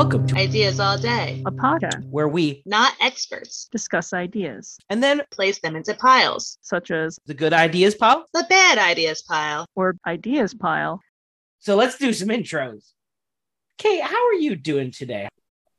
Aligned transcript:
Welcome 0.00 0.26
to 0.28 0.36
Ideas 0.36 0.80
all 0.80 0.96
day. 0.96 1.42
a 1.44 1.50
podcast 1.50 2.08
where 2.08 2.26
we 2.26 2.62
Not 2.64 2.94
experts. 3.02 3.68
discuss 3.70 4.14
ideas 4.14 4.78
and 4.88 5.02
then 5.02 5.20
Place 5.30 5.60
them 5.60 5.76
into 5.76 5.92
piles. 5.92 6.56
such 6.62 6.90
as 6.90 7.18
the 7.26 7.34
good 7.34 7.52
ideas 7.52 7.94
pile. 7.96 8.24
The 8.32 8.46
bad 8.48 8.78
ideas 8.78 9.20
pile. 9.20 9.66
or 9.76 9.96
ideas 10.06 10.54
pile. 10.54 11.02
So 11.58 11.76
let's 11.76 11.98
do 11.98 12.14
some 12.14 12.28
intros. 12.28 12.92
Kate, 13.76 14.00
how 14.02 14.26
are 14.28 14.32
you 14.32 14.56
doing 14.56 14.90
today? 14.90 15.28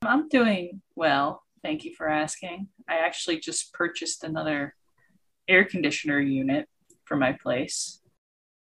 I'm 0.04 0.30
doing 0.30 0.84
well. 0.96 1.42
Thank 1.64 1.84
you 1.84 1.96
for 1.96 2.08
asking. 2.08 2.68
I 2.88 2.98
actually 3.00 3.40
just 3.40 3.74
purchased 3.74 4.24
another 4.24 4.76
air 5.48 5.66
conditioner 5.66 6.20
unit 6.20 6.70
for 7.06 7.18
my 7.18 7.32
place. 7.34 8.02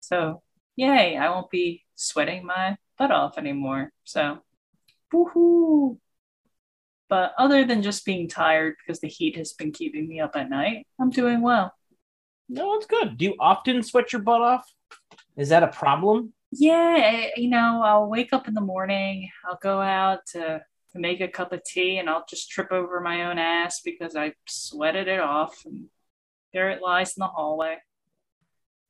So, 0.01 0.43
yay, 0.77 1.19
I 1.19 1.29
won't 1.29 1.51
be 1.51 1.85
sweating 1.95 2.47
my 2.47 2.79
butt 2.97 3.11
off 3.11 3.37
anymore. 3.37 3.93
So, 4.05 4.39
woohoo. 5.13 5.99
But 7.09 7.35
other 7.39 7.65
than 7.65 7.83
just 7.83 8.07
being 8.07 8.29
tired 8.29 8.77
because 8.79 9.01
the 9.01 9.09
heat 9.09 9.37
has 9.37 9.53
been 9.53 9.73
keeping 9.73 10.09
me 10.09 10.21
up 10.21 10.35
at 10.35 10.49
night, 10.49 10.87
I'm 11.01 11.11
doing 11.11 11.43
well. 11.43 11.75
No, 12.49 12.75
it's 12.75 12.87
good. 12.87 13.19
Do 13.19 13.27
you 13.27 13.35
often 13.39 13.83
sweat 13.83 14.13
your 14.13 14.23
butt 14.23 14.41
off? 14.41 14.65
Is 15.37 15.51
that 15.51 15.63
a 15.63 15.69
problem? 15.69 16.33
Yeah, 16.51 17.29
you 17.37 17.49
know, 17.49 17.83
I'll 17.83 18.09
wake 18.09 18.33
up 18.33 18.47
in 18.47 18.55
the 18.55 18.61
morning, 18.61 19.31
I'll 19.47 19.59
go 19.63 19.81
out 19.81 20.21
to, 20.33 20.63
to 20.93 20.99
make 20.99 21.23
a 21.23 21.29
cup 21.29 21.53
of 21.53 21.65
tea, 21.65 21.97
and 21.97 22.11
I'll 22.11 22.27
just 22.29 22.51
trip 22.51 22.71
over 22.71 23.01
my 23.01 23.25
own 23.25 23.39
ass 23.39 23.81
because 23.83 24.15
I 24.15 24.35
sweated 24.47 25.09
it 25.09 25.21
off. 25.21 25.63
And 25.65 25.87
there 26.53 26.69
it 26.71 26.83
lies 26.83 27.17
in 27.17 27.21
the 27.21 27.27
hallway. 27.27 27.79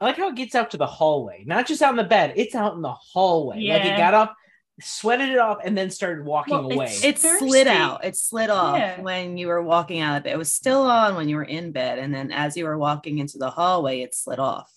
I 0.00 0.04
like 0.04 0.16
how 0.16 0.30
it 0.30 0.34
gets 0.34 0.56
out 0.56 0.72
to 0.72 0.76
the 0.76 0.86
hallway, 0.86 1.44
not 1.46 1.68
just 1.68 1.82
out 1.82 1.90
in 1.90 1.96
the 1.96 2.02
bed. 2.02 2.32
It's 2.34 2.56
out 2.56 2.74
in 2.74 2.82
the 2.82 2.92
hallway. 2.92 3.58
Yeah. 3.60 3.74
Like 3.74 3.84
it 3.86 3.96
got 3.96 4.14
up, 4.14 4.34
sweated 4.80 5.28
it 5.28 5.38
off, 5.38 5.58
and 5.64 5.76
then 5.76 5.90
started 5.90 6.24
walking 6.24 6.54
Well, 6.54 6.72
away. 6.72 6.86
It 7.02 7.18
slid 7.18 7.66
out. 7.66 8.04
It 8.04 8.16
slid 8.16 8.50
off 8.50 8.76
Yeah. 8.78 9.00
when 9.00 9.36
you 9.36 9.48
were 9.48 9.62
walking 9.62 10.00
out 10.00 10.16
of 10.16 10.24
bed. 10.24 10.32
It 10.32 10.38
was 10.38 10.52
still 10.52 10.82
on 10.82 11.14
when 11.14 11.28
you 11.28 11.36
were 11.36 11.44
in 11.44 11.72
bed, 11.72 11.98
and 11.98 12.12
then 12.14 12.32
as 12.32 12.56
you 12.56 12.64
were 12.64 12.78
walking 12.78 13.18
into 13.18 13.38
the 13.38 13.50
hallway, 13.50 14.00
it 14.00 14.14
slid 14.14 14.38
off. 14.38 14.70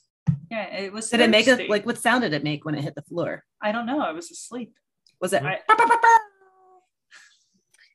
Yeah, 0.52 0.66
it 0.76 0.92
was. 0.94 1.10
Did 1.10 1.22
it 1.22 1.30
make 1.30 1.48
a 1.48 1.68
like? 1.68 1.86
What 1.86 1.98
sound 1.98 2.22
did 2.24 2.34
it 2.34 2.44
make 2.44 2.66
when 2.66 2.76
it 2.76 2.84
hit 2.84 2.96
the 2.96 3.02
floor? 3.04 3.44
I 3.62 3.72
don't 3.72 3.86
know. 3.86 4.00
I 4.02 4.12
was 4.12 4.30
asleep. 4.32 4.74
Was 5.22 5.34
it? 5.34 5.42
I- 5.44 5.62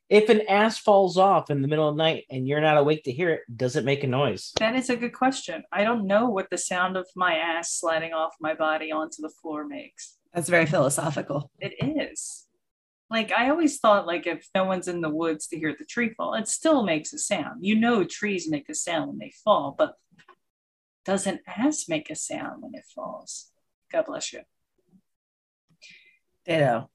if 0.09 0.27
an 0.29 0.41
ass 0.49 0.77
falls 0.77 1.17
off 1.17 1.49
in 1.49 1.61
the 1.61 1.67
middle 1.67 1.87
of 1.87 1.95
the 1.95 2.03
night 2.03 2.25
and 2.29 2.45
you're 2.47 2.59
not 2.59 2.77
awake 2.77 3.03
to 3.05 3.11
hear 3.11 3.29
it, 3.29 3.41
does 3.55 3.75
it 3.77 3.85
make 3.85 4.03
a 4.03 4.07
noise? 4.07 4.51
That 4.59 4.75
is 4.75 4.89
a 4.89 4.97
good 4.97 5.13
question. 5.13 5.63
I 5.71 5.83
don't 5.85 6.05
know 6.05 6.27
what 6.29 6.49
the 6.49 6.57
sound 6.57 6.97
of 6.97 7.07
my 7.15 7.35
ass 7.35 7.73
sliding 7.79 8.11
off 8.11 8.33
my 8.41 8.53
body 8.53 8.91
onto 8.91 9.21
the 9.21 9.29
floor 9.41 9.65
makes. 9.65 10.17
That's 10.33 10.49
very 10.49 10.65
philosophical. 10.65 11.51
It 11.59 11.73
is. 11.79 12.47
Like 13.09 13.31
I 13.33 13.49
always 13.49 13.77
thought, 13.79 14.07
like 14.07 14.25
if 14.25 14.47
no 14.55 14.63
one's 14.63 14.87
in 14.87 15.01
the 15.01 15.09
woods 15.09 15.47
to 15.47 15.59
hear 15.59 15.75
the 15.77 15.85
tree 15.85 16.13
fall, 16.15 16.33
it 16.33 16.47
still 16.47 16.83
makes 16.83 17.11
a 17.11 17.17
sound. 17.17 17.65
You 17.65 17.75
know, 17.75 18.05
trees 18.05 18.49
make 18.49 18.69
a 18.69 18.73
sound 18.73 19.09
when 19.09 19.17
they 19.17 19.33
fall, 19.43 19.75
but 19.77 19.95
doesn't 21.03 21.41
ass 21.45 21.89
make 21.89 22.09
a 22.09 22.15
sound 22.15 22.61
when 22.61 22.73
it 22.73 22.85
falls? 22.95 23.51
God 23.91 24.05
bless 24.05 24.31
you. 24.31 24.41
Ditto. 26.45 26.89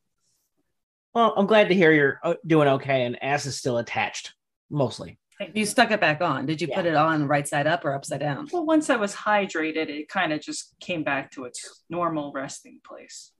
Well, 1.14 1.34
I'm 1.36 1.46
glad 1.46 1.68
to 1.68 1.74
hear 1.74 1.92
you're 1.92 2.20
uh, 2.22 2.34
doing 2.46 2.68
okay 2.68 3.04
and 3.04 3.22
ass 3.22 3.46
is 3.46 3.58
still 3.58 3.78
attached, 3.78 4.32
mostly. 4.70 5.18
Thank 5.38 5.54
You 5.56 5.66
stuck 5.66 5.90
it 5.90 6.00
back 6.00 6.22
on. 6.22 6.46
Did 6.46 6.62
you 6.62 6.68
put 6.68 6.86
it 6.86 6.94
on 6.94 7.28
right 7.28 7.46
side 7.46 7.66
up 7.66 7.84
or 7.84 7.92
upside 7.94 8.20
down? 8.20 8.48
Well, 8.50 8.64
once 8.64 8.88
I 8.88 8.96
was 8.96 9.14
hydrated, 9.14 9.88
it 9.90 10.08
kind 10.08 10.32
of 10.32 10.40
just 10.40 10.74
came 10.80 11.02
back 11.04 11.30
to 11.32 11.44
its 11.44 11.84
normal 11.90 12.32
resting 12.32 12.80
place. 12.86 13.32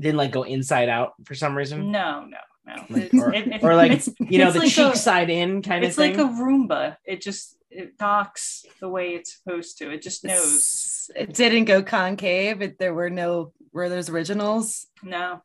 Didn't 0.00 0.16
like 0.18 0.30
go 0.30 0.44
inside 0.44 0.88
out 0.88 1.14
for 1.24 1.34
some 1.34 1.56
reason. 1.56 1.90
No, 1.90 2.24
no, 2.24 2.36
no. 2.66 2.74
Like, 2.90 3.02
It's- 3.04 3.20
or, 3.22 3.34
it- 3.34 3.48
it- 3.48 3.64
or 3.64 3.74
like 3.74 3.90
it's- 3.92 4.08
you 4.20 4.38
know 4.38 4.52
the 4.52 4.60
like 4.60 4.68
cheek 4.70 4.94
a- 4.94 4.96
side 4.96 5.30
in 5.30 5.62
kind 5.62 5.82
of 5.82 5.88
it's 5.88 5.96
thing. 5.96 6.16
like 6.16 6.24
a 6.26 6.30
Roomba. 6.30 6.96
It 7.04 7.20
just 7.20 7.56
it 7.70 7.98
docks 7.98 8.64
the 8.80 8.88
way 8.88 9.14
it's 9.14 9.36
supposed 9.42 9.78
to. 9.78 9.90
It 9.90 10.02
just 10.02 10.24
knows. 10.24 11.10
It's- 11.16 11.28
It 11.30 11.34
didn't 11.34 11.64
go 11.64 11.82
concave. 11.82 12.62
It, 12.62 12.78
there 12.78 12.94
were 12.94 13.10
no 13.10 13.52
were 13.72 13.88
those 13.88 14.08
originals. 14.08 14.86
No, 15.02 15.42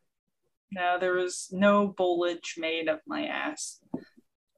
no, 0.72 0.98
there 1.00 1.14
was 1.16 1.50
no 1.52 1.88
bulge 1.88 2.56
made 2.58 2.88
of 2.88 3.00
my 3.08 3.26
ass. 3.26 3.80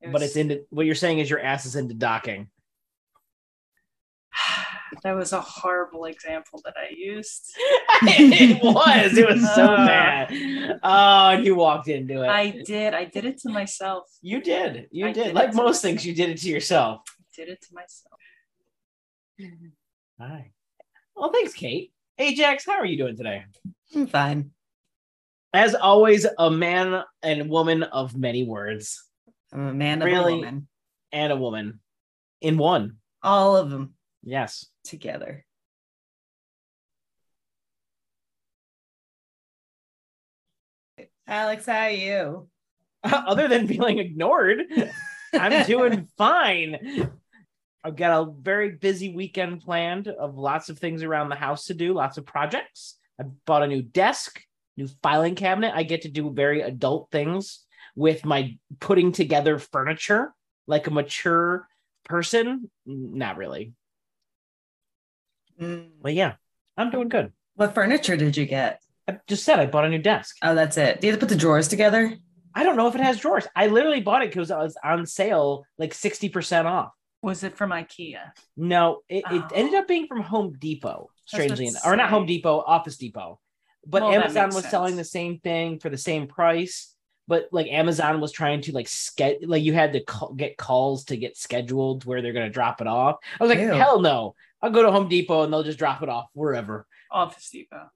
It 0.05 0.11
but 0.11 0.21
it's 0.21 0.35
into 0.35 0.66
what 0.69 0.85
you're 0.85 0.95
saying 0.95 1.19
is 1.19 1.29
your 1.29 1.39
ass 1.39 1.66
is 1.66 1.75
into 1.75 1.93
docking. 1.93 2.49
that 5.03 5.13
was 5.13 5.33
a 5.33 5.41
horrible 5.41 6.05
example 6.05 6.61
that 6.66 6.75
I 6.77 6.93
used. 6.95 7.53
it 8.03 8.61
was. 8.63 9.17
It 9.17 9.27
was 9.27 9.41
so 9.55 9.66
Uh, 9.66 9.85
bad. 9.88 10.79
Oh, 10.83 11.29
and 11.31 11.45
you 11.45 11.55
walked 11.55 11.88
into 11.88 12.23
it. 12.23 12.27
I 12.29 12.49
did. 12.66 12.93
I 12.93 13.05
did 13.05 13.25
it 13.25 13.39
to 13.39 13.49
myself. 13.49 14.03
you 14.21 14.41
did. 14.41 14.88
You 14.91 15.05
did. 15.13 15.13
did 15.25 15.35
Like 15.35 15.51
to 15.51 15.55
most 15.57 15.66
myself. 15.67 15.81
things, 15.81 16.05
you 16.05 16.13
did 16.13 16.29
it 16.29 16.37
to 16.39 16.49
yourself. 16.49 17.01
I 17.07 17.23
Did 17.35 17.49
it 17.49 17.61
to 17.61 17.73
myself. 17.73 18.13
Hi. 20.19 20.51
Well, 21.16 21.31
thanks, 21.31 21.53
Kate. 21.53 21.91
Ajax, 22.17 22.66
how 22.66 22.73
are 22.73 22.85
you 22.85 22.97
doing 22.97 23.17
today? 23.17 23.43
I'm 23.93 24.07
fine. 24.07 24.51
As 25.53 25.75
always, 25.75 26.25
a 26.37 26.49
man 26.51 27.03
and 27.23 27.49
woman 27.49 27.83
of 27.83 28.16
many 28.17 28.43
words, 28.45 29.04
I'm 29.55 29.67
a 29.67 29.73
man 29.73 30.01
Really? 30.01 30.33
a 30.33 30.35
woman. 30.35 30.67
and 31.13 31.31
a 31.31 31.38
woman 31.38 31.79
in 32.41 32.57
one. 32.57 32.97
All 33.23 33.55
of 33.55 33.69
them 33.69 33.95
Yes. 34.21 34.66
together. 34.83 35.45
Alex, 41.27 41.66
how 41.66 41.79
are 41.81 41.89
you? 41.89 42.47
Other 43.03 43.47
than 43.47 43.67
feeling 43.67 43.99
ignored, 43.99 44.63
I'm 45.33 45.66
doing 45.66 46.07
fine. 46.17 47.11
I've 47.83 47.95
got 47.95 48.22
a 48.27 48.31
very 48.31 48.72
busy 48.72 49.13
weekend 49.13 49.61
planned 49.61 50.07
of 50.07 50.37
lots 50.37 50.69
of 50.69 50.79
things 50.79 51.03
around 51.03 51.29
the 51.29 51.35
house 51.35 51.66
to 51.66 51.73
do, 51.73 51.93
lots 51.93 52.17
of 52.17 52.25
projects. 52.25 52.97
I 53.19 53.23
bought 53.45 53.63
a 53.63 53.67
new 53.67 53.81
desk, 53.83 54.41
new 54.75 54.87
filing 55.03 55.35
cabinet. 55.35 55.73
I 55.75 55.83
get 55.83 56.01
to 56.03 56.09
do 56.09 56.31
very 56.31 56.61
adult 56.61 57.09
things 57.11 57.65
with 57.95 58.25
my 58.25 58.57
putting 58.79 59.11
together 59.11 59.57
furniture 59.59 60.33
like 60.67 60.88
a 60.88 60.91
mature 60.91 61.67
person. 62.06 62.69
Not 62.85 63.38
really. 63.38 63.73
Mm. 65.59 65.89
But 66.01 66.13
yeah, 66.13 66.34
I'm 66.78 66.91
doing 66.91 67.09
good. 67.09 67.31
What 67.55 67.73
furniture 67.73 68.17
did 68.17 68.35
you 68.35 68.45
get? 68.45 68.81
I 69.07 69.19
just 69.28 69.44
said 69.44 69.59
I 69.59 69.66
bought 69.67 69.85
a 69.85 69.89
new 69.89 70.00
desk. 70.01 70.35
Oh, 70.41 70.55
that's 70.55 70.78
it. 70.78 71.00
Do 71.00 71.07
you 71.07 71.13
have 71.13 71.19
to 71.19 71.25
put 71.25 71.31
the 71.34 71.39
drawers 71.39 71.67
together? 71.67 72.16
I 72.53 72.63
don't 72.63 72.75
know 72.75 72.88
if 72.88 72.95
it 72.95 73.01
has 73.01 73.19
drawers. 73.19 73.47
I 73.55 73.67
literally 73.67 74.01
bought 74.01 74.23
it 74.23 74.29
because 74.31 74.50
it 74.50 74.57
was 74.57 74.78
on 74.84 75.05
sale 75.05 75.66
like 75.78 75.94
60% 75.94 76.66
off. 76.66 76.91
Was 77.22 77.44
it 77.44 77.55
from 77.57 77.72
IKEA? 77.72 78.31
No, 78.55 79.01
it, 79.09 79.23
it 79.31 79.44
Oh. 79.44 79.50
ended 79.53 79.75
up 79.75 79.88
being 79.88 80.07
from 80.07 80.22
Home 80.22 80.53
Depot, 80.59 81.09
strangely 81.25 81.67
enough. 81.67 81.81
Or 81.85 81.95
not. 81.95 82.09
Home 82.09 82.25
Depot, 82.25 82.59
Office 82.66 82.97
Depot. 82.97 83.39
But 83.85 84.03
Well, 84.03 84.11
Amazon 84.13 84.50
was 84.53 84.66
selling 84.66 84.95
the 84.95 85.03
same 85.03 85.39
thing 85.39 85.79
for 85.79 85.89
the 85.89 85.97
same 85.97 86.28
price. 86.28 86.94
But 87.28 87.50
like 87.52 87.68
Amazon 87.68 88.22
was 88.22 88.31
trying 88.31 88.62
to 88.62 88.72
like 88.72 88.88
ske- 88.88 89.41
like 89.44 89.63
you 89.63 89.74
had 89.74 89.94
to 89.94 90.03
call, 90.03 90.34
get 90.34 90.58
calls 90.58 91.06
to 91.06 91.18
get 91.18 91.38
scheduled 91.38 92.06
where 92.06 92.22
they're 92.22 92.34
gonna 92.34 92.50
drop 92.50 92.81
it 92.81 92.88
off. 92.88 93.18
I 93.40 93.44
was 93.44 93.50
like, 93.50 93.59
Ew. 93.59 93.72
hell 93.72 94.00
no! 94.00 94.36
I'll 94.62 94.69
go 94.72 94.84
to 94.84 94.91
Home 94.91 95.09
Depot 95.09 95.44
and 95.44 95.52
they'll 95.52 95.64
just 95.64 95.80
drop 95.80 96.03
it 96.03 96.09
off 96.09 96.30
wherever. 96.34 96.85
Office 97.12 97.50
Depot, 97.50 97.90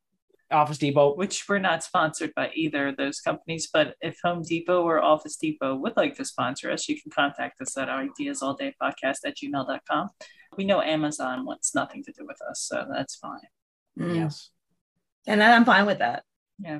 Office 0.51 0.77
Depot. 0.77 1.15
which 1.15 1.47
we're 1.47 1.59
not 1.59 1.83
sponsored 1.83 2.33
by 2.35 2.49
either 2.55 2.87
of 2.87 2.97
those 2.97 3.19
companies. 3.21 3.69
But 3.71 3.95
if 4.01 4.17
Home 4.23 4.41
Depot 4.41 4.81
or 4.81 4.99
Office 5.01 5.35
Depot 5.35 5.75
would 5.75 5.95
like 5.95 6.15
to 6.15 6.25
sponsor 6.25 6.71
us, 6.71 6.89
you 6.89 6.99
can 6.99 7.11
contact 7.11 7.61
us 7.61 7.77
at 7.77 7.89
our 7.89 8.01
ideas 8.01 8.41
all 8.41 8.55
day 8.55 8.73
podcast 8.81 9.17
at 9.25 9.37
gmail.com. 9.37 10.09
We 10.57 10.63
know 10.63 10.81
Amazon 10.81 11.45
wants 11.45 11.75
nothing 11.75 12.03
to 12.05 12.11
do 12.11 12.25
with 12.25 12.41
us, 12.49 12.61
so 12.61 12.87
that's 12.91 13.15
fine. 13.15 13.39
Mm. 13.99 14.15
Yes, 14.15 14.49
And 15.27 15.43
I'm 15.43 15.65
fine 15.65 15.85
with 15.85 15.99
that. 15.99 16.23
Yeah. 16.57 16.79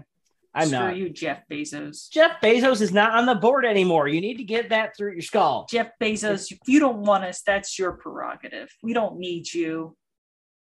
I'm 0.53 0.67
Screw 0.67 0.79
not. 0.79 0.97
you, 0.97 1.09
Jeff 1.09 1.43
Bezos. 1.49 2.09
Jeff 2.09 2.41
Bezos 2.41 2.81
is 2.81 2.91
not 2.91 3.13
on 3.13 3.25
the 3.27 3.35
board 3.35 3.65
anymore. 3.65 4.07
You 4.07 4.19
need 4.19 4.37
to 4.37 4.43
get 4.43 4.69
that 4.69 4.97
through 4.97 5.11
your 5.13 5.21
skull. 5.21 5.67
Jeff 5.69 5.91
Bezos, 6.01 6.51
if 6.51 6.57
you 6.65 6.79
don't 6.79 6.99
want 6.99 7.23
us, 7.23 7.41
that's 7.43 7.77
your 7.77 7.91
prerogative. 7.93 8.69
We 8.81 8.93
don't 8.93 9.19
need 9.19 9.53
you. 9.53 9.95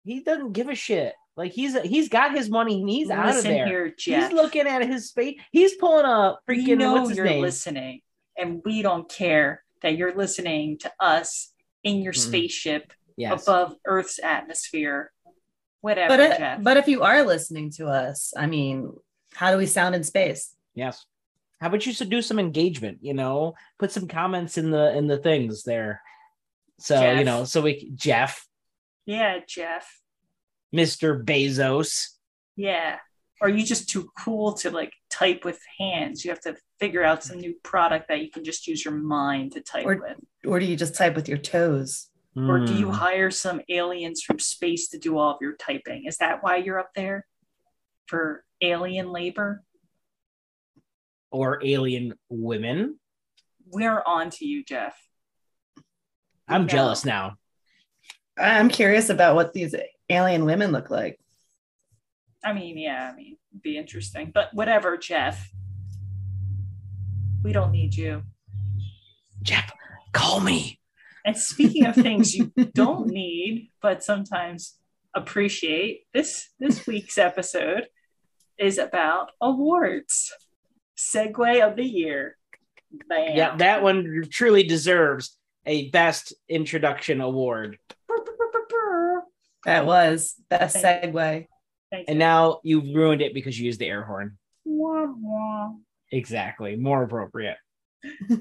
He 0.04 0.22
doesn't 0.22 0.52
give 0.54 0.68
a 0.70 0.76
shit. 0.76 1.14
Like 1.38 1.54
he's 1.54 1.80
he's 1.84 2.10
got 2.10 2.36
his 2.36 2.50
money 2.50 2.82
and 2.82 2.90
he's 2.90 3.10
out 3.10 3.38
of 3.38 3.44
there. 3.44 3.66
here, 3.66 3.94
Jeff. 3.98 4.24
He's 4.30 4.34
looking 4.34 4.68
at 4.68 4.86
his 4.86 5.08
space. 5.10 5.40
He's 5.52 5.76
pulling 5.76 6.06
a 6.06 6.36
freaking 6.50 6.68
we 6.68 6.76
know 6.76 6.94
what's 6.94 7.10
his 7.10 7.18
you're 7.18 7.26
name? 7.28 7.42
listening, 7.42 8.02
and 8.38 8.62
we 8.66 8.82
don't 8.82 9.10
care 9.10 9.64
that 9.82 9.96
you're 9.96 10.14
listening 10.16 10.78
to 10.80 10.92
us 11.00 11.54
in 11.86 12.02
your 12.02 12.12
Mhm. 12.12 12.18
spaceship 12.28 12.92
Yes. 13.16 13.44
above 13.44 13.76
Earth's 13.86 14.20
atmosphere. 14.22 15.14
Whatever, 15.80 16.18
But 16.18 16.38
Jeff. 16.38 16.64
but 16.64 16.76
if 16.76 16.90
you 16.90 17.04
are 17.04 17.24
listening 17.24 17.72
to 17.78 17.88
us, 17.88 18.34
I 18.36 18.46
mean, 18.48 18.92
how 19.40 19.52
do 19.52 19.58
we 19.58 19.66
sound 19.66 19.96
in 19.96 20.04
space? 20.04 20.54
Yes. 20.76 21.06
How 21.62 21.68
about 21.68 21.86
you 21.86 21.94
do 21.94 22.22
some 22.22 22.40
engagement? 22.40 22.98
You 23.02 23.14
know, 23.14 23.56
put 23.78 23.92
some 23.92 24.06
comments 24.08 24.58
in 24.58 24.70
the 24.72 24.96
in 24.98 25.08
the 25.08 25.18
things 25.18 25.64
there. 25.64 26.02
So 26.78 27.12
you 27.14 27.24
know, 27.24 27.46
so 27.46 27.62
we 27.62 27.90
Jeff, 27.96 28.46
yeah, 29.06 29.40
Jeff. 29.48 30.02
Mr. 30.76 31.24
Bezos. 31.24 32.10
Yeah. 32.56 32.98
Or 33.42 33.48
are 33.48 33.52
you 33.52 33.66
just 33.66 33.90
too 33.90 34.10
cool 34.20 34.54
to 34.56 34.72
like 34.72 34.92
type 35.10 35.46
with 35.46 35.60
hands? 35.80 36.24
You 36.26 36.32
have 36.32 36.42
to 36.42 36.56
figure 36.82 37.04
out 37.04 37.24
some 37.24 37.40
new 37.40 37.56
product 37.64 38.10
that 38.10 38.20
you 38.22 38.30
can 38.30 38.44
just 38.44 38.68
use 38.68 38.84
your 38.84 38.94
mind 38.94 39.54
to 39.54 39.62
type 39.62 39.86
Or- 39.86 39.96
with. 39.96 40.18
Or 40.46 40.60
do 40.60 40.66
you 40.66 40.76
just 40.76 40.96
type 40.96 41.16
with 41.16 41.28
your 41.30 41.38
toes? 41.38 42.10
Or 42.36 42.60
do 42.66 42.74
you 42.74 42.86
Hmm. 42.88 42.94
hire 42.94 43.32
some 43.32 43.60
aliens 43.70 44.22
from 44.22 44.40
space 44.40 44.88
to 44.90 44.98
do 44.98 45.18
all 45.18 45.32
of 45.32 45.38
your 45.42 45.56
typing? 45.58 46.06
Is 46.06 46.18
that 46.18 46.42
why 46.44 46.58
you're 46.58 46.80
up 46.80 46.92
there? 46.96 47.26
For 48.06 48.46
alien 48.62 49.12
labor? 49.12 49.64
or 51.32 51.64
alien 51.64 52.16
women? 52.30 53.00
We're 53.68 54.02
on 54.04 54.32
to 54.32 54.46
you, 54.48 54.64
Jeff. 54.64 54.98
I'm 56.48 56.64
No. 56.64 56.68
jealous 56.68 57.06
now. 57.06 57.36
I'm 58.36 58.68
curious 58.68 59.10
about 59.10 59.36
what 59.36 59.54
these 59.54 59.76
alien 60.10 60.46
women 60.46 60.72
look 60.72 60.90
like. 60.90 61.20
I 62.44 62.54
mean, 62.54 62.80
yeah, 62.80 63.12
I 63.14 63.16
mean, 63.16 63.38
be 63.62 63.78
interesting. 63.78 64.32
But 64.34 64.52
whatever, 64.56 64.98
Jeff. 64.98 65.52
We 67.44 67.54
don't 67.54 67.72
need 67.72 67.96
you. 67.96 68.24
Jeff, 69.44 69.72
call 70.14 70.40
me. 70.40 70.80
And 71.26 71.38
speaking 71.38 71.86
of 71.86 71.94
things 71.94 72.34
you 72.34 72.52
don't 72.74 73.08
need, 73.08 73.70
but 73.84 74.04
sometimes 74.04 74.80
appreciate, 75.14 76.06
this 76.12 76.50
this 76.60 76.88
week's 76.88 77.20
episode 77.20 77.86
is 78.60 78.78
about 78.78 79.32
awards. 79.42 80.34
Segue 80.98 81.66
of 81.68 81.76
the 81.76 81.84
year. 81.86 82.38
Bam. 83.08 83.36
Yeah, 83.36 83.56
that 83.58 83.84
one 83.84 84.24
truly 84.30 84.64
deserves 84.64 85.38
a 85.66 85.90
best 85.92 86.34
introduction 86.48 87.22
award. 87.22 87.78
That 89.66 89.86
was 89.86 90.36
best 90.50 90.78
Thank 90.78 91.14
segue. 91.14 91.48
Thank 91.92 92.08
And 92.08 92.16
you. 92.16 92.20
now 92.20 92.60
you've 92.64 92.96
ruined 92.96 93.22
it 93.22 93.34
because 93.34 93.60
you 93.60 93.66
used 93.66 93.80
the 93.80 93.88
air 93.88 94.04
horn. 94.04 94.38
Wah, 94.66 95.06
wah. 95.18 95.72
Exactly. 96.12 96.76
More 96.76 97.04
appropriate. 97.04 97.58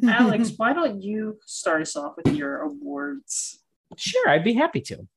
Alex, 0.07 0.53
why 0.57 0.73
don't 0.73 1.03
you 1.03 1.39
start 1.45 1.83
us 1.83 1.97
off 1.97 2.15
with 2.17 2.35
your 2.35 2.61
awards? 2.63 3.61
Sure, 3.97 4.29
I'd 4.29 4.45
be 4.45 4.55
happy 4.55 4.81
to. 4.83 5.09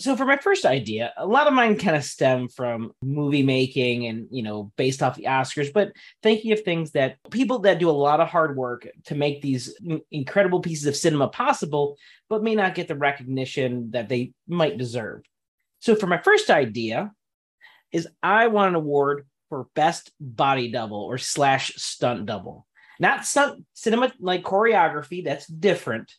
So 0.00 0.16
for 0.16 0.24
my 0.24 0.38
first 0.38 0.64
idea, 0.64 1.12
a 1.18 1.26
lot 1.26 1.46
of 1.46 1.52
mine 1.52 1.76
kind 1.76 1.94
of 1.94 2.04
stem 2.04 2.48
from 2.48 2.92
movie 3.02 3.42
making 3.42 4.06
and 4.06 4.28
you 4.30 4.42
know 4.42 4.72
based 4.76 5.02
off 5.02 5.16
the 5.16 5.24
Oscars, 5.24 5.72
but 5.72 5.92
thinking 6.22 6.52
of 6.52 6.60
things 6.60 6.92
that 6.92 7.18
people 7.30 7.58
that 7.60 7.78
do 7.78 7.90
a 7.90 7.92
lot 7.92 8.18
of 8.18 8.28
hard 8.28 8.56
work 8.56 8.88
to 9.04 9.14
make 9.14 9.42
these 9.42 9.74
incredible 10.10 10.60
pieces 10.60 10.86
of 10.86 10.96
cinema 10.96 11.28
possible, 11.28 11.98
but 12.30 12.42
may 12.42 12.54
not 12.54 12.74
get 12.74 12.88
the 12.88 12.94
recognition 12.94 13.90
that 13.90 14.08
they 14.08 14.32
might 14.48 14.78
deserve. 14.78 15.22
So 15.80 15.94
for 15.94 16.06
my 16.06 16.18
first 16.18 16.48
idea, 16.48 17.12
is 17.92 18.08
I 18.22 18.46
want 18.46 18.70
an 18.70 18.76
award 18.76 19.26
for 19.50 19.66
best 19.74 20.12
body 20.18 20.70
double 20.70 21.02
or 21.02 21.18
slash 21.18 21.74
stunt 21.76 22.24
double, 22.24 22.66
not 22.98 23.26
stunt 23.26 23.64
cinema 23.74 24.12
like 24.18 24.44
choreography. 24.44 25.24
That's 25.24 25.46
different. 25.46 26.14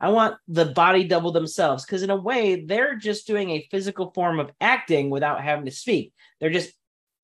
I 0.00 0.10
want 0.10 0.36
the 0.46 0.66
body 0.66 1.04
double 1.04 1.32
themselves 1.32 1.84
because, 1.84 2.02
in 2.02 2.10
a 2.10 2.16
way, 2.16 2.64
they're 2.64 2.94
just 2.94 3.26
doing 3.26 3.50
a 3.50 3.66
physical 3.70 4.12
form 4.12 4.38
of 4.38 4.50
acting 4.60 5.10
without 5.10 5.42
having 5.42 5.64
to 5.64 5.70
speak. 5.72 6.12
They're 6.40 6.50
just, 6.50 6.72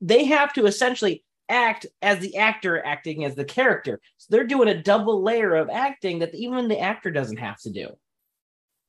they 0.01 0.25
have 0.25 0.53
to 0.55 0.67
essentially 0.67 1.25
act 1.49 1.87
as 2.03 2.19
the 2.19 2.37
actor 2.37 2.85
acting 2.85 3.25
as 3.25 3.35
the 3.35 3.45
character. 3.45 4.01
So 4.17 4.29
they're 4.31 4.47
doing 4.47 4.69
a 4.69 4.83
double 4.83 5.23
layer 5.23 5.55
of 5.55 5.71
acting 5.71 6.19
that 6.21 6.35
even 6.35 6.69
the 6.69 6.81
actor 6.81 7.11
doesn't 7.11 7.37
have 7.37 7.61
to 7.61 7.71
do. 7.71 7.89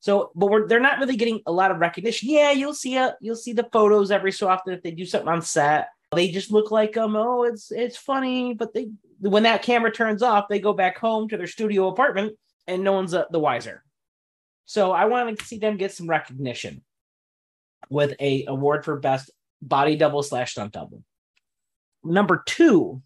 So, 0.00 0.30
but 0.34 0.68
they're 0.68 0.80
not 0.80 0.98
really 0.98 1.16
getting 1.16 1.40
a 1.46 1.52
lot 1.52 1.70
of 1.70 1.78
recognition. 1.78 2.28
Yeah, 2.30 2.52
you'll 2.52 2.74
see 2.74 2.96
a, 2.96 3.14
you'll 3.20 3.36
see 3.36 3.52
the 3.52 3.68
photos 3.72 4.10
every 4.10 4.32
so 4.32 4.48
often 4.48 4.74
if 4.74 4.82
they 4.82 4.90
do 4.90 5.06
something 5.06 5.28
on 5.28 5.42
set. 5.42 5.88
They 6.14 6.30
just 6.30 6.52
look 6.52 6.70
like 6.70 6.96
um, 6.96 7.16
oh, 7.16 7.42
it's 7.42 7.72
it's 7.72 7.96
funny, 7.96 8.54
but 8.54 8.72
they 8.72 8.88
when 9.18 9.42
that 9.42 9.62
camera 9.62 9.90
turns 9.90 10.22
off, 10.22 10.46
they 10.48 10.60
go 10.60 10.72
back 10.72 10.98
home 10.98 11.28
to 11.28 11.36
their 11.36 11.48
studio 11.48 11.88
apartment 11.88 12.36
and 12.66 12.82
no 12.82 12.92
one's 12.92 13.14
uh, 13.14 13.24
the 13.30 13.38
wiser. 13.38 13.82
So 14.66 14.92
I 14.92 15.04
want 15.06 15.38
to 15.38 15.44
see 15.44 15.58
them 15.58 15.76
get 15.76 15.92
some 15.92 16.08
recognition 16.08 16.82
with 17.88 18.14
a 18.20 18.44
award 18.46 18.84
for 18.84 18.98
best 18.98 19.30
body 19.62 19.96
double 19.96 20.22
slash 20.22 20.52
stunt 20.52 20.72
double. 20.72 21.02
Number 22.02 22.42
two, 22.46 23.02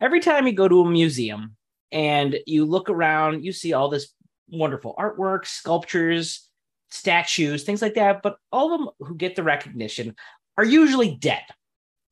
every 0.00 0.20
time 0.20 0.46
you 0.46 0.52
go 0.52 0.68
to 0.68 0.80
a 0.80 0.90
museum 0.90 1.56
and 1.92 2.38
you 2.46 2.64
look 2.64 2.90
around, 2.90 3.44
you 3.44 3.52
see 3.52 3.72
all 3.72 3.88
this 3.88 4.12
wonderful 4.50 4.94
artwork, 4.98 5.46
sculptures, 5.46 6.48
statues, 6.90 7.64
things 7.64 7.82
like 7.82 7.94
that. 7.94 8.22
But 8.22 8.36
all 8.52 8.72
of 8.72 8.80
them 8.80 8.88
who 9.00 9.14
get 9.14 9.36
the 9.36 9.42
recognition 9.42 10.14
are 10.56 10.64
usually 10.64 11.16
dead. 11.16 11.42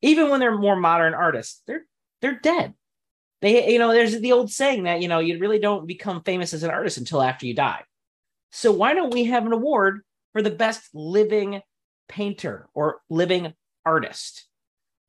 Even 0.01 0.29
when 0.29 0.39
they're 0.39 0.57
more 0.57 0.75
modern 0.75 1.13
artists, 1.13 1.61
they're 1.67 1.85
they're 2.21 2.39
dead 2.39 2.73
they 3.41 3.71
you 3.71 3.79
know 3.79 3.91
there's 3.91 4.19
the 4.19 4.31
old 4.31 4.51
saying 4.51 4.83
that 4.83 5.01
you 5.01 5.07
know 5.07 5.19
you 5.19 5.39
really 5.39 5.59
don't 5.59 5.87
become 5.87 6.21
famous 6.23 6.53
as 6.53 6.63
an 6.63 6.71
artist 6.71 6.97
until 6.97 7.21
after 7.21 7.45
you 7.45 7.53
die. 7.53 7.83
So 8.51 8.71
why 8.71 8.93
don't 8.93 9.13
we 9.13 9.25
have 9.25 9.45
an 9.45 9.53
award 9.53 10.01
for 10.33 10.41
the 10.41 10.51
best 10.51 10.89
living 10.93 11.61
painter 12.07 12.67
or 12.73 13.01
living 13.09 13.53
artist? 13.85 14.47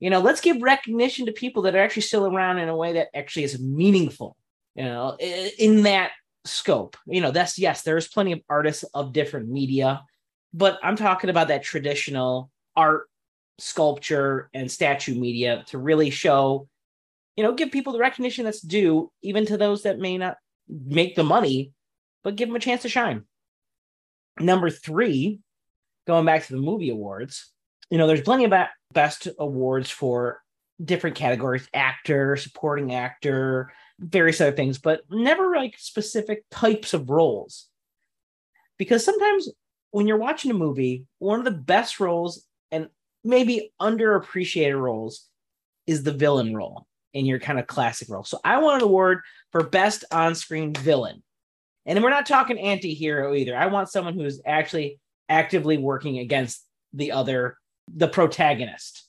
You 0.01 0.11
know 0.11 0.21
let's 0.21 0.41
give 0.41 0.63
recognition 0.63 1.27
to 1.27 1.33
people 1.33 1.63
that 1.63 1.75
are 1.75 1.81
actually 1.81 2.03
still 2.03 2.27
around 2.27 2.59
in 2.59 2.69
a 2.69 2.77
way 2.77 2.95
that 2.95 3.09
actually 3.15 3.45
is 3.45 3.61
meaningful 3.61 4.37
you 4.75 4.85
know 4.85 5.17
in 5.19 5.83
that 5.83 6.13
scope. 6.45 6.97
You 7.07 7.21
know 7.21 7.31
that's 7.31 7.59
yes 7.59 7.83
there's 7.83 8.09
plenty 8.09 8.33
of 8.33 8.41
artists 8.49 8.85
of 8.95 9.13
different 9.13 9.49
media 9.49 10.03
but 10.53 10.79
i'm 10.83 10.97
talking 10.97 11.31
about 11.31 11.49
that 11.49 11.63
traditional 11.63 12.51
art 12.77 13.09
sculpture 13.59 14.49
and 14.55 14.71
statue 14.71 15.15
media 15.15 15.65
to 15.67 15.79
really 15.79 16.11
show 16.11 16.69
you 17.39 17.45
know, 17.45 17.55
give 17.55 17.71
people 17.71 17.93
the 17.93 18.01
recognition 18.01 18.45
that's 18.45 18.61
due, 18.61 19.13
even 19.23 19.47
to 19.47 19.57
those 19.57 19.85
that 19.85 20.01
may 20.01 20.19
not 20.19 20.39
make 20.69 21.15
the 21.15 21.23
money, 21.23 21.73
but 22.25 22.35
give 22.35 22.49
them 22.49 22.57
a 22.57 22.59
chance 22.59 22.83
to 22.83 22.89
shine. 22.89 23.23
Number 24.41 24.71
three, 24.71 25.39
going 26.05 26.27
back 26.27 26.45
to 26.45 26.53
the 26.53 26.61
movie 26.61 26.91
awards, 26.91 27.53
you 27.91 27.99
know, 27.99 28.09
there's 28.09 28.23
plenty 28.23 28.45
of 28.45 28.53
best 28.93 29.29
awards 29.39 29.89
for 29.89 30.43
different 30.85 31.15
categories 31.15 31.69
actor, 31.73 32.35
supporting 32.35 32.93
actor, 32.93 33.71
various 34.01 34.41
other 34.41 34.51
things, 34.51 34.79
but 34.79 35.03
never 35.09 35.55
like 35.55 35.77
specific 35.79 36.43
types 36.51 36.93
of 36.93 37.09
roles. 37.09 37.69
Because 38.79 39.05
sometimes 39.05 39.49
when 39.93 40.09
you're 40.09 40.17
watching 40.17 40.51
a 40.51 40.55
movie, 40.55 41.07
one 41.21 41.39
of 41.39 41.45
the 41.45 41.53
best 41.53 42.01
roles 42.01 42.45
and 42.73 42.89
maybe 43.23 43.73
underappreciated 43.81 44.77
roles 44.77 45.29
is 45.87 46.03
the 46.03 46.13
villain 46.13 46.53
role 46.53 46.89
in 47.15 47.27
your 47.27 47.39
kind 47.39 47.59
of 47.59 47.67
classic 47.67 48.09
role. 48.09 48.25
So 48.25 48.39
I 48.45 48.59
want 48.59 48.83
an 48.83 48.89
award 48.89 49.21
for 49.53 49.65
best 49.65 50.05
on-screen 50.11 50.75
villain. 50.75 51.23
And 51.87 52.03
we're 52.03 52.11
not 52.11 52.27
talking 52.27 52.59
anti-hero 52.59 53.35
either. 53.35 53.57
I 53.57 53.67
want 53.67 53.89
someone 53.89 54.15
who's 54.15 54.41
actually 54.45 55.01
actively 55.29 55.79
working 55.79 56.19
against 56.19 56.65
the 56.93 57.13
other 57.13 57.57
the 57.95 58.09
protagonist 58.09 59.07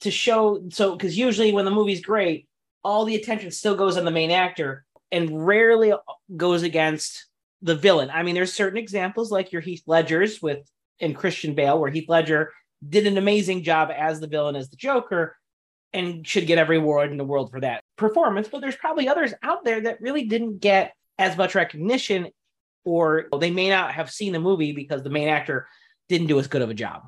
to 0.00 0.10
show 0.10 0.62
so 0.70 0.96
because 0.96 1.16
usually 1.16 1.52
when 1.52 1.66
the 1.66 1.70
movie's 1.70 2.00
great, 2.00 2.48
all 2.82 3.04
the 3.04 3.16
attention 3.16 3.50
still 3.50 3.74
goes 3.74 3.96
on 3.96 4.04
the 4.04 4.10
main 4.10 4.30
actor 4.30 4.84
and 5.12 5.46
rarely 5.46 5.92
goes 6.36 6.62
against 6.62 7.26
the 7.62 7.74
villain. 7.74 8.10
I 8.12 8.22
mean, 8.22 8.34
there's 8.34 8.52
certain 8.52 8.78
examples 8.78 9.30
like 9.30 9.52
your 9.52 9.62
Heath 9.62 9.82
Ledger's 9.86 10.40
with 10.40 10.66
and 11.00 11.16
Christian 11.16 11.54
Bale, 11.54 11.78
where 11.78 11.90
Heath 11.90 12.08
Ledger 12.08 12.52
did 12.86 13.06
an 13.06 13.18
amazing 13.18 13.62
job 13.62 13.90
as 13.94 14.20
the 14.20 14.26
villain 14.26 14.56
as 14.56 14.70
the 14.70 14.76
Joker, 14.76 15.36
and 15.94 16.26
should 16.26 16.46
get 16.46 16.58
every 16.58 16.76
award 16.76 17.10
in 17.12 17.16
the 17.16 17.24
world 17.24 17.50
for 17.50 17.60
that 17.60 17.82
performance. 17.96 18.48
But 18.48 18.60
there's 18.60 18.76
probably 18.76 19.08
others 19.08 19.32
out 19.42 19.64
there 19.64 19.80
that 19.82 20.00
really 20.00 20.24
didn't 20.24 20.58
get 20.58 20.92
as 21.18 21.36
much 21.36 21.54
recognition, 21.54 22.28
or 22.84 23.28
they 23.38 23.52
may 23.52 23.68
not 23.70 23.92
have 23.92 24.10
seen 24.10 24.32
the 24.32 24.40
movie 24.40 24.72
because 24.72 25.02
the 25.02 25.10
main 25.10 25.28
actor 25.28 25.68
didn't 26.08 26.26
do 26.26 26.38
as 26.38 26.48
good 26.48 26.62
of 26.62 26.70
a 26.70 26.74
job. 26.74 27.02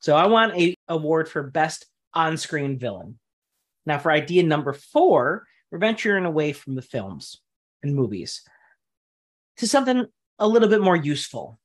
So 0.00 0.14
I 0.14 0.26
want 0.26 0.54
a 0.54 0.76
award 0.86 1.28
for 1.28 1.42
best 1.42 1.86
on-screen 2.14 2.78
villain. 2.78 3.18
Now, 3.86 3.98
for 3.98 4.12
idea 4.12 4.42
number 4.42 4.74
four, 4.74 5.46
we're 5.70 5.78
venturing 5.78 6.26
away 6.26 6.52
from 6.52 6.74
the 6.74 6.82
films 6.82 7.40
and 7.82 7.94
movies 7.94 8.42
to 9.56 9.66
something 9.66 10.06
a 10.38 10.46
little 10.46 10.68
bit 10.68 10.82
more 10.82 10.96
useful. 10.96 11.58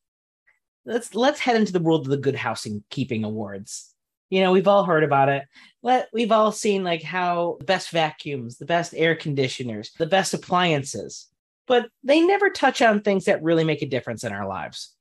Let's 0.85 1.13
let's 1.13 1.39
head 1.39 1.57
into 1.57 1.73
the 1.73 1.79
world 1.79 2.05
of 2.05 2.11
the 2.11 2.17
Good 2.17 2.35
Housing 2.35 2.83
Keeping 2.89 3.23
Awards 3.23 3.93
you 4.33 4.41
know 4.41 4.51
we've 4.51 4.67
all 4.67 4.83
heard 4.83 5.03
about 5.03 5.29
it. 5.29 5.45
Let 5.83 6.09
we've 6.11 6.31
all 6.31 6.51
seen 6.51 6.83
like 6.83 7.03
how 7.03 7.57
the 7.59 7.65
best 7.65 7.91
vacuums 7.91 8.57
the 8.57 8.65
best 8.65 8.95
air 8.97 9.15
conditioners 9.15 9.91
the 9.99 10.07
best 10.07 10.33
appliances 10.33 11.27
but 11.67 11.87
they 12.03 12.19
never 12.19 12.49
touch 12.49 12.81
on 12.81 13.01
things 13.01 13.25
that 13.25 13.43
really 13.43 13.63
make 13.63 13.83
a 13.83 13.87
difference 13.87 14.23
in 14.23 14.33
our 14.33 14.47
lives. 14.47 14.95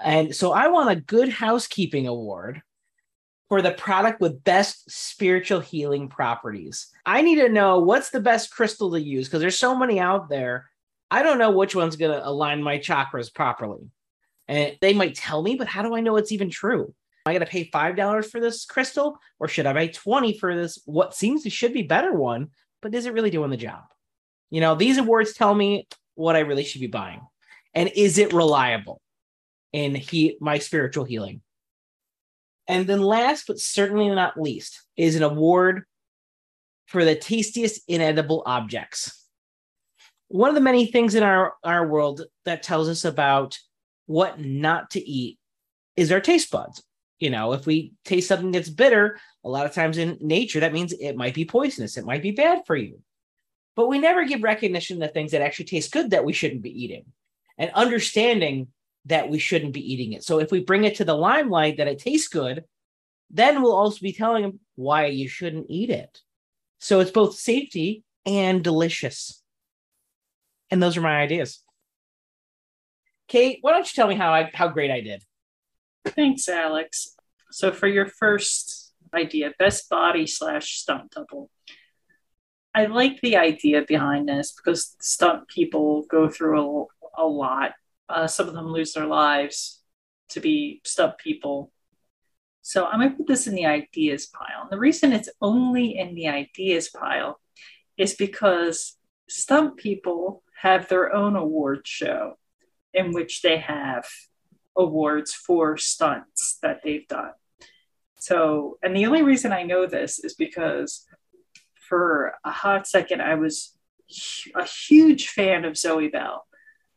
And 0.00 0.34
so 0.34 0.52
i 0.52 0.68
want 0.68 0.90
a 0.90 1.00
good 1.00 1.28
housekeeping 1.28 2.06
award 2.06 2.62
for 3.48 3.60
the 3.60 3.72
product 3.72 4.20
with 4.20 4.44
best 4.44 4.88
spiritual 4.88 5.58
healing 5.58 6.08
properties. 6.08 6.86
I 7.04 7.22
need 7.22 7.40
to 7.40 7.48
know 7.48 7.80
what's 7.80 8.10
the 8.10 8.20
best 8.20 8.52
crystal 8.52 8.92
to 8.92 9.00
use 9.00 9.26
because 9.26 9.40
there's 9.40 9.58
so 9.58 9.76
many 9.76 9.98
out 9.98 10.28
there. 10.28 10.70
I 11.10 11.24
don't 11.24 11.38
know 11.38 11.50
which 11.50 11.74
one's 11.74 11.96
going 11.96 12.16
to 12.16 12.24
align 12.24 12.62
my 12.62 12.78
chakras 12.78 13.34
properly. 13.34 13.90
And 14.46 14.76
they 14.80 14.92
might 14.92 15.16
tell 15.16 15.42
me 15.42 15.56
but 15.56 15.66
how 15.66 15.82
do 15.82 15.96
i 15.96 16.00
know 16.00 16.16
it's 16.16 16.30
even 16.30 16.48
true 16.48 16.94
I 17.26 17.32
got 17.32 17.40
to 17.40 17.46
pay 17.46 17.68
$5 17.68 18.30
for 18.30 18.40
this 18.40 18.64
crystal 18.64 19.18
or 19.38 19.48
should 19.48 19.66
I 19.66 19.72
pay 19.72 19.88
20 19.88 20.38
for 20.38 20.56
this? 20.56 20.78
What 20.86 21.14
seems 21.14 21.42
to 21.42 21.50
should 21.50 21.72
be 21.72 21.82
better 21.82 22.12
one, 22.12 22.48
but 22.80 22.94
is 22.94 23.06
it 23.06 23.12
really 23.12 23.30
doing 23.30 23.50
the 23.50 23.56
job? 23.56 23.84
You 24.50 24.60
know, 24.60 24.74
these 24.74 24.98
awards 24.98 25.34
tell 25.34 25.54
me 25.54 25.86
what 26.14 26.36
I 26.36 26.40
really 26.40 26.64
should 26.64 26.80
be 26.80 26.86
buying. 26.86 27.20
And 27.74 27.90
is 27.94 28.18
it 28.18 28.32
reliable 28.32 29.00
in 29.72 29.94
he 29.94 30.36
my 30.40 30.58
spiritual 30.58 31.04
healing? 31.04 31.42
And 32.66 32.86
then 32.86 33.02
last 33.02 33.46
but 33.46 33.58
certainly 33.58 34.08
not 34.08 34.40
least 34.40 34.84
is 34.96 35.16
an 35.16 35.22
award 35.22 35.84
for 36.86 37.04
the 37.04 37.14
tastiest 37.14 37.82
inedible 37.86 38.42
objects. 38.46 39.26
One 40.28 40.48
of 40.48 40.54
the 40.54 40.60
many 40.60 40.86
things 40.86 41.14
in 41.14 41.22
our, 41.22 41.54
our 41.64 41.86
world 41.86 42.22
that 42.44 42.62
tells 42.62 42.88
us 42.88 43.04
about 43.04 43.58
what 44.06 44.40
not 44.40 44.90
to 44.90 45.00
eat 45.00 45.38
is 45.96 46.10
our 46.10 46.20
taste 46.20 46.50
buds. 46.50 46.82
You 47.20 47.30
know, 47.30 47.52
if 47.52 47.66
we 47.66 47.92
taste 48.04 48.28
something 48.28 48.50
that's 48.50 48.70
bitter, 48.70 49.18
a 49.44 49.48
lot 49.48 49.66
of 49.66 49.74
times 49.74 49.98
in 49.98 50.18
nature, 50.20 50.60
that 50.60 50.72
means 50.72 50.92
it 50.92 51.16
might 51.16 51.34
be 51.34 51.44
poisonous, 51.44 51.96
it 51.96 52.06
might 52.06 52.22
be 52.22 52.32
bad 52.32 52.62
for 52.66 52.74
you. 52.74 53.00
But 53.76 53.88
we 53.88 53.98
never 53.98 54.24
give 54.24 54.42
recognition 54.42 54.98
to 55.00 55.08
things 55.08 55.32
that 55.32 55.42
actually 55.42 55.66
taste 55.66 55.92
good 55.92 56.10
that 56.10 56.24
we 56.24 56.32
shouldn't 56.32 56.62
be 56.62 56.82
eating 56.82 57.04
and 57.58 57.70
understanding 57.74 58.68
that 59.06 59.28
we 59.28 59.38
shouldn't 59.38 59.74
be 59.74 59.92
eating 59.92 60.14
it. 60.14 60.24
So 60.24 60.40
if 60.40 60.50
we 60.50 60.60
bring 60.64 60.84
it 60.84 60.96
to 60.96 61.04
the 61.04 61.14
limelight 61.14 61.76
that 61.76 61.88
it 61.88 61.98
tastes 61.98 62.28
good, 62.28 62.64
then 63.30 63.62
we'll 63.62 63.76
also 63.76 64.00
be 64.00 64.12
telling 64.12 64.42
them 64.42 64.60
why 64.74 65.06
you 65.06 65.28
shouldn't 65.28 65.66
eat 65.68 65.90
it. 65.90 66.20
So 66.78 67.00
it's 67.00 67.10
both 67.10 67.36
safety 67.36 68.02
and 68.26 68.64
delicious. 68.64 69.42
And 70.70 70.82
those 70.82 70.96
are 70.96 71.02
my 71.02 71.20
ideas. 71.20 71.62
Kate, 73.28 73.58
why 73.60 73.72
don't 73.72 73.86
you 73.86 73.94
tell 73.94 74.08
me 74.08 74.16
how 74.16 74.32
I 74.32 74.50
how 74.52 74.68
great 74.68 74.90
I 74.90 75.00
did? 75.00 75.22
Thanks, 76.04 76.48
Alex. 76.48 77.16
So 77.50 77.72
for 77.72 77.86
your 77.86 78.06
first 78.06 78.92
idea, 79.14 79.52
best 79.58 79.88
body 79.88 80.26
slash 80.26 80.78
stunt 80.78 81.12
double. 81.12 81.50
I 82.74 82.86
like 82.86 83.20
the 83.20 83.36
idea 83.36 83.82
behind 83.86 84.28
this 84.28 84.52
because 84.52 84.96
stunt 85.00 85.48
people 85.48 86.04
go 86.08 86.28
through 86.28 86.60
a, 87.16 87.22
a 87.22 87.26
lot. 87.26 87.72
Uh, 88.08 88.26
some 88.26 88.48
of 88.48 88.54
them 88.54 88.68
lose 88.68 88.92
their 88.92 89.06
lives 89.06 89.82
to 90.30 90.40
be 90.40 90.80
stunt 90.84 91.18
people. 91.18 91.72
So 92.62 92.86
I'm 92.86 93.00
going 93.00 93.10
to 93.10 93.16
put 93.16 93.26
this 93.26 93.46
in 93.46 93.54
the 93.54 93.66
ideas 93.66 94.26
pile. 94.26 94.62
And 94.62 94.70
the 94.70 94.78
reason 94.78 95.12
it's 95.12 95.30
only 95.40 95.98
in 95.98 96.14
the 96.14 96.28
ideas 96.28 96.88
pile 96.88 97.40
is 97.96 98.14
because 98.14 98.96
stunt 99.28 99.76
people 99.76 100.42
have 100.60 100.88
their 100.88 101.12
own 101.12 101.36
award 101.36 101.80
show 101.84 102.34
in 102.92 103.12
which 103.12 103.42
they 103.42 103.58
have 103.58 104.04
awards 104.80 105.32
for 105.32 105.76
stunts 105.76 106.58
that 106.62 106.80
they've 106.82 107.06
done. 107.08 107.32
So, 108.18 108.78
and 108.82 108.94
the 108.94 109.06
only 109.06 109.22
reason 109.22 109.52
I 109.52 109.62
know 109.62 109.86
this 109.86 110.18
is 110.18 110.34
because 110.34 111.06
for 111.88 112.34
a 112.44 112.50
hot 112.50 112.86
second, 112.86 113.22
I 113.22 113.34
was 113.34 113.76
a 114.54 114.64
huge 114.64 115.28
fan 115.28 115.64
of 115.64 115.76
Zoe 115.76 116.08
Bell. 116.08 116.46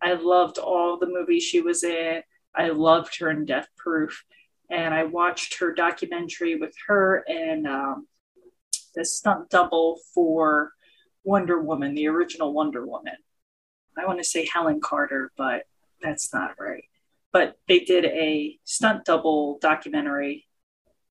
I 0.02 0.14
loved 0.14 0.58
all 0.58 1.00
the 1.00 1.08
movies 1.08 1.44
she 1.44 1.62
was 1.62 1.84
in. 1.84 2.22
I 2.56 2.70
loved 2.70 3.18
her 3.20 3.32
in 3.32 3.46
Death 3.46 3.68
Proof. 3.78 4.24
And 4.70 4.94
I 4.94 5.04
watched 5.04 5.60
her 5.60 5.74
documentary 5.74 6.56
with 6.56 6.74
her 6.88 7.24
and 7.28 7.68
um, 7.68 8.08
the 8.96 9.06
stunt 9.06 9.50
double 9.50 10.00
for 10.14 10.72
Wonder 11.24 11.62
Woman, 11.62 11.96
the 11.96 12.08
original 12.08 12.54
Wonder 12.54 12.86
Woman. 12.86 13.16
I 13.98 14.06
want 14.06 14.20
to 14.20 14.24
say 14.24 14.48
Helen 14.52 14.82
Carter, 14.82 15.32
but 15.38 15.64
that's 16.02 16.34
not 16.34 16.56
right. 16.60 16.86
But 17.34 17.58
they 17.68 17.80
did 17.80 18.06
a 18.06 18.58
stunt 18.64 19.06
double 19.06 19.60
documentary 19.60 20.48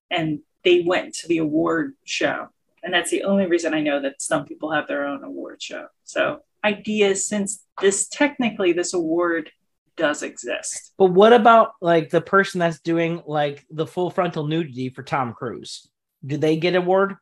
and 0.09 0.39
they 0.63 0.83
went 0.85 1.13
to 1.15 1.27
the 1.27 1.37
award 1.37 1.93
show. 2.05 2.47
And 2.81 2.93
that's 2.93 3.11
the 3.11 3.23
only 3.23 3.45
reason 3.45 3.73
I 3.73 3.81
know 3.81 4.01
that 4.01 4.21
some 4.21 4.45
people 4.45 4.71
have 4.71 4.87
their 4.87 5.05
own 5.05 5.23
award 5.23 5.61
show. 5.61 5.87
So 6.03 6.39
ideas 6.63 7.27
since 7.27 7.63
this 7.81 8.07
technically 8.07 8.73
this 8.73 8.93
award 8.93 9.51
does 9.95 10.23
exist. 10.23 10.93
But 10.97 11.11
what 11.11 11.33
about 11.33 11.73
like 11.81 12.09
the 12.09 12.21
person 12.21 12.59
that's 12.59 12.79
doing 12.79 13.21
like 13.27 13.65
the 13.69 13.85
full 13.85 14.09
frontal 14.09 14.47
nudity 14.47 14.89
for 14.89 15.03
Tom 15.03 15.33
Cruise? 15.33 15.87
Do 16.25 16.37
they 16.37 16.57
get 16.57 16.75
award? 16.75 17.15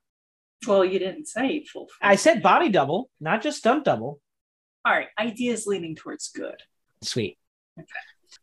Well, 0.67 0.85
you 0.85 0.99
didn't 0.99 1.27
say 1.27 1.65
full. 1.65 1.87
I 2.01 2.15
said 2.15 2.43
body 2.43 2.69
double, 2.69 3.09
not 3.19 3.41
just 3.41 3.57
stunt 3.57 3.85
double. 3.85 4.21
All 4.85 4.93
right, 4.93 5.07
ideas 5.19 5.65
leaning 5.67 5.95
towards 5.95 6.29
good. 6.29 6.61
Sweet. 7.03 7.37
Okay. 7.79 7.87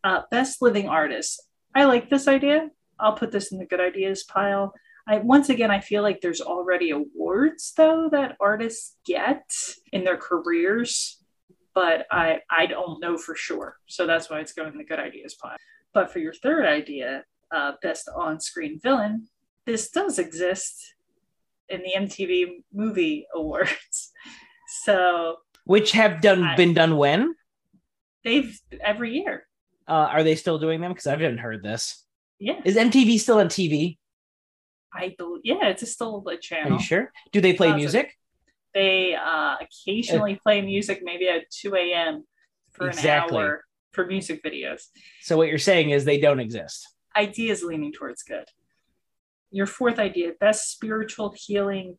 Uh, 0.03 0.21
best 0.31 0.61
living 0.61 0.87
artist. 0.87 1.41
I 1.75 1.85
like 1.85 2.09
this 2.09 2.27
idea. 2.27 2.69
I'll 2.99 3.13
put 3.15 3.31
this 3.31 3.51
in 3.51 3.57
the 3.59 3.65
good 3.65 3.79
ideas 3.79 4.23
pile. 4.23 4.73
I 5.07 5.17
once 5.19 5.49
again 5.49 5.71
I 5.71 5.79
feel 5.79 6.03
like 6.03 6.21
there's 6.21 6.41
already 6.41 6.91
awards 6.91 7.73
though 7.75 8.09
that 8.11 8.35
artists 8.39 8.95
get 9.05 9.43
in 9.91 10.03
their 10.03 10.17
careers, 10.17 11.17
but 11.73 12.05
I 12.11 12.41
I 12.49 12.65
don't 12.67 12.99
know 12.99 13.17
for 13.17 13.35
sure. 13.35 13.77
So 13.87 14.05
that's 14.05 14.29
why 14.29 14.39
it's 14.39 14.53
going 14.53 14.71
in 14.71 14.77
the 14.77 14.83
good 14.83 14.99
ideas 14.99 15.33
pile. 15.35 15.57
But 15.93 16.11
for 16.11 16.19
your 16.19 16.33
third 16.33 16.65
idea, 16.65 17.23
uh, 17.51 17.71
best 17.81 18.07
on-screen 18.15 18.79
villain, 18.83 19.27
this 19.65 19.89
does 19.89 20.19
exist 20.19 20.93
in 21.69 21.81
the 21.81 21.93
MTV 21.97 22.63
Movie 22.71 23.25
Awards. 23.35 24.11
So 24.83 25.37
which 25.65 25.91
have 25.93 26.21
done 26.21 26.43
I- 26.43 26.55
been 26.55 26.73
done 26.73 26.97
when? 26.97 27.35
they've 28.23 28.59
every 28.81 29.13
year. 29.13 29.47
Uh, 29.89 30.07
are 30.11 30.23
they 30.23 30.35
still 30.35 30.59
doing 30.59 30.81
them? 30.81 30.91
Because 30.91 31.07
I 31.07 31.11
haven't 31.11 31.39
heard 31.39 31.63
this. 31.63 32.05
Yeah, 32.39 32.61
Is 32.63 32.75
MTV 32.77 33.19
still 33.19 33.39
on 33.39 33.47
TV? 33.47 33.97
I 34.93 35.15
believe. 35.17 35.41
Yeah, 35.43 35.67
it's 35.67 35.89
still 35.91 36.23
a 36.29 36.37
channel. 36.37 36.73
Are 36.73 36.75
you 36.77 36.79
sure? 36.81 37.11
Do 37.31 37.41
they 37.41 37.53
play 37.53 37.73
music? 37.75 38.15
They 38.73 39.15
uh, 39.15 39.55
occasionally 39.59 40.35
play 40.41 40.61
music, 40.61 41.01
maybe 41.03 41.27
at 41.27 41.49
two 41.49 41.75
a.m. 41.75 42.23
for 42.71 42.87
Exactly. 42.87 43.37
an 43.37 43.43
hour 43.43 43.65
for 43.93 44.05
music 44.05 44.43
videos. 44.43 44.83
So 45.23 45.35
what 45.37 45.47
you're 45.47 45.57
saying 45.57 45.89
is 45.89 46.05
they 46.05 46.19
don't 46.19 46.39
exist. 46.39 46.87
Ideas 47.17 47.63
leaning 47.63 47.91
towards 47.91 48.21
good. 48.23 48.45
Your 49.51 49.65
fourth 49.65 49.97
idea: 49.99 50.31
best 50.39 50.71
spiritual 50.71 51.33
healing 51.35 51.97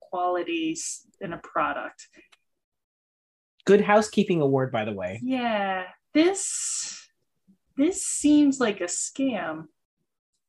qualities 0.00 1.06
in 1.20 1.32
a 1.32 1.38
product. 1.38 2.08
Good 3.66 3.82
housekeeping 3.82 4.40
award, 4.40 4.72
by 4.72 4.84
the 4.84 4.92
way. 4.92 5.20
Yeah, 5.22 5.84
this 6.14 7.08
this 7.76 8.06
seems 8.06 8.60
like 8.60 8.80
a 8.80 8.84
scam. 8.84 9.64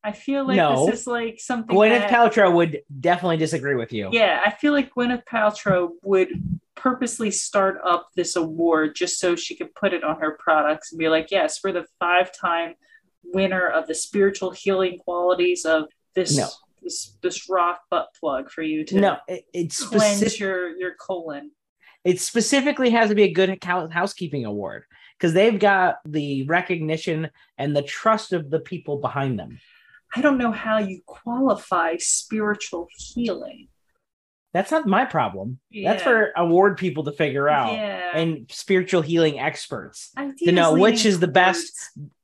I 0.04 0.12
feel 0.12 0.46
like 0.46 0.56
No. 0.56 0.86
this 0.86 1.00
is 1.00 1.06
like 1.08 1.40
something. 1.40 1.74
Gwyneth 1.76 2.08
that- 2.08 2.10
Paltrow 2.10 2.54
would 2.54 2.82
definitely 3.00 3.38
disagree 3.38 3.74
with 3.74 3.92
you. 3.92 4.08
Yeah, 4.12 4.40
I 4.44 4.52
feel 4.52 4.72
like 4.72 4.92
Gwyneth 4.94 5.24
Paltrow 5.24 5.90
would 6.04 6.28
purposely 6.76 7.32
start 7.32 7.80
up 7.84 8.10
this 8.14 8.36
award 8.36 8.94
just 8.94 9.18
so 9.18 9.34
she 9.34 9.56
could 9.56 9.74
put 9.74 9.92
it 9.92 10.04
on 10.04 10.20
her 10.20 10.36
products 10.38 10.92
and 10.92 10.98
be 11.00 11.08
like, 11.08 11.30
yes, 11.32 11.58
we're 11.64 11.72
the 11.72 11.86
five 11.98 12.30
time 12.32 12.74
winner 13.24 13.66
of 13.66 13.88
the 13.88 13.94
spiritual 13.94 14.52
healing 14.52 14.98
qualities 14.98 15.64
of 15.64 15.86
this 16.14 16.36
No. 16.36 16.46
this, 16.82 17.16
this 17.22 17.48
rock 17.50 17.80
butt 17.90 18.06
plug 18.20 18.48
for 18.52 18.62
you 18.62 18.84
to 18.84 19.00
No, 19.00 19.16
it, 19.26 19.44
it's 19.52 19.82
cleanse 19.84 20.18
specific. 20.18 20.38
your 20.38 20.76
your 20.78 20.94
colon. 20.94 21.50
It 22.04 22.20
specifically 22.20 22.90
has 22.90 23.08
to 23.08 23.16
be 23.16 23.24
a 23.24 23.32
good 23.32 23.58
hou- 23.64 23.88
housekeeping 23.88 24.44
award 24.44 24.84
because 25.18 25.32
they've 25.32 25.58
got 25.58 25.96
the 26.04 26.44
recognition 26.44 27.30
and 27.58 27.74
the 27.74 27.82
trust 27.82 28.32
of 28.32 28.50
the 28.50 28.60
people 28.60 28.98
behind 28.98 29.38
them. 29.38 29.58
I 30.14 30.20
don't 30.20 30.38
know 30.38 30.52
how 30.52 30.78
you 30.78 31.00
qualify 31.06 31.96
spiritual 31.98 32.88
healing. 32.96 33.68
That's 34.52 34.70
not 34.70 34.86
my 34.86 35.04
problem. 35.04 35.58
That's 35.70 36.02
for 36.02 36.32
award 36.34 36.78
people 36.78 37.04
to 37.04 37.12
figure 37.12 37.46
out 37.48 37.74
Yeah. 37.74 38.12
and 38.16 38.50
spiritual 38.50 39.02
healing 39.02 39.38
experts. 39.38 40.12
Ideas 40.16 40.54
know 40.54 40.74
which 40.74 41.04
is 41.04 41.20
the 41.20 41.28
best 41.28 41.72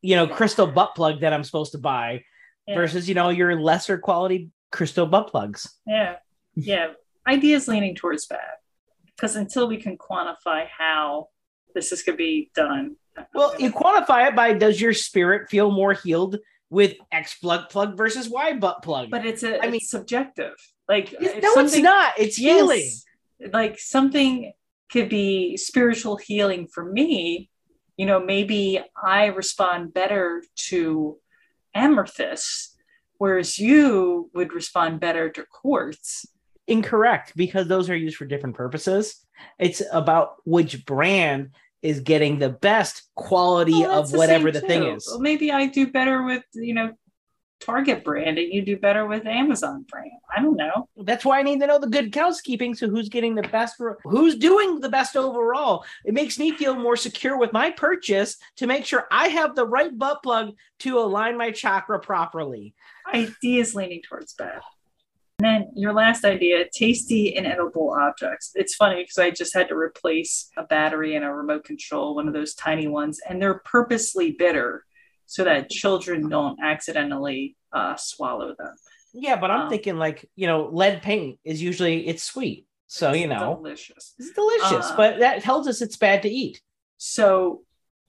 You 0.01 0.17
know, 0.17 0.27
crystal 0.27 0.67
butt 0.67 0.95
plug 0.95 1.21
that 1.21 1.33
I'm 1.33 1.45
supposed 1.45 1.73
to 1.73 1.79
buy 1.79 2.25
Yeah. 2.67 2.77
versus 2.77 3.09
you 3.09 3.15
know 3.15 3.29
your 3.29 3.61
lesser 3.61 3.99
quality 3.99 4.51
crystal 4.71 5.05
butt 5.07 5.29
plugs. 5.29 5.79
Yeah. 5.87 6.17
Yeah. 6.55 6.93
Ideas 7.27 7.69
leaning 7.69 7.95
towards 7.95 8.27
bad. 8.27 8.55
Because 9.15 9.37
until 9.37 9.69
we 9.69 9.77
can 9.77 9.99
quantify 9.99 10.67
how 10.67 11.29
this 11.75 11.93
is 11.93 12.03
going 12.03 12.17
to 12.17 12.23
be 12.23 12.51
done. 12.55 12.97
Well, 13.35 13.55
you 13.59 13.71
quantify 13.73 14.29
it 14.29 14.37
by 14.37 14.55
does 14.55 14.81
your 14.81 14.93
spirit 14.95 15.51
feel 15.51 15.71
more 15.71 15.93
healed 15.93 16.39
with 16.71 16.95
X 17.13 17.35
plug 17.39 17.69
plug 17.69 17.97
versus 17.97 18.29
Y 18.29 18.55
butt 18.55 18.83
plug? 18.83 19.11
but 19.11 19.27
it's 19.27 19.43
a 19.43 19.59
I 19.59 19.63
mean- 19.63 19.73
mean 19.73 19.81
subjective. 19.81 20.55
Like 20.89 21.13
It's- 21.13 21.43
no, 21.43 21.63
it's 21.63 21.77
not. 21.79 22.15
It's 22.19 22.37
healing. 22.37 22.89
Like 23.53 23.79
something 23.79 24.53
could 24.91 25.09
be 25.09 25.57
spiritual 25.57 26.17
healing 26.17 26.67
for 26.67 26.85
me. 26.85 27.51
You 27.97 28.07
know, 28.07 28.21
maybe 28.21 28.81
I 29.03 29.27
respond 29.27 29.93
better 29.95 30.43
to 30.69 31.19
amethyst, 31.75 32.77
whereas 33.19 33.59
you 33.59 34.31
would 34.35 34.53
respond 34.53 35.01
better 35.01 35.31
to 35.31 35.45
quartz. 35.51 36.27
Incorrect, 36.69 37.33
because 37.37 37.67
those 37.69 37.91
are 37.91 37.97
used 37.97 38.17
for 38.17 38.25
different 38.25 38.57
purposes. 38.57 39.27
It's 39.59 39.83
about 39.93 40.37
which 40.45 40.85
brand 40.85 41.51
is 41.83 42.01
getting 42.01 42.39
the 42.39 42.49
best 42.49 43.09
quality 43.15 43.73
Well, 43.73 44.01
of 44.01 44.13
whatever 44.13 44.53
same 44.53 44.61
the 44.63 44.67
thing 44.67 44.83
is. 44.85 45.07
Well, 45.09 45.21
maybe 45.21 45.51
I 45.51 45.67
do 45.67 45.91
better 45.91 46.23
with, 46.23 46.45
you 46.55 46.75
know, 46.75 46.93
Target 47.65 48.03
brand 48.03 48.39
and 48.39 48.53
you 48.53 48.63
do 48.63 48.77
better 48.77 49.07
with 49.07 49.25
Amazon 49.25 49.85
brand. 49.89 50.11
I 50.37 50.43
don't 50.43 50.57
know. 50.57 50.89
That's 50.97 51.25
why 51.25 51.39
I 51.39 51.43
need 51.43 51.61
to 51.61 51.67
know 51.69 51.79
the 51.79 51.87
good 51.87 52.13
housekeeping. 52.13 52.75
So 52.75 52.89
who's 52.89 53.09
getting 53.09 53.37
the 53.37 53.43
best? 53.43 53.77
For, 53.77 53.99
who's 54.03 54.37
doing 54.37 54.81
the 54.81 54.89
best 54.89 55.17
overall? 55.17 55.85
It 56.05 56.13
makes 56.13 56.39
me 56.41 56.53
feel 56.53 56.75
more 56.75 56.97
secure 56.97 57.39
with 57.39 57.53
my 57.53 57.71
purchase 57.71 58.37
to 58.57 58.67
make 58.67 58.85
sure 58.85 59.07
I 59.13 59.29
have 59.29 59.55
the 59.55 59.67
right 59.67 59.97
butt 59.97 60.25
plug 60.25 60.55
to 60.81 60.99
align 60.99 61.39
my 61.39 61.53
chakra 61.53 62.01
properly. 62.01 62.75
Idea 63.13 63.61
is 63.61 63.77
leaning 63.77 64.03
towards 64.03 64.35
bad. 64.35 64.61
And 65.43 65.63
then 65.63 65.71
your 65.75 65.93
last 65.93 66.25
idea, 66.25 66.67
tasty 66.73 67.37
and 67.37 67.49
edible 67.49 67.97
objects. 68.01 68.53
It's 68.55 68.77
funny 68.77 69.03
because 69.03 69.19
I 69.19 69.31
just 69.31 69.53
had 69.53 69.69
to 69.71 69.75
replace 69.75 70.49
a 70.57 70.63
battery 70.63 71.17
and 71.17 71.25
a 71.25 71.33
remote 71.33 71.65
control, 71.65 72.15
one 72.15 72.29
of 72.29 72.33
those 72.35 72.55
tiny 72.55 72.87
ones, 72.87 73.19
and 73.29 73.43
they're 73.43 73.59
purposely 73.65 74.37
bitter 74.39 74.85
so 75.27 75.43
that 75.43 75.69
children 75.69 76.29
don't 76.29 76.61
accidentally 76.63 77.57
uh, 77.73 77.97
swallow 77.97 78.55
them. 78.57 78.75
Yeah, 79.13 79.35
but 79.35 79.51
I'm 79.51 79.63
Um, 79.63 79.69
thinking 79.71 79.97
like 79.97 80.31
you 80.37 80.47
know, 80.47 80.69
lead 80.73 81.03
paint 81.03 81.41
is 81.45 81.61
usually 81.61 82.07
it's 82.07 82.23
sweet, 82.23 82.67
so 82.87 83.13
you 83.13 83.27
know 83.27 83.57
delicious. 83.57 84.15
it's 84.21 84.31
delicious, 84.33 84.91
Uh, 84.93 84.97
but 84.97 85.19
that 85.19 85.43
tells 85.43 85.67
us 85.67 85.83
it's 85.83 85.97
bad 85.97 86.23
to 86.23 86.29
eat. 86.29 86.63
So, 86.99 87.63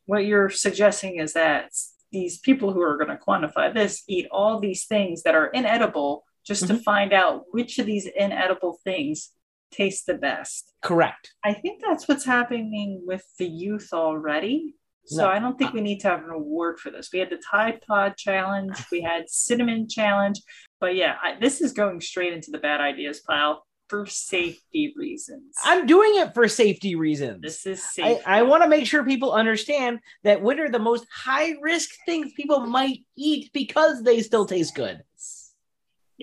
what 0.05 0.25
you're 0.25 0.51
suggesting 0.51 1.17
is 1.17 1.33
that 1.33 1.71
these 2.11 2.37
people 2.37 2.71
who 2.73 2.81
are 2.81 2.95
going 2.97 3.09
to 3.09 3.17
quantify 3.17 3.73
this 3.73 4.03
eat 4.07 4.27
all 4.29 4.59
these 4.59 4.85
things 4.85 5.23
that 5.23 5.33
are 5.33 5.47
inedible 5.47 6.25
just 6.45 6.67
to 6.67 6.73
Mhm. 6.73 6.83
find 6.83 7.13
out 7.13 7.45
which 7.51 7.79
of 7.79 7.85
these 7.85 8.05
inedible 8.05 8.79
things 8.83 9.31
taste 9.71 10.05
the 10.05 10.13
best. 10.13 10.71
Correct. 10.81 11.33
I 11.43 11.53
think 11.53 11.81
that's 11.83 12.07
what's 12.07 12.25
happening 12.25 13.01
with 13.05 13.23
the 13.39 13.47
youth 13.47 13.89
already. 13.93 14.75
So 15.05 15.23
No. 15.23 15.29
I 15.29 15.39
don't 15.39 15.57
think 15.57 15.73
we 15.73 15.81
need 15.81 15.99
to 16.01 16.09
have 16.09 16.23
an 16.23 16.29
award 16.29 16.79
for 16.79 16.89
this. 16.91 17.09
We 17.11 17.19
had 17.19 17.29
the 17.29 17.37
Tide 17.51 17.81
Pod 17.85 18.15
challenge, 18.17 18.75
we 18.91 19.01
had 19.01 19.29
cinnamon 19.29 19.89
challenge, 19.89 20.39
but 20.79 20.95
yeah, 20.95 21.17
I, 21.21 21.37
this 21.39 21.59
is 21.59 21.73
going 21.73 21.99
straight 22.01 22.33
into 22.33 22.51
the 22.51 22.57
bad 22.59 22.79
ideas 22.81 23.19
pile 23.21 23.65
for 23.89 24.05
safety 24.05 24.93
reasons. 24.95 25.53
I'm 25.63 25.85
doing 25.85 26.15
it 26.15 26.33
for 26.33 26.47
safety 26.47 26.95
reasons. 26.95 27.41
this 27.41 27.65
is 27.65 27.79
I, 27.83 28.13
safe. 28.15 28.21
I 28.25 28.41
want 28.43 28.63
to 28.63 28.69
make 28.69 28.87
sure 28.87 29.03
people 29.03 29.33
understand 29.33 29.99
that 30.23 30.41
what 30.41 30.57
are 30.59 30.69
the 30.69 30.79
most 30.79 31.05
high 31.13 31.55
risk 31.61 31.89
things 32.05 32.31
people 32.33 32.61
might 32.61 32.99
eat 33.17 33.51
because 33.53 34.03
they 34.03 34.21
still 34.21 34.45
taste 34.45 34.73
good. 34.73 35.01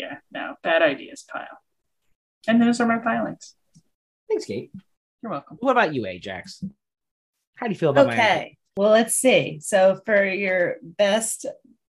Yeah, 0.01 0.17
no, 0.33 0.55
bad 0.63 0.83
ideas 0.83 1.25
pile. 1.31 1.47
And 2.49 2.61
those 2.61 2.81
are 2.81 2.87
my 2.87 2.99
pilings. 2.99 3.55
Thanks, 4.29 4.47
Kate. 4.47 4.71
You're 5.23 5.31
welcome. 5.31 5.59
What 5.61 5.73
about 5.73 5.95
you, 5.95 6.07
Ajax? 6.07 6.65
How 7.57 7.67
do 7.67 7.73
you 7.73 7.79
feel 7.79 7.91
about 7.91 8.07
my? 8.07 8.13
Okay. 8.15 8.57
Well, 8.77 8.91
let's 8.91 9.15
see. 9.15 9.61
So 9.61 10.01
for 10.07 10.25
your 10.25 10.77
best 10.83 11.45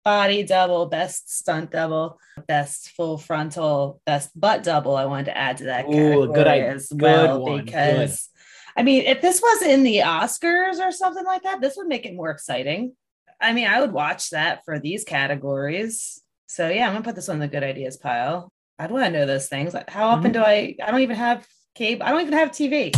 body 0.04 0.42
double, 0.42 0.86
best 0.86 1.36
stunt 1.36 1.70
double, 1.70 2.18
best 2.46 2.90
full 2.90 3.18
frontal, 3.18 4.00
best 4.06 4.30
butt 4.38 4.62
double, 4.62 4.96
I 4.96 5.04
wanted 5.04 5.26
to 5.26 5.36
add 5.36 5.58
to 5.58 5.64
that 5.64 5.84
Ooh, 5.84 5.92
category 5.92 6.32
good 6.32 6.46
idea. 6.46 6.72
as 6.72 6.88
well 6.90 7.42
one. 7.42 7.64
because 7.64 8.30
I 8.76 8.84
mean, 8.84 9.04
if 9.04 9.20
this 9.20 9.42
was 9.42 9.62
in 9.62 9.82
the 9.82 9.98
Oscars 9.98 10.78
or 10.78 10.92
something 10.92 11.24
like 11.24 11.42
that, 11.42 11.60
this 11.60 11.76
would 11.76 11.88
make 11.88 12.06
it 12.06 12.14
more 12.14 12.30
exciting. 12.30 12.94
I 13.40 13.52
mean, 13.52 13.66
I 13.66 13.80
would 13.80 13.92
watch 13.92 14.30
that 14.30 14.64
for 14.64 14.78
these 14.78 15.04
categories. 15.04 16.22
So 16.48 16.68
yeah, 16.68 16.86
I'm 16.86 16.92
gonna 16.94 17.04
put 17.04 17.14
this 17.14 17.28
on 17.28 17.38
the 17.38 17.46
good 17.48 17.62
ideas 17.62 17.96
pile. 17.96 18.50
I'd 18.78 18.90
want 18.90 19.04
to 19.06 19.10
know 19.10 19.26
those 19.26 19.48
things. 19.48 19.74
Like, 19.74 19.88
how 19.90 20.08
often 20.08 20.32
Mm-hmm. 20.32 20.40
do 20.40 20.44
I? 20.44 20.74
I 20.82 20.90
don't 20.90 21.00
even 21.00 21.16
have 21.16 21.46
cable. 21.74 22.04
I 22.04 22.10
don't 22.10 22.20
even 22.22 22.32
have 22.34 22.50
TV. 22.50 22.94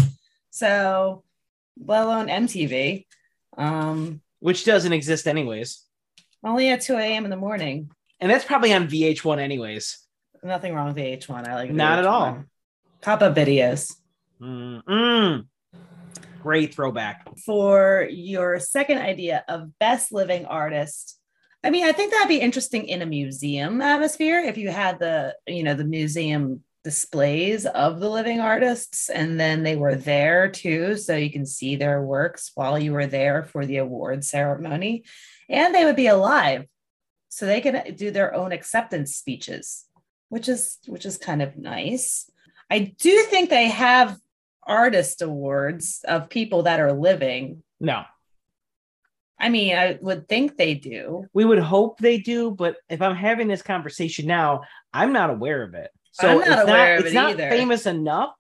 So, 0.50 1.25
let 1.85 2.02
alone 2.04 2.26
MTV. 2.28 3.07
Um, 3.57 4.21
Which 4.40 4.64
doesn't 4.64 4.92
exist 4.92 5.26
anyways. 5.26 5.85
only 6.45 6.69
at 6.71 6.80
2 6.83 6.95
a.m. 6.97 7.25
in 7.25 7.30
the 7.30 7.37
morning. 7.37 7.90
And 8.21 8.30
that's 8.30 8.45
probably 8.45 8.73
on 8.73 8.89
VH1 8.89 9.39
anyways. 9.39 9.99
Nothing 10.43 10.75
wrong 10.75 10.89
with 10.89 10.97
VH1. 10.97 11.47
I 11.49 11.54
like 11.54 11.71
Not 11.71 11.99
at 11.99 12.06
all. 12.06 12.45
Pop 13.02 13.23
up 13.23 13.34
videos. 13.34 13.95
Mm-mm. 14.41 15.47
Great 16.43 16.75
throwback. 16.75 17.26
For 17.45 18.06
your 18.10 18.58
second 18.60 18.99
idea 18.99 19.45
of 19.49 19.78
best 19.78 20.13
living 20.13 20.47
artist, 20.47 21.19
I 21.63 21.71
mean, 21.71 21.85
I 21.85 21.93
think 21.93 22.13
that'd 22.13 22.29
be 22.29 22.41
interesting 22.41 22.87
in 22.87 23.03
a 23.03 23.07
museum 23.07 23.83
atmosphere 23.83 24.41
if 24.41 24.57
you 24.57 24.71
had 24.71 24.99
the, 24.99 25.37
you 25.47 25.63
know, 25.63 25.75
the 25.75 25.85
museum 25.85 26.65
displays 26.83 27.67
of 27.67 28.01
the 28.01 28.09
living 28.09 28.41
artists 28.41 29.11
and 29.11 29.39
then 29.39 29.63
they 29.63 29.77
were 29.77 29.95
there 29.95 30.49
too 30.49 30.97
so 30.97 31.15
you 31.15 31.31
can 31.31 31.45
see 31.45 31.77
their 31.77 32.01
works 32.01 32.53
while 32.55 32.79
you 32.79 32.93
were 32.93 33.07
there 33.07 33.45
for 33.45 33.67
the 33.67 33.77
award 33.77 34.25
ceremony. 34.25 35.05
And 35.51 35.75
they 35.75 35.85
would 35.85 35.97
be 35.97 36.07
alive 36.07 36.67
so 37.29 37.45
they 37.45 37.61
can 37.61 37.95
do 37.95 38.11
their 38.11 38.35
own 38.35 38.53
acceptance 38.53 39.15
speeches 39.15 39.85
which 40.31 40.49
is 40.49 40.79
which 40.87 41.05
is 41.05 41.19
kind 41.19 41.43
of 41.43 41.59
nice. 41.59 42.31
I 42.71 42.95
do 42.99 43.23
think 43.25 43.51
they 43.51 43.69
have 43.69 44.17
artist 44.63 45.21
awards 45.21 46.03
of 46.09 46.31
people 46.31 46.63
that 46.63 46.81
are 46.81 46.93
living. 46.93 47.63
No, 47.81 48.05
i 49.41 49.49
mean 49.49 49.76
i 49.76 49.99
would 50.00 50.29
think 50.29 50.57
they 50.57 50.75
do 50.75 51.25
we 51.33 51.45
would 51.45 51.59
hope 51.59 51.99
they 51.99 52.19
do, 52.19 52.50
but 52.50 52.76
if 52.89 53.00
I'm 53.03 53.17
having 53.17 53.49
this 53.49 53.63
conversation 53.63 54.26
now, 54.26 54.63
I'm 54.93 55.13
not 55.13 55.31
aware 55.31 55.63
of 55.63 55.75
it. 55.75 55.91
So 56.13 56.29
I'm 56.29 56.39
not 56.39 56.47
it's 56.49 56.69
aware 56.69 56.95
of 56.99 57.00
it's 57.05 57.11
it 57.13 57.15
not 57.15 57.31
either. 57.31 57.49
famous 57.50 57.87
enough. 57.87 58.35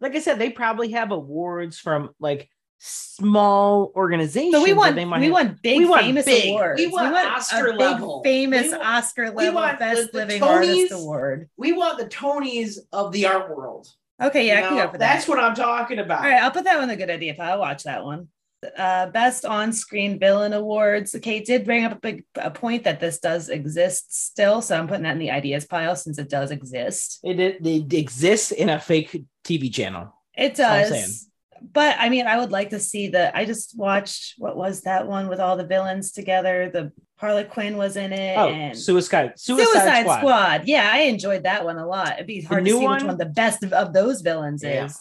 Like 0.00 0.14
I 0.14 0.20
said, 0.20 0.38
they 0.38 0.50
probably 0.50 0.92
have 0.92 1.10
awards 1.10 1.78
from 1.78 2.10
like 2.20 2.48
small 2.78 3.92
organizations. 3.96 4.54
so 4.54 4.62
we 4.62 4.72
want 4.72 4.94
they 4.94 5.04
might 5.04 5.18
we 5.18 5.24
have- 5.26 5.32
want 5.32 5.62
big 5.62 5.78
we 5.78 5.84
want 5.84 6.02
famous 6.02 6.24
big. 6.24 6.50
awards 6.50 6.78
We 6.80 6.86
want 6.86 7.14
a 7.14 7.18
Oscar 7.18 7.72
big 7.72 7.76
level. 7.80 8.22
famous 8.24 8.62
We 8.66 8.70
want- 8.70 8.82
oscar 8.84 9.30
level 9.30 9.54
want 9.54 9.78
best 9.80 10.00
the- 10.00 10.06
the 10.12 10.18
living 10.18 10.40
Tonys. 10.42 10.46
artist 10.46 10.92
award 10.92 11.48
we 11.56 11.72
want 11.72 11.98
the 11.98 12.06
Tonys 12.06 12.78
of 12.92 13.10
the 13.12 13.26
art 13.26 13.54
world. 13.56 13.88
okay 14.22 14.46
yeah 14.46 14.60
You 14.60 14.64
i 14.64 14.68
can 14.68 14.76
know, 14.76 14.84
go 14.86 14.92
for 14.92 14.98
that's 14.98 15.26
what 15.28 15.38
I'm 15.40 15.54
talking 15.54 15.98
about. 15.98 16.24
All 16.24 16.30
right, 16.30 16.42
I'll 16.42 16.50
put 16.52 16.64
that 16.64 16.78
one 16.78 16.90
a 16.90 16.96
good 16.96 17.10
idea. 17.10 17.32
If 17.32 17.40
I'll 17.40 17.58
watch 17.58 17.82
that 17.84 18.04
one. 18.04 18.28
Uh, 18.76 19.06
best 19.10 19.44
on-screen 19.44 20.18
villain 20.18 20.52
awards. 20.52 21.14
Kate 21.22 21.46
did 21.46 21.64
bring 21.64 21.84
up 21.84 21.92
a 21.92 22.00
big 22.00 22.24
a 22.34 22.50
point 22.50 22.82
that 22.84 22.98
this 22.98 23.20
does 23.20 23.48
exist 23.48 24.26
still, 24.26 24.60
so 24.60 24.76
I'm 24.76 24.88
putting 24.88 25.04
that 25.04 25.12
in 25.12 25.20
the 25.20 25.30
ideas 25.30 25.64
pile 25.64 25.94
since 25.94 26.18
it 26.18 26.28
does 26.28 26.50
exist. 26.50 27.20
It, 27.22 27.38
it, 27.38 27.64
it 27.64 27.92
exists 27.94 28.50
in 28.50 28.68
a 28.68 28.80
fake 28.80 29.24
TV 29.44 29.72
channel. 29.72 30.12
It 30.36 30.58
all 30.58 30.66
I'm 30.66 30.88
saying. 30.88 31.02
does, 31.02 31.28
but 31.72 31.94
I 32.00 32.08
mean, 32.08 32.26
I 32.26 32.36
would 32.38 32.50
like 32.50 32.70
to 32.70 32.80
see 32.80 33.06
the. 33.06 33.36
I 33.36 33.44
just 33.44 33.78
watched 33.78 34.34
what 34.38 34.56
was 34.56 34.82
that 34.82 35.06
one 35.06 35.28
with 35.28 35.38
all 35.38 35.56
the 35.56 35.66
villains 35.66 36.10
together. 36.10 36.68
The 36.72 36.90
Harley 37.16 37.44
Quinn 37.44 37.76
was 37.76 37.96
in 37.96 38.12
it, 38.12 38.36
Oh, 38.36 38.48
and 38.48 38.76
Suicide 38.76 39.34
Suicide, 39.36 39.66
Suicide, 39.66 40.00
Squad. 40.02 40.18
Squad. 40.18 40.62
Yeah, 40.66 40.90
I 40.92 41.02
enjoyed 41.02 41.44
that 41.44 41.64
one 41.64 41.78
a 41.78 41.86
lot. 41.86 42.14
It'd 42.14 42.26
be 42.26 42.40
hard 42.42 42.64
to 42.64 42.64
new 42.64 42.78
see 42.80 42.86
which 42.86 43.02
one- 43.02 43.06
one 43.06 43.18
the 43.18 43.26
best 43.26 43.62
of, 43.62 43.72
of 43.72 43.92
those 43.92 44.20
villains 44.20 44.64
Yeah. 44.64 44.86
is. 44.86 44.98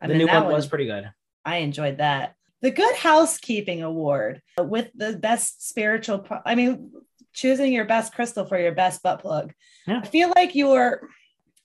I 0.00 0.06
The 0.06 0.12
mean, 0.14 0.18
new 0.18 0.26
that 0.26 0.44
one 0.44 0.52
was 0.52 0.68
pretty 0.68 0.86
good. 0.86 1.10
I 1.44 1.56
enjoyed 1.58 1.98
that. 1.98 2.36
The 2.62 2.70
Good 2.70 2.94
Housekeeping 2.96 3.82
Award 3.82 4.40
uh, 4.58 4.62
with 4.62 4.90
the 4.94 5.14
best 5.18 5.68
spiritual, 5.68 6.20
pro- 6.20 6.40
I 6.46 6.54
mean, 6.54 6.92
choosing 7.32 7.72
your 7.72 7.84
best 7.84 8.14
crystal 8.14 8.44
for 8.46 8.58
your 8.58 8.72
best 8.72 9.02
butt 9.02 9.20
plug. 9.20 9.52
Yeah. 9.86 10.00
I 10.02 10.06
feel 10.06 10.32
like 10.34 10.54
your 10.54 11.08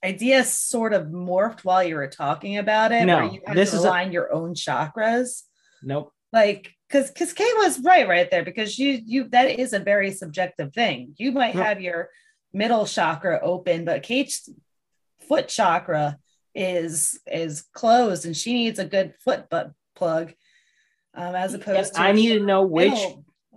idea 0.04 0.44
sort 0.44 0.94
of 0.94 1.08
morphed 1.08 1.62
while 1.62 1.84
you 1.84 1.96
were 1.96 2.08
talking 2.08 2.58
about 2.58 2.92
it. 2.92 3.06
No, 3.06 3.32
you 3.32 3.42
this 3.54 3.72
to 3.72 3.78
is 3.78 3.84
a- 3.84 3.88
align 3.88 4.12
your 4.12 4.34
own 4.34 4.56
chakras. 4.56 5.44
Nope. 5.84 6.12
Like, 6.34 6.74
because 6.90 7.12
because 7.12 7.34
Kate 7.34 7.54
was 7.58 7.80
right 7.82 8.08
right 8.08 8.30
there 8.32 8.44
because 8.44 8.80
you 8.80 9.02
you 9.06 9.26
that 9.30 9.60
is 9.60 9.74
a 9.74 9.80
very 9.80 10.12
subjective 10.12 10.74
thing. 10.74 11.14
You 11.18 11.32
might 11.32 11.56
have 11.56 11.82
your 11.82 12.10
middle 12.54 12.86
chakra 12.86 13.40
open, 13.42 13.86
but 13.86 14.04
Kate's 14.04 14.50
foot 15.28 15.48
chakra 15.48 16.18
is 16.56 17.20
is 17.28 17.64
closed 17.74 18.26
and 18.26 18.36
she 18.36 18.54
needs 18.54 18.80
a 18.80 18.86
good 18.86 19.14
foot 19.24 19.50
butt 19.50 19.72
plug 19.96 20.34
um, 21.18 21.36
as 21.36 21.54
opposed 21.54 21.96
to 21.96 22.02
I 22.02 22.12
need 22.14 22.38
to 22.38 22.46
know 22.46 22.62
which 22.64 22.98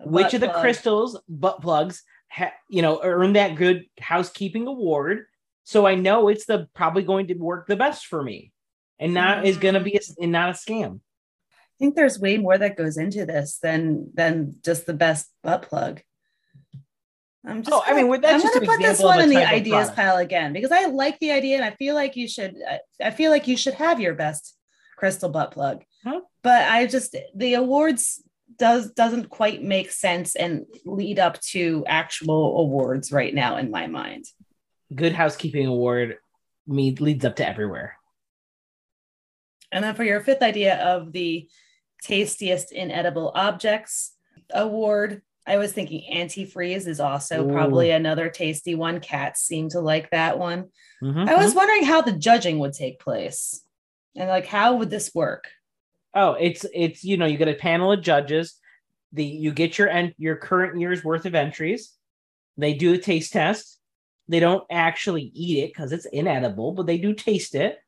which 0.04 0.34
of 0.34 0.40
the 0.40 0.48
plug. 0.48 0.60
crystals 0.62 1.20
butt 1.28 1.60
plugs 1.60 2.02
ha- 2.28 2.54
you 2.68 2.82
know 2.82 3.00
earn 3.02 3.34
that 3.34 3.54
good 3.54 3.84
housekeeping 4.00 4.66
award 4.66 5.26
so 5.64 5.86
i 5.86 5.94
know 5.94 6.28
it's 6.28 6.46
the 6.46 6.68
probably 6.74 7.02
going 7.02 7.26
to 7.28 7.34
work 7.34 7.66
the 7.66 7.76
best 7.76 8.06
for 8.06 8.22
me 8.22 8.50
and 8.98 9.12
not 9.14 9.44
is 9.46 9.56
going 9.58 9.74
to 9.74 9.80
be 9.80 9.94
a, 9.96 10.00
and 10.22 10.32
not 10.32 10.48
a 10.50 10.52
scam 10.54 11.00
I 11.52 11.76
think 11.84 11.94
there's 11.96 12.18
way 12.20 12.36
more 12.36 12.58
that 12.58 12.76
goes 12.76 12.98
into 12.98 13.24
this 13.24 13.58
than 13.62 14.10
than 14.14 14.56
just 14.62 14.84
the 14.84 14.92
best 14.92 15.30
butt 15.42 15.62
plug. 15.62 16.02
I'm 17.46 17.62
just 17.62 17.72
Oh, 17.74 17.80
I 17.80 17.86
gonna- 17.90 17.96
mean, 18.02 18.08
well, 18.08 18.20
that's 18.20 18.34
I'm 18.34 18.40
just 18.42 18.52
gonna 18.54 18.66
put 18.66 18.80
this 18.80 19.00
one 19.02 19.18
in 19.20 19.30
the 19.30 19.48
ideas 19.48 19.86
product. 19.88 19.96
pile 19.96 20.16
again 20.18 20.52
because 20.52 20.72
I 20.72 20.84
like 20.86 21.18
the 21.20 21.30
idea 21.30 21.56
and 21.56 21.64
I 21.64 21.70
feel 21.70 21.94
like 21.94 22.16
you 22.16 22.28
should. 22.28 22.54
I- 22.68 22.80
I 23.02 23.10
feel 23.10 23.30
like 23.30 23.48
you 23.48 23.56
should 23.56 23.74
have 23.74 23.98
your 23.98 24.12
best 24.14 24.56
crystal 24.98 25.30
butt 25.30 25.52
plug, 25.52 25.82
Huh? 26.04 26.20
but 26.42 26.68
I 26.68 26.86
just 26.86 27.14
the 27.34 27.54
awards 27.54 28.22
does 28.58 28.90
doesn't 28.92 29.28
quite 29.30 29.62
make 29.62 29.90
sense 29.90 30.34
and 30.36 30.64
lead 30.84 31.18
up 31.18 31.40
to 31.40 31.84
actual 31.86 32.58
awards 32.60 33.12
right 33.12 33.34
now 33.34 33.56
in 33.56 33.70
my 33.70 33.86
mind. 33.86 34.24
good 34.94 35.12
housekeeping 35.12 35.66
award 35.66 36.16
me 36.66 36.94
leads 36.96 37.24
up 37.24 37.36
to 37.36 37.48
everywhere 37.48 37.96
And 39.72 39.84
then 39.84 39.94
for 39.94 40.04
your 40.04 40.20
fifth 40.20 40.42
idea 40.42 40.76
of 40.82 41.12
the 41.12 41.48
tastiest 42.02 42.72
inedible 42.72 43.30
objects 43.34 44.14
award, 44.52 45.22
I 45.46 45.56
was 45.58 45.72
thinking 45.72 46.02
antifreeze 46.12 46.86
is 46.86 47.00
also 47.00 47.44
Ooh. 47.44 47.52
probably 47.52 47.90
another 47.90 48.28
tasty 48.28 48.74
one. 48.74 49.00
Cats 49.00 49.42
seem 49.42 49.68
to 49.70 49.80
like 49.80 50.10
that 50.10 50.38
one. 50.38 50.70
Mhm, 51.02 51.28
I 51.28 51.36
was 51.36 51.52
mhm. 51.52 51.56
wondering 51.56 51.84
how 51.84 52.02
the 52.02 52.12
judging 52.12 52.58
would 52.58 52.72
take 52.72 52.98
place. 53.00 53.62
And 54.16 54.28
like 54.28 54.46
how 54.46 54.76
would 54.76 54.90
this 54.90 55.14
work? 55.14 55.44
Oh, 56.14 56.32
it's 56.32 56.64
it's 56.74 57.04
you 57.04 57.16
know 57.16 57.26
you 57.26 57.36
get 57.38 57.48
a 57.48 57.54
panel 57.54 57.92
of 57.92 58.02
judges. 58.02 58.56
The 59.12 59.24
you 59.24 59.52
get 59.52 59.78
your 59.78 59.88
and 59.88 60.14
your 60.18 60.36
current 60.36 60.80
year's 60.80 61.04
worth 61.04 61.26
of 61.26 61.34
entries. 61.34 61.92
They 62.56 62.74
do 62.74 62.92
a 62.94 62.98
taste 62.98 63.32
test. 63.32 63.78
They 64.28 64.40
don't 64.40 64.64
actually 64.70 65.30
eat 65.34 65.64
it 65.64 65.68
because 65.68 65.92
it's 65.92 66.06
inedible, 66.06 66.72
but 66.72 66.86
they 66.86 66.98
do 66.98 67.14
taste 67.14 67.54
it. 67.54 67.78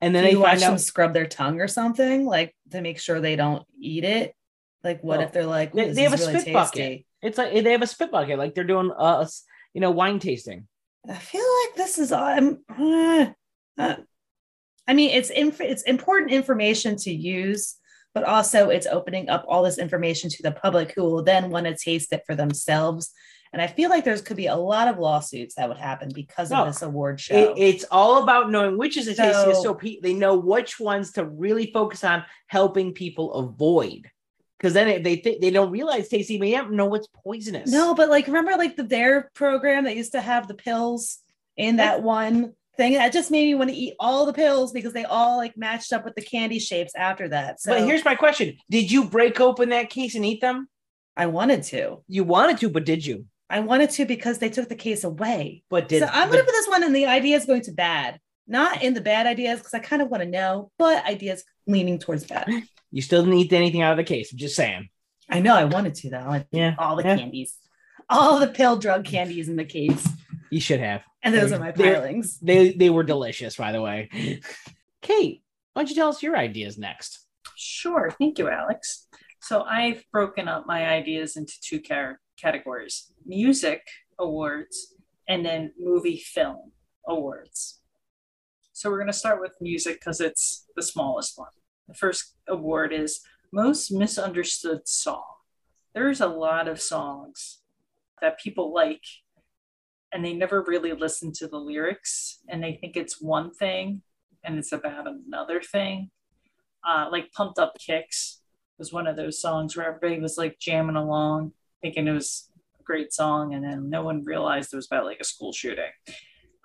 And 0.00 0.14
then 0.14 0.24
Do 0.24 0.30
they 0.30 0.36
watch 0.36 0.60
find 0.60 0.62
them 0.62 0.78
scrub 0.78 1.14
their 1.14 1.26
tongue 1.26 1.60
or 1.60 1.68
something, 1.68 2.26
like 2.26 2.54
to 2.70 2.80
make 2.80 2.98
sure 3.00 3.20
they 3.20 3.36
don't 3.36 3.66
eat 3.80 4.04
it? 4.04 4.34
Like 4.84 5.02
what 5.02 5.18
Well, 5.18 5.26
if 5.26 5.32
they're 5.32 5.46
like, 5.46 5.72
they- 5.72 5.90
they 5.90 6.02
have 6.02 6.12
a 6.12 6.16
really 6.16 6.38
spit 6.40 6.52
bucket. 6.52 7.04
it's 7.22 7.38
like 7.38 7.52
they 7.52 7.72
have 7.72 7.82
a 7.82 7.86
spit 7.86 8.10
bucket, 8.10 8.38
like 8.38 8.54
they're 8.54 8.64
doing 8.64 8.90
uh 8.96 9.26
you 9.74 9.80
know 9.80 9.90
wine 9.90 10.18
tasting. 10.18 10.66
I 11.08 11.14
feel 11.14 11.44
like 11.64 11.76
this 11.76 11.98
is 11.98 12.12
um, 12.12 12.62
uh, 12.68 13.26
uh, 13.78 13.96
I 14.88 14.94
mean, 14.94 15.10
it's 15.10 15.30
inf- 15.30 15.60
it's 15.60 15.82
important 15.82 16.30
information 16.32 16.96
to 16.98 17.10
use, 17.12 17.76
but 18.14 18.24
also 18.24 18.70
it's 18.70 18.86
opening 18.86 19.28
up 19.28 19.44
all 19.48 19.62
this 19.62 19.78
information 19.78 20.30
to 20.30 20.42
the 20.42 20.52
public 20.52 20.92
who 20.94 21.02
will 21.02 21.22
then 21.22 21.50
want 21.50 21.66
to 21.66 21.76
taste 21.76 22.12
it 22.12 22.22
for 22.26 22.34
themselves. 22.34 23.10
And 23.52 23.62
I 23.62 23.68
feel 23.68 23.90
like 23.90 24.04
there's 24.04 24.20
could 24.22 24.36
be 24.36 24.46
a 24.48 24.56
lot 24.56 24.88
of 24.88 24.98
lawsuits 24.98 25.54
that 25.54 25.68
would 25.68 25.78
happen 25.78 26.10
because 26.14 26.50
No. 26.50 26.62
of 26.62 26.66
this 26.66 26.82
award 26.82 27.20
show. 27.20 27.34
It, 27.36 27.58
it's 27.58 27.84
all 27.90 28.22
about 28.22 28.50
knowing 28.50 28.76
which 28.76 28.96
is 28.96 29.06
the 29.06 29.14
tastiest, 29.14 29.62
So- 29.62 29.68
so 29.68 29.74
pe- 29.74 30.00
they 30.00 30.14
know 30.14 30.36
which 30.36 30.78
ones 30.78 31.12
to 31.12 31.24
really 31.24 31.70
focus 31.72 32.04
on 32.04 32.24
helping 32.48 32.92
people 32.92 33.32
avoid. 33.34 34.10
Because 34.58 34.72
then 34.72 34.88
if 34.88 35.02
they 35.04 35.16
think 35.16 35.40
they 35.40 35.50
don't 35.50 35.70
realize 35.70 36.08
tasty, 36.08 36.38
they 36.38 36.50
don't 36.52 36.72
know 36.72 36.86
what's 36.86 37.08
poisonous. 37.24 37.70
no, 37.70 37.94
but 37.94 38.08
like 38.08 38.26
remember 38.26 38.52
like 38.56 38.74
the 38.76 38.82
Dare 38.82 39.30
program 39.34 39.84
that 39.84 39.96
used 39.96 40.12
to 40.12 40.20
have 40.20 40.48
the 40.48 40.54
pills 40.54 41.18
in 41.56 41.76
that 41.76 42.02
one 42.02 42.52
thing 42.76 42.94
that 42.94 43.12
just 43.12 43.30
made 43.30 43.46
me 43.46 43.54
want 43.54 43.70
to 43.70 43.76
eat 43.76 43.94
all 43.98 44.26
the 44.26 44.32
pills 44.32 44.72
because 44.72 44.92
they 44.92 45.04
all 45.04 45.36
like 45.36 45.56
matched 45.56 45.92
up 45.92 46.04
with 46.04 46.14
the 46.14 46.22
candy 46.22 46.58
shapes 46.58 46.94
after 46.96 47.28
that. 47.28 47.60
So 47.60 47.72
but 47.72 47.82
here's 47.82 48.04
my 48.04 48.14
question: 48.14 48.56
Did 48.70 48.90
you 48.90 49.04
break 49.04 49.40
open 49.40 49.70
that 49.70 49.90
case 49.90 50.14
and 50.14 50.24
eat 50.24 50.40
them? 50.40 50.68
I 51.16 51.26
wanted 51.26 51.62
to. 51.64 52.02
You 52.08 52.24
wanted 52.24 52.58
to, 52.58 52.68
but 52.68 52.84
did 52.84 53.04
you? 53.04 53.26
I 53.48 53.60
wanted 53.60 53.90
to 53.90 54.04
because 54.04 54.38
they 54.38 54.50
took 54.50 54.68
the 54.68 54.74
case 54.74 55.04
away. 55.04 55.62
But 55.70 55.88
did 55.88 56.02
so 56.02 56.08
I'm 56.10 56.28
going 56.28 56.40
to 56.40 56.44
put 56.44 56.52
this 56.52 56.68
one 56.68 56.82
in 56.82 56.92
the 56.92 57.06
ideas 57.06 57.46
going 57.46 57.62
to 57.62 57.72
bad, 57.72 58.20
not 58.46 58.82
in 58.82 58.94
the 58.94 59.00
bad 59.00 59.26
ideas 59.26 59.60
because 59.60 59.74
I 59.74 59.78
kind 59.78 60.02
of 60.02 60.08
want 60.08 60.22
to 60.22 60.28
know, 60.28 60.70
but 60.78 61.04
ideas 61.04 61.44
leaning 61.66 61.98
towards 61.98 62.24
bad. 62.24 62.48
you 62.90 63.02
still 63.02 63.22
didn't 63.22 63.38
eat 63.38 63.52
anything 63.52 63.82
out 63.82 63.92
of 63.92 63.98
the 63.98 64.04
case? 64.04 64.32
I'm 64.32 64.38
just 64.38 64.56
saying. 64.56 64.88
I 65.28 65.40
know 65.40 65.54
I 65.54 65.64
wanted 65.64 65.94
to 65.96 66.10
though. 66.10 66.18
I 66.18 66.46
Yeah, 66.50 66.74
all 66.78 66.96
the 66.96 67.02
yeah. 67.02 67.16
candies, 67.16 67.56
all 68.08 68.38
the 68.38 68.48
pill 68.48 68.76
drug 68.76 69.04
candies 69.04 69.48
in 69.48 69.56
the 69.56 69.64
case, 69.64 70.06
You 70.50 70.60
should 70.60 70.80
have. 70.80 71.02
and 71.22 71.34
those 71.34 71.52
are 71.52 71.58
my 71.58 71.72
They're- 71.72 71.94
pilings. 71.94 72.38
They 72.40 72.72
they 72.72 72.90
were 72.90 73.02
delicious, 73.04 73.56
by 73.56 73.72
the 73.72 73.82
way. 73.82 74.08
Kate, 75.02 75.42
why 75.72 75.82
don't 75.82 75.88
you 75.88 75.94
tell 75.94 76.08
us 76.08 76.22
your 76.22 76.36
ideas 76.36 76.78
next? 76.78 77.26
Sure. 77.56 78.10
Thank 78.18 78.38
you, 78.38 78.48
Alex. 78.48 79.06
So 79.40 79.62
I've 79.62 80.04
broken 80.12 80.48
up 80.48 80.66
my 80.66 80.86
ideas 80.88 81.36
into 81.36 81.54
two 81.60 81.80
car- 81.80 82.20
categories 82.40 83.12
music 83.24 83.82
awards 84.18 84.94
and 85.28 85.44
then 85.44 85.72
movie 85.78 86.16
film 86.18 86.72
awards. 87.06 87.80
So 88.72 88.90
we're 88.90 88.98
going 88.98 89.06
to 89.06 89.12
start 89.12 89.40
with 89.40 89.52
music 89.60 90.00
because 90.00 90.20
it's 90.20 90.66
the 90.76 90.82
smallest 90.82 91.38
one. 91.38 91.50
The 91.88 91.94
first 91.94 92.34
award 92.48 92.92
is 92.92 93.20
Most 93.52 93.90
Misunderstood 93.92 94.86
Song. 94.86 95.24
There's 95.94 96.20
a 96.20 96.26
lot 96.26 96.68
of 96.68 96.80
songs 96.80 97.58
that 98.20 98.38
people 98.38 98.72
like 98.74 99.02
and 100.16 100.24
they 100.24 100.32
never 100.32 100.64
really 100.66 100.94
listen 100.94 101.30
to 101.30 101.46
the 101.46 101.58
lyrics 101.58 102.38
and 102.48 102.62
they 102.64 102.78
think 102.80 102.96
it's 102.96 103.20
one 103.20 103.52
thing 103.52 104.00
and 104.42 104.58
it's 104.58 104.72
about 104.72 105.06
another 105.06 105.60
thing 105.60 106.10
uh, 106.88 107.06
like 107.10 107.30
Pumped 107.32 107.58
Up 107.58 107.74
Kicks 107.78 108.40
was 108.78 108.92
one 108.94 109.06
of 109.06 109.16
those 109.16 109.40
songs 109.40 109.76
where 109.76 109.86
everybody 109.86 110.20
was 110.20 110.38
like 110.38 110.58
jamming 110.60 110.94
along, 110.96 111.52
thinking 111.82 112.06
it 112.06 112.12
was 112.12 112.48
a 112.78 112.82
great 112.84 113.12
song, 113.12 113.54
and 113.54 113.64
then 113.64 113.90
no 113.90 114.02
one 114.02 114.22
realized 114.22 114.72
it 114.72 114.76
was 114.76 114.86
about 114.86 115.04
like 115.04 115.18
a 115.20 115.24
school 115.24 115.52
shooting. 115.52 115.90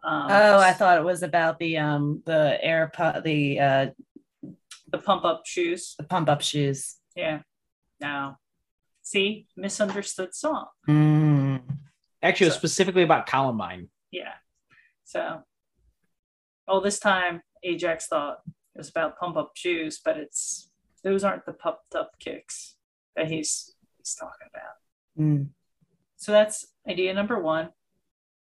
Um, 0.03 0.27
Oh, 0.29 0.59
I 0.59 0.73
thought 0.73 0.99
it 0.99 1.03
was 1.03 1.23
about 1.23 1.57
the 1.57 1.77
um 1.79 2.21
the 2.27 2.57
air 2.63 2.91
pu- 2.95 3.21
the 3.21 3.59
uh 3.59 3.87
the 4.91 4.99
Pump 4.99 5.25
Up 5.25 5.41
Shoes. 5.45 5.95
the 5.97 6.03
pump 6.03 6.29
up 6.29 6.41
shoes. 6.41 6.97
Yeah. 7.15 7.39
No. 7.99 8.35
See, 9.01 9.47
misunderstood 9.57 10.35
song. 10.35 10.67
Mm. 10.87 11.61
Actually, 12.23 12.47
it 12.47 12.49
was 12.49 12.57
specifically 12.57 13.03
about 13.03 13.25
Columbine. 13.25 13.89
Yeah. 14.12 14.34
So, 15.05 15.41
all 16.67 16.81
this 16.81 16.99
time, 16.99 17.41
Ajax 17.63 18.07
thought 18.07 18.39
it 18.47 18.77
was 18.77 18.89
about 18.89 19.17
pump 19.17 19.38
up 19.38 19.51
shoes, 19.55 19.99
but 20.03 20.17
it's 20.17 20.71
those 21.03 21.23
aren't 21.23 21.45
the 21.45 21.53
pumped 21.53 21.95
up 21.95 22.12
kicks 22.19 22.75
that 23.15 23.29
he's 23.29 23.75
he's 23.97 24.15
talking 24.15 24.47
about. 24.53 25.23
Mm. 25.23 25.49
So 26.17 26.31
that's 26.31 26.67
idea 26.88 27.13
number 27.13 27.39
one, 27.39 27.69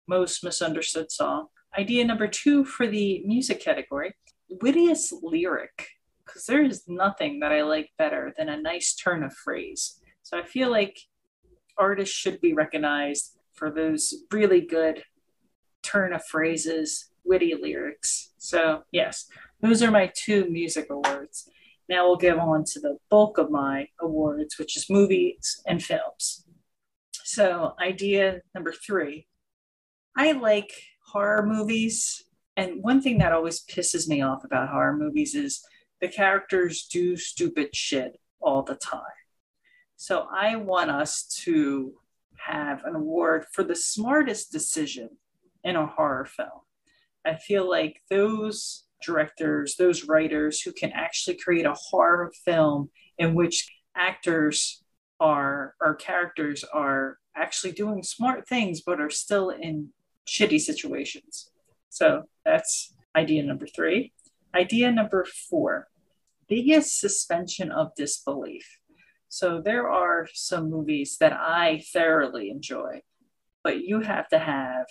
most 0.07 0.43
misunderstood 0.43 1.11
song. 1.11 1.47
Idea 1.77 2.05
number 2.05 2.27
two 2.27 2.65
for 2.65 2.87
the 2.87 3.21
music 3.25 3.61
category, 3.61 4.15
wittiest 4.49 5.13
lyric, 5.21 5.87
because 6.25 6.45
there 6.45 6.63
is 6.63 6.83
nothing 6.87 7.39
that 7.41 7.51
I 7.51 7.61
like 7.61 7.91
better 7.97 8.33
than 8.37 8.49
a 8.49 8.59
nice 8.59 8.95
turn 8.95 9.23
of 9.23 9.33
phrase. 9.33 9.99
So 10.23 10.37
I 10.37 10.43
feel 10.43 10.71
like 10.71 10.97
artists 11.77 12.15
should 12.15 12.41
be 12.41 12.53
recognized 12.53 13.36
for 13.57 13.69
those 13.69 14.13
really 14.31 14.61
good 14.61 15.03
turn 15.83 16.13
of 16.13 16.23
phrases, 16.25 17.09
witty 17.25 17.55
lyrics. 17.55 18.31
So 18.37 18.83
yes, 18.91 19.27
those 19.61 19.83
are 19.83 19.91
my 19.91 20.11
two 20.15 20.49
music 20.49 20.87
awards. 20.89 21.49
Now 21.89 22.07
we'll 22.07 22.17
get 22.17 22.37
on 22.37 22.63
to 22.73 22.79
the 22.79 22.97
bulk 23.09 23.37
of 23.37 23.49
my 23.49 23.87
awards, 23.99 24.57
which 24.59 24.77
is 24.77 24.89
movies 24.89 25.61
and 25.67 25.83
films. 25.83 26.45
So, 27.23 27.73
idea 27.81 28.41
number 28.55 28.71
three 28.71 29.27
I 30.15 30.31
like 30.31 30.71
horror 31.05 31.45
movies. 31.45 32.23
And 32.55 32.81
one 32.81 33.01
thing 33.01 33.17
that 33.19 33.33
always 33.33 33.63
pisses 33.65 34.07
me 34.07 34.21
off 34.21 34.43
about 34.43 34.69
horror 34.69 34.95
movies 34.95 35.35
is 35.35 35.61
the 36.01 36.07
characters 36.07 36.87
do 36.91 37.15
stupid 37.17 37.75
shit 37.75 38.17
all 38.39 38.63
the 38.63 38.75
time. 38.75 39.01
So, 39.97 40.27
I 40.33 40.55
want 40.55 40.89
us 40.89 41.23
to 41.43 41.95
have 42.37 42.83
an 42.85 42.95
award 42.95 43.45
for 43.51 43.63
the 43.63 43.75
smartest 43.75 44.51
decision 44.51 45.09
in 45.63 45.75
a 45.75 45.85
horror 45.85 46.25
film. 46.25 46.61
I 47.25 47.35
feel 47.35 47.69
like 47.69 48.01
those 48.09 48.85
directors, 49.03 49.75
those 49.75 50.05
writers 50.05 50.61
who 50.61 50.71
can 50.71 50.91
actually 50.93 51.37
create 51.37 51.65
a 51.65 51.73
horror 51.73 52.31
film 52.45 52.89
in 53.17 53.35
which 53.35 53.69
actors 53.95 54.83
are 55.19 55.73
or 55.81 55.95
characters 55.95 56.63
are 56.63 57.17
actually 57.35 57.71
doing 57.71 58.03
smart 58.03 58.47
things 58.47 58.81
but 58.81 59.01
are 59.01 59.09
still 59.09 59.49
in 59.49 59.89
shitty 60.27 60.59
situations. 60.59 61.51
So 61.89 62.23
that's 62.45 62.93
idea 63.15 63.43
number 63.43 63.67
three. 63.67 64.13
Idea 64.55 64.91
number 64.91 65.25
four 65.49 65.87
biggest 66.47 66.99
suspension 66.99 67.71
of 67.71 67.93
disbelief. 67.95 68.79
So 69.29 69.61
there 69.63 69.89
are 69.89 70.27
some 70.33 70.69
movies 70.69 71.17
that 71.19 71.33
I 71.33 71.83
thoroughly 71.93 72.49
enjoy, 72.49 73.01
but 73.63 73.81
you 73.81 74.01
have 74.01 74.27
to 74.29 74.39
have 74.39 74.85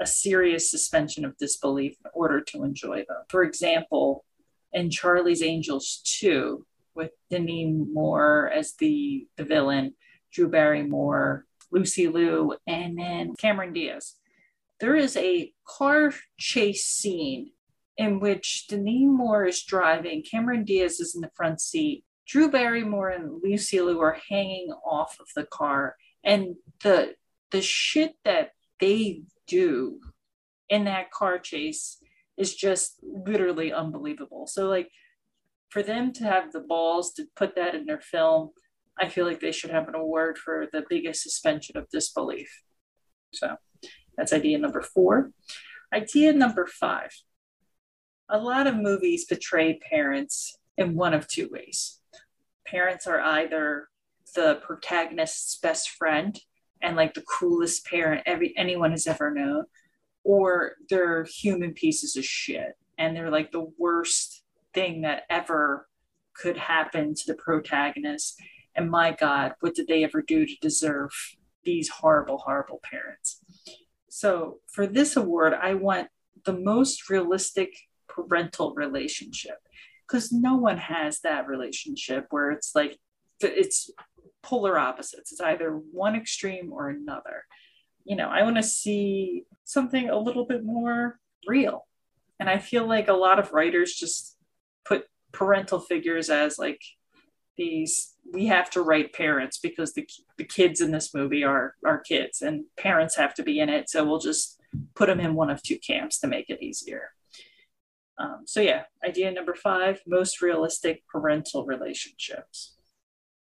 a 0.00 0.06
serious 0.06 0.70
suspension 0.70 1.24
of 1.24 1.36
disbelief 1.36 1.96
in 2.04 2.10
order 2.14 2.40
to 2.40 2.64
enjoy 2.64 3.04
them. 3.08 3.24
For 3.28 3.42
example, 3.42 4.24
in 4.72 4.90
Charlie's 4.90 5.42
Angels 5.42 6.00
2, 6.04 6.64
with 6.94 7.10
Demi 7.30 7.66
Moore 7.66 8.50
as 8.54 8.74
the, 8.74 9.26
the 9.36 9.44
villain, 9.44 9.94
Drew 10.32 10.48
Barrymore, 10.48 11.46
Lucy 11.70 12.08
Liu, 12.08 12.56
and 12.66 12.98
then 12.98 13.34
Cameron 13.36 13.72
Diaz. 13.72 14.16
There 14.80 14.96
is 14.96 15.16
a 15.16 15.52
car 15.66 16.12
chase 16.38 16.84
scene 16.84 17.52
in 17.96 18.18
which 18.20 18.66
Demi 18.68 19.06
Moore 19.06 19.46
is 19.46 19.62
driving, 19.62 20.22
Cameron 20.22 20.64
Diaz 20.64 21.00
is 21.00 21.14
in 21.14 21.20
the 21.20 21.30
front 21.34 21.60
seat, 21.60 22.04
Drew 22.30 22.48
Barrymore 22.48 23.08
and 23.08 23.42
Lucy 23.42 23.80
Liu 23.80 23.98
are 23.98 24.16
hanging 24.28 24.68
off 24.86 25.16
of 25.18 25.26
the 25.34 25.46
car, 25.46 25.96
and 26.22 26.54
the 26.84 27.14
the 27.50 27.60
shit 27.60 28.12
that 28.24 28.50
they 28.78 29.22
do 29.48 29.98
in 30.68 30.84
that 30.84 31.10
car 31.10 31.40
chase 31.40 31.98
is 32.38 32.54
just 32.54 33.00
literally 33.02 33.72
unbelievable. 33.72 34.46
So 34.46 34.68
like 34.68 34.90
for 35.70 35.82
them 35.82 36.12
to 36.12 36.24
have 36.24 36.52
the 36.52 36.60
balls 36.60 37.12
to 37.14 37.24
put 37.34 37.56
that 37.56 37.74
in 37.74 37.86
their 37.86 38.00
film, 38.00 38.50
I 38.96 39.08
feel 39.08 39.26
like 39.26 39.40
they 39.40 39.50
should 39.50 39.70
have 39.70 39.88
an 39.88 39.96
award 39.96 40.38
for 40.38 40.68
the 40.72 40.84
biggest 40.88 41.24
suspension 41.24 41.76
of 41.76 41.90
disbelief. 41.90 42.62
So 43.34 43.56
that's 44.16 44.32
idea 44.32 44.58
number 44.58 44.82
four. 44.82 45.32
Idea 45.92 46.32
number 46.32 46.66
five. 46.66 47.10
A 48.28 48.38
lot 48.38 48.68
of 48.68 48.76
movies 48.76 49.24
portray 49.24 49.80
parents 49.90 50.56
in 50.78 50.94
one 50.94 51.12
of 51.12 51.26
two 51.26 51.48
ways. 51.50 51.99
Parents 52.70 53.06
are 53.06 53.20
either 53.20 53.88
the 54.34 54.60
protagonist's 54.62 55.58
best 55.58 55.90
friend 55.90 56.38
and 56.82 56.96
like 56.96 57.14
the 57.14 57.22
coolest 57.22 57.84
parent 57.84 58.22
every 58.26 58.54
anyone 58.56 58.92
has 58.92 59.06
ever 59.06 59.30
known, 59.30 59.64
or 60.24 60.76
they're 60.88 61.24
human 61.24 61.74
pieces 61.74 62.16
of 62.16 62.24
shit 62.24 62.76
and 62.96 63.16
they're 63.16 63.30
like 63.30 63.50
the 63.50 63.70
worst 63.78 64.44
thing 64.72 65.00
that 65.02 65.24
ever 65.28 65.88
could 66.34 66.56
happen 66.56 67.14
to 67.14 67.22
the 67.26 67.34
protagonist. 67.34 68.40
And 68.76 68.90
my 68.90 69.12
God, 69.12 69.54
what 69.60 69.74
did 69.74 69.88
they 69.88 70.04
ever 70.04 70.22
do 70.22 70.46
to 70.46 70.56
deserve 70.60 71.10
these 71.64 71.88
horrible, 71.88 72.38
horrible 72.38 72.80
parents? 72.84 73.40
So 74.08 74.60
for 74.66 74.86
this 74.86 75.16
award, 75.16 75.54
I 75.54 75.74
want 75.74 76.08
the 76.44 76.52
most 76.52 77.10
realistic 77.10 77.70
parental 78.08 78.74
relationship 78.74 79.58
because 80.10 80.32
no 80.32 80.56
one 80.56 80.78
has 80.78 81.20
that 81.20 81.46
relationship 81.46 82.26
where 82.30 82.50
it's 82.50 82.74
like 82.74 82.98
it's 83.40 83.90
polar 84.42 84.78
opposites. 84.78 85.32
It's 85.32 85.40
either 85.40 85.70
one 85.70 86.16
extreme 86.16 86.72
or 86.72 86.88
another. 86.88 87.44
You 88.04 88.16
know, 88.16 88.28
I 88.28 88.42
want 88.42 88.56
to 88.56 88.62
see 88.62 89.44
something 89.64 90.08
a 90.08 90.18
little 90.18 90.46
bit 90.46 90.64
more 90.64 91.18
real. 91.46 91.86
And 92.40 92.48
I 92.48 92.58
feel 92.58 92.86
like 92.86 93.08
a 93.08 93.12
lot 93.12 93.38
of 93.38 93.52
writers 93.52 93.94
just 93.94 94.36
put 94.84 95.04
parental 95.32 95.78
figures 95.78 96.28
as 96.28 96.58
like 96.58 96.80
these 97.56 98.14
we 98.32 98.46
have 98.46 98.70
to 98.70 98.82
write 98.82 99.12
parents 99.12 99.58
because 99.58 99.92
the, 99.92 100.08
the 100.38 100.44
kids 100.44 100.80
in 100.80 100.92
this 100.92 101.14
movie 101.14 101.44
are 101.44 101.74
are 101.84 101.98
kids 101.98 102.42
and 102.42 102.64
parents 102.78 103.16
have 103.16 103.34
to 103.34 103.42
be 103.42 103.60
in 103.60 103.68
it 103.68 103.90
so 103.90 104.04
we'll 104.04 104.18
just 104.18 104.58
put 104.94 105.08
them 105.08 105.20
in 105.20 105.34
one 105.34 105.50
of 105.50 105.62
two 105.62 105.78
camps 105.78 106.18
to 106.18 106.26
make 106.26 106.48
it 106.48 106.62
easier 106.62 107.10
um, 108.20 108.42
so 108.46 108.60
yeah 108.60 108.82
idea 109.06 109.30
number 109.30 109.54
five 109.54 110.00
most 110.06 110.42
realistic 110.42 111.02
parental 111.08 111.64
relationships. 111.64 112.76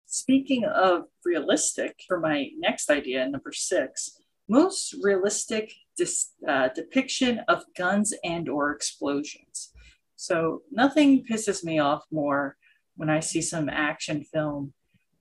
Speaking 0.05 0.65
of 0.65 1.05
realistic 1.25 1.99
for 2.07 2.19
my 2.19 2.49
next 2.57 2.89
idea 2.89 3.27
number 3.27 3.51
six 3.51 4.21
most 4.47 4.95
realistic 5.01 5.73
dis, 5.97 6.31
uh, 6.47 6.69
depiction 6.75 7.41
of 7.47 7.63
guns 7.77 8.13
and 8.23 8.47
or 8.47 8.71
explosions. 8.71 9.71
So 10.15 10.61
nothing 10.71 11.25
pisses 11.29 11.63
me 11.63 11.79
off 11.79 12.03
more 12.11 12.57
when 12.95 13.09
I 13.09 13.19
see 13.19 13.41
some 13.41 13.69
action 13.69 14.23
film 14.23 14.73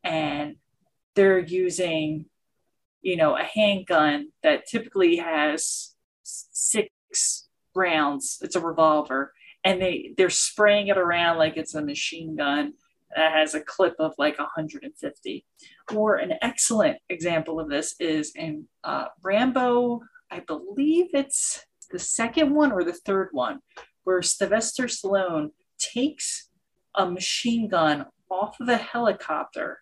and 0.02 0.56
they're 1.14 1.40
using, 1.40 2.26
you 3.02 3.16
know, 3.16 3.36
a 3.36 3.42
handgun 3.42 4.30
that 4.42 4.66
typically 4.66 5.16
has 5.16 5.94
six 6.22 7.48
rounds. 7.74 8.38
It's 8.42 8.56
a 8.56 8.60
revolver, 8.60 9.32
and 9.64 9.81
they 9.81 10.14
they're 10.16 10.31
spraying 10.31 10.88
it 10.88 10.98
around 10.98 11.38
like 11.38 11.57
it's 11.57 11.74
a 11.74 11.85
machine 11.85 12.37
gun 12.37 12.74
that 13.16 13.33
has 13.33 13.55
a 13.55 13.61
clip 13.61 13.94
of 13.98 14.12
like 14.18 14.38
150. 14.38 15.46
Or 15.94 16.16
an 16.16 16.35
excellent 16.42 16.98
example 17.09 17.61
of 17.61 17.68
this 17.68 17.94
is 18.00 18.33
in 18.35 18.66
uh, 18.83 19.07
Rambo. 19.22 20.00
I 20.31 20.40
believe 20.40 21.07
it's 21.14 21.64
the 21.90 21.98
second 21.98 22.55
one 22.55 22.72
or 22.72 22.83
the 22.83 22.92
third 22.92 23.29
one, 23.33 23.61
where 24.03 24.22
Sylvester 24.22 24.85
Stallone 24.85 25.50
takes 25.79 26.48
a 26.94 27.09
machine 27.09 27.68
gun 27.68 28.07
off 28.31 28.57
of 28.61 28.68
a 28.68 28.77
helicopter 28.77 29.81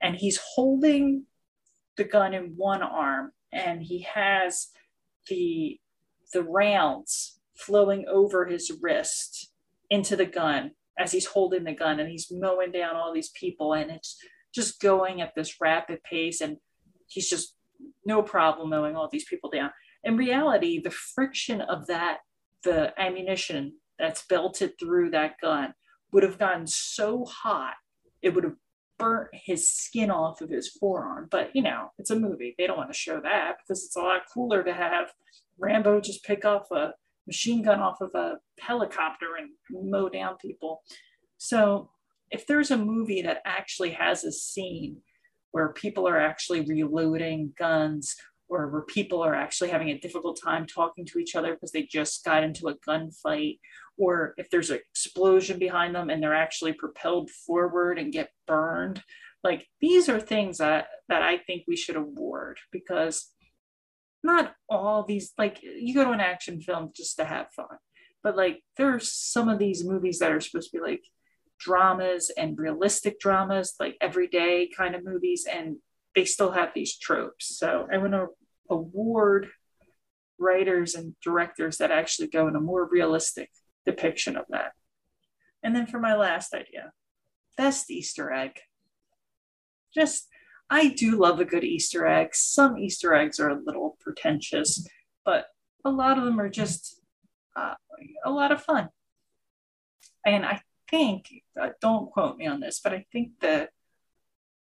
and 0.00 0.16
he's 0.16 0.40
holding 0.54 1.24
the 1.96 2.04
gun 2.04 2.34
in 2.34 2.54
one 2.56 2.82
arm 2.82 3.32
and 3.52 3.82
he 3.82 4.02
has 4.02 4.68
the 5.28 5.78
the 6.32 6.42
rounds 6.42 7.25
flowing 7.58 8.04
over 8.08 8.46
his 8.46 8.72
wrist 8.80 9.52
into 9.90 10.16
the 10.16 10.26
gun 10.26 10.72
as 10.98 11.12
he's 11.12 11.26
holding 11.26 11.64
the 11.64 11.72
gun 11.72 12.00
and 12.00 12.08
he's 12.08 12.28
mowing 12.30 12.72
down 12.72 12.96
all 12.96 13.12
these 13.12 13.30
people 13.30 13.74
and 13.74 13.90
it's 13.90 14.16
just 14.54 14.80
going 14.80 15.20
at 15.20 15.34
this 15.34 15.60
rapid 15.60 16.02
pace 16.02 16.40
and 16.40 16.56
he's 17.06 17.28
just 17.28 17.54
no 18.04 18.22
problem 18.22 18.70
mowing 18.70 18.96
all 18.96 19.08
these 19.10 19.26
people 19.26 19.50
down 19.50 19.70
in 20.04 20.16
reality 20.16 20.80
the 20.80 20.90
friction 20.90 21.60
of 21.60 21.86
that 21.86 22.18
the 22.64 22.98
ammunition 23.00 23.74
that's 23.98 24.26
belted 24.26 24.72
through 24.78 25.10
that 25.10 25.34
gun 25.40 25.74
would 26.12 26.22
have 26.22 26.38
gotten 26.38 26.66
so 26.66 27.24
hot 27.24 27.74
it 28.22 28.34
would 28.34 28.44
have 28.44 28.56
burnt 28.98 29.28
his 29.32 29.68
skin 29.68 30.10
off 30.10 30.40
of 30.40 30.50
his 30.50 30.68
forearm. 30.68 31.28
But 31.30 31.50
you 31.54 31.62
know, 31.62 31.90
it's 31.98 32.10
a 32.10 32.18
movie. 32.18 32.54
They 32.56 32.66
don't 32.66 32.76
want 32.76 32.92
to 32.92 32.98
show 32.98 33.20
that 33.20 33.56
because 33.58 33.84
it's 33.84 33.96
a 33.96 34.00
lot 34.00 34.22
cooler 34.32 34.62
to 34.62 34.72
have 34.72 35.12
Rambo 35.58 36.00
just 36.00 36.24
pick 36.24 36.44
off 36.44 36.70
a 36.70 36.92
machine 37.26 37.62
gun 37.62 37.80
off 37.80 38.00
of 38.00 38.10
a 38.14 38.38
helicopter 38.60 39.36
and 39.38 39.50
mow 39.70 40.08
down 40.08 40.36
people. 40.36 40.82
So 41.38 41.90
if 42.30 42.46
there's 42.46 42.70
a 42.70 42.78
movie 42.78 43.22
that 43.22 43.42
actually 43.44 43.90
has 43.90 44.24
a 44.24 44.32
scene 44.32 44.98
where 45.52 45.72
people 45.72 46.06
are 46.08 46.20
actually 46.20 46.62
reloading 46.62 47.52
guns 47.58 48.16
or 48.48 48.68
where 48.68 48.82
people 48.82 49.22
are 49.22 49.34
actually 49.34 49.70
having 49.70 49.90
a 49.90 49.98
difficult 49.98 50.38
time 50.42 50.66
talking 50.66 51.04
to 51.06 51.18
each 51.18 51.34
other 51.34 51.54
because 51.54 51.72
they 51.72 51.82
just 51.82 52.24
got 52.24 52.44
into 52.44 52.68
a 52.68 52.76
gunfight 52.78 53.58
or 53.98 54.34
if 54.36 54.50
there's 54.50 54.70
an 54.70 54.78
explosion 54.90 55.58
behind 55.58 55.94
them 55.94 56.10
and 56.10 56.22
they're 56.22 56.34
actually 56.34 56.72
propelled 56.72 57.30
forward 57.30 57.98
and 57.98 58.12
get 58.12 58.30
burned 58.46 59.02
like 59.42 59.66
these 59.80 60.08
are 60.08 60.20
things 60.20 60.58
that 60.58 60.86
that 61.08 61.22
i 61.22 61.38
think 61.38 61.64
we 61.66 61.76
should 61.76 61.96
award 61.96 62.58
because 62.70 63.32
not 64.22 64.54
all 64.68 65.04
these 65.04 65.32
like 65.38 65.62
you 65.62 65.94
go 65.94 66.04
to 66.04 66.10
an 66.10 66.20
action 66.20 66.60
film 66.60 66.90
just 66.94 67.16
to 67.16 67.24
have 67.24 67.52
fun 67.52 67.78
but 68.22 68.36
like 68.36 68.62
there's 68.76 69.12
some 69.12 69.48
of 69.48 69.58
these 69.58 69.84
movies 69.84 70.18
that 70.18 70.32
are 70.32 70.40
supposed 70.40 70.70
to 70.70 70.78
be 70.78 70.82
like 70.82 71.04
dramas 71.58 72.30
and 72.36 72.58
realistic 72.58 73.18
dramas 73.20 73.74
like 73.78 73.96
everyday 74.00 74.68
kind 74.76 74.94
of 74.94 75.04
movies 75.04 75.46
and 75.50 75.76
they 76.14 76.24
still 76.24 76.52
have 76.52 76.70
these 76.74 76.98
tropes 76.98 77.58
so 77.58 77.86
i 77.92 77.96
want 77.98 78.12
to 78.12 78.26
award 78.70 79.48
writers 80.38 80.94
and 80.94 81.14
directors 81.22 81.78
that 81.78 81.90
actually 81.90 82.28
go 82.28 82.48
in 82.48 82.56
a 82.56 82.60
more 82.60 82.88
realistic 82.90 83.50
depiction 83.84 84.36
of 84.36 84.44
that. 84.50 84.72
And 85.62 85.74
then 85.74 85.86
for 85.86 85.98
my 85.98 86.14
last 86.14 86.54
idea, 86.54 86.92
best 87.56 87.90
Easter 87.90 88.32
egg. 88.32 88.60
Just, 89.94 90.28
I 90.68 90.88
do 90.88 91.16
love 91.16 91.40
a 91.40 91.44
good 91.44 91.64
Easter 91.64 92.06
egg. 92.06 92.34
Some 92.34 92.78
Easter 92.78 93.14
eggs 93.14 93.38
are 93.38 93.50
a 93.50 93.60
little 93.64 93.96
pretentious, 94.00 94.86
but 95.24 95.46
a 95.84 95.90
lot 95.90 96.18
of 96.18 96.24
them 96.24 96.40
are 96.40 96.48
just 96.48 97.00
uh, 97.54 97.74
a 98.24 98.30
lot 98.30 98.52
of 98.52 98.62
fun. 98.62 98.88
And 100.24 100.44
I 100.44 100.60
think, 100.90 101.30
uh, 101.60 101.70
don't 101.80 102.10
quote 102.10 102.36
me 102.36 102.46
on 102.46 102.60
this, 102.60 102.80
but 102.82 102.92
I 102.92 103.06
think 103.12 103.32
the 103.40 103.68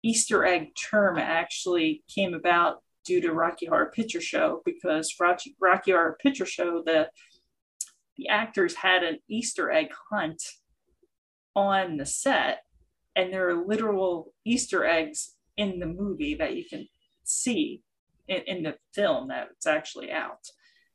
Easter 0.03 0.44
egg 0.44 0.68
term 0.90 1.18
actually 1.18 2.05
came 2.14 2.35
about 2.35 2.83
due 3.05 3.20
to 3.22 3.33
Rocky 3.33 3.66
Horror 3.66 3.90
Picture 3.94 4.20
Show 4.20 4.61
because 4.64 5.14
Rocky, 5.18 5.57
Rocky 5.59 5.92
Horror 5.92 6.18
Picture 6.22 6.46
Show, 6.46 6.83
the 6.85 7.11
the 8.16 8.29
actors 8.29 8.74
had 8.74 9.05
an 9.05 9.20
Easter 9.29 9.70
egg 9.70 9.90
hunt 10.11 10.42
on 11.55 11.96
the 11.96 12.07
set, 12.07 12.64
and 13.14 13.33
there 13.33 13.48
are 13.48 13.64
literal 13.64 14.35
Easter 14.44 14.85
eggs 14.85 15.37
in 15.59 15.79
the 15.79 15.87
movie 15.87 16.37
that 16.37 16.57
you 16.57 16.64
can 16.64 16.88
see 17.25 17.83
in, 18.29 18.42
in 18.47 18.62
the 18.62 18.77
film 18.94 19.29
that's 19.29 19.66
actually 19.66 20.11
out. 20.11 20.49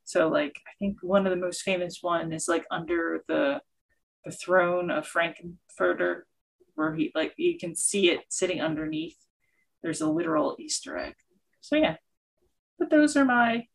So, 0.06 0.28
like, 0.28 0.60
I 0.68 0.72
think 0.80 0.98
one 1.02 1.28
of 1.28 1.30
the 1.30 1.46
most 1.46 1.62
famous 1.62 2.00
one 2.02 2.34
is 2.34 2.48
like 2.48 2.66
under 2.72 3.24
the 3.28 3.62
the 4.26 4.32
throne 4.32 4.90
of 4.90 5.06
Frank-N-Furter, 5.06 6.22
where 6.76 6.96
he 6.96 7.12
like 7.14 7.34
you 7.38 7.58
can 7.58 7.76
see 7.76 8.10
it 8.10 8.22
sitting 8.30 8.62
underneath. 8.62 9.18
There's 9.82 10.02
a 10.02 10.10
literal 10.10 10.56
Easter 10.60 10.98
egg. 10.98 11.16
So 11.62 11.76
yeah, 11.76 11.98
but 12.80 12.90
those 12.90 13.16
are 13.18 13.26
my 13.26 13.68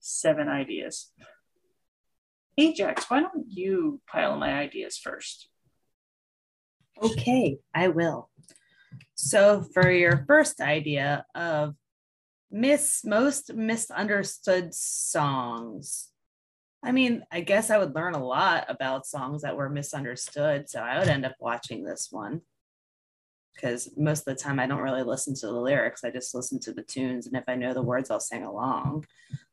seven 0.00 0.48
ideas. 0.48 1.12
Ajax, 2.56 3.08
why 3.08 3.20
don't 3.20 3.46
you 3.46 4.00
pile 4.10 4.36
my 4.36 4.52
ideas 4.52 4.98
first? 4.98 5.48
Okay, 7.00 7.58
I 7.74 7.88
will. 7.88 8.30
So 9.20 9.62
for 9.74 9.90
your 9.90 10.24
first 10.28 10.60
idea 10.60 11.26
of 11.34 11.74
miss 12.52 13.04
most 13.04 13.52
misunderstood 13.52 14.72
songs. 14.72 16.08
I 16.84 16.92
mean, 16.92 17.24
I 17.32 17.40
guess 17.40 17.68
I 17.68 17.78
would 17.78 17.96
learn 17.96 18.14
a 18.14 18.24
lot 18.24 18.66
about 18.68 19.06
songs 19.06 19.42
that 19.42 19.56
were 19.56 19.68
misunderstood. 19.68 20.70
So 20.70 20.80
I 20.80 21.00
would 21.00 21.08
end 21.08 21.26
up 21.26 21.34
watching 21.40 21.84
this 21.84 22.08
one 22.12 22.42
because 23.54 23.90
most 23.96 24.20
of 24.20 24.36
the 24.36 24.40
time 24.40 24.60
I 24.60 24.68
don't 24.68 24.82
really 24.82 25.02
listen 25.02 25.34
to 25.34 25.46
the 25.48 25.52
lyrics. 25.52 26.04
I 26.04 26.10
just 26.10 26.32
listen 26.32 26.60
to 26.60 26.72
the 26.72 26.84
tunes. 26.84 27.26
And 27.26 27.36
if 27.36 27.42
I 27.48 27.56
know 27.56 27.74
the 27.74 27.82
words, 27.82 28.12
I'll 28.12 28.20
sing 28.20 28.44
along. 28.44 29.04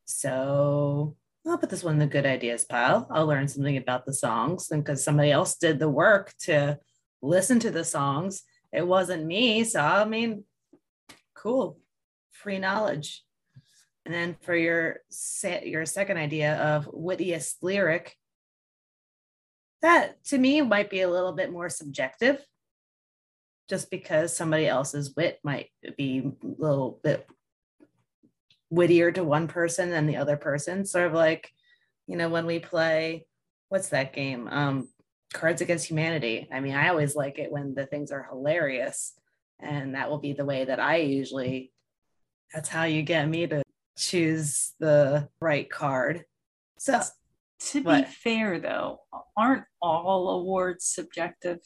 So 0.06 1.16
I'll 1.48 1.58
put 1.58 1.72
this 1.72 1.84
one 1.84 1.96
in 1.96 2.00
the 2.00 2.06
good 2.06 2.28
ideas 2.28 2.66
pile. 2.66 3.08
I'll 3.10 3.26
learn 3.26 3.48
something 3.48 3.78
about 3.78 4.06
the 4.06 4.14
songs. 4.14 4.70
And 4.70 4.84
because 4.84 5.04
somebody 5.04 5.32
else 5.32 5.58
did 5.58 5.80
the 5.80 5.90
work 5.90 6.36
to 6.42 6.78
listen 7.24 7.60
to 7.62 7.72
the 7.72 7.84
songs, 7.84 8.44
it 8.72 8.86
wasn't 8.86 9.26
me. 9.26 9.64
So, 9.64 9.80
I 9.80 10.06
mean, 10.06 10.44
cool, 11.34 11.80
free 12.32 12.60
knowledge. 12.60 13.24
And 14.06 14.14
then 14.14 14.36
for 14.42 14.56
your 14.56 15.00
your 15.64 15.86
second 15.86 16.18
idea 16.18 16.56
of 16.58 16.90
wittiest 16.92 17.64
lyric, 17.64 18.16
that 19.82 20.24
to 20.26 20.38
me 20.38 20.62
might 20.62 20.90
be 20.90 21.02
a 21.02 21.10
little 21.10 21.34
bit 21.34 21.52
more 21.52 21.70
subjective 21.70 22.44
just 23.68 23.90
because 23.90 24.36
somebody 24.36 24.68
else's 24.68 25.16
wit 25.16 25.40
might 25.44 25.70
be 25.98 26.20
a 26.20 26.48
little 26.62 27.00
bit 27.04 27.28
wittier 28.70 29.12
to 29.12 29.24
one 29.24 29.48
person 29.48 29.90
than 29.90 30.06
the 30.06 30.18
other 30.18 30.38
person. 30.38 30.86
Sort 30.86 31.08
of 31.08 31.14
like, 31.14 31.50
you 32.08 32.16
know, 32.16 32.30
when 32.30 32.46
we 32.46 32.60
play, 32.60 33.26
what's 33.70 33.90
that 33.90 34.14
game? 34.14 34.48
Um, 34.48 34.88
Cards 35.34 35.62
Against 35.62 35.88
Humanity. 35.90 36.48
I 36.52 36.60
mean, 36.60 36.76
I 36.76 36.90
always 36.90 37.16
like 37.16 37.40
it 37.40 37.52
when 37.52 37.74
the 37.76 37.86
things 37.86 38.12
are 38.12 38.28
hilarious. 38.30 39.14
And 39.60 39.96
that 39.96 40.10
will 40.10 40.20
be 40.20 40.34
the 40.34 40.46
way 40.46 40.66
that 40.66 40.80
I 40.80 40.98
usually, 40.98 41.72
that's 42.54 42.70
how 42.70 42.84
you 42.84 43.02
get 43.04 43.28
me 43.28 43.48
to 43.48 43.64
choose 43.98 44.74
the 44.80 45.30
right 45.42 45.70
card. 45.70 46.26
So, 46.78 47.00
To 47.60 47.80
be 47.80 47.86
What? 47.86 48.08
fair, 48.10 48.60
though, 48.60 49.00
aren't 49.38 49.64
all 49.82 50.30
awards 50.42 50.86
subjective? 50.86 51.60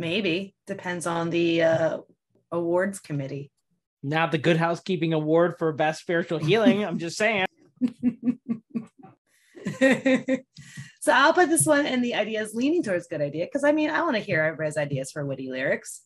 maybe 0.00 0.54
depends 0.64 1.08
on 1.08 1.28
the 1.30 1.60
uh, 1.60 1.98
awards 2.52 3.00
committee. 3.00 3.50
Not 4.00 4.30
the 4.30 4.38
Good 4.38 4.56
Housekeeping 4.56 5.12
Award 5.12 5.56
for 5.58 5.72
Best 5.72 6.02
Spiritual 6.02 6.38
Healing. 6.38 6.84
I'm 6.84 7.00
just 7.00 7.16
saying. 7.16 7.46
so 11.08 11.14
I'll 11.14 11.32
put 11.32 11.48
this 11.48 11.64
one 11.64 11.86
in 11.86 12.02
the 12.02 12.14
ideas 12.14 12.54
leaning 12.54 12.82
towards 12.82 13.06
good 13.06 13.22
idea 13.22 13.46
because 13.46 13.64
I 13.64 13.72
mean 13.72 13.88
I 13.88 14.02
want 14.02 14.16
to 14.16 14.22
hear 14.22 14.42
everybody's 14.42 14.76
ideas 14.76 15.10
for 15.10 15.24
witty 15.24 15.48
lyrics. 15.48 16.02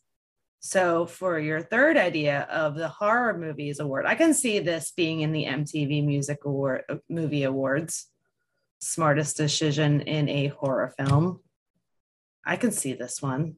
So 0.61 1.07
for 1.07 1.41
your 1.41 1.61
third 1.61 1.97
idea 1.97 2.43
of 2.43 2.77
the 2.77 2.87
horror 2.87 3.37
movies 3.37 3.81
award, 3.81 4.07
I 4.07 4.15
can 4.15 4.33
see 4.33 4.61
this 4.61 4.93
being 4.97 5.23
in 5.23 5.33
the 5.33 5.47
MTV 5.47 6.07
Music 6.07 6.45
Award 6.45 6.85
uh, 6.89 6.99
Movie 7.09 7.43
Awards. 7.43 8.07
Smartest 8.79 9.37
decision 9.37 10.03
in 10.03 10.29
a 10.29 10.47
horror 10.47 10.95
film. 10.97 11.41
I 12.47 12.55
can 12.55 12.71
see 12.71 12.93
this 12.93 13.21
one 13.21 13.57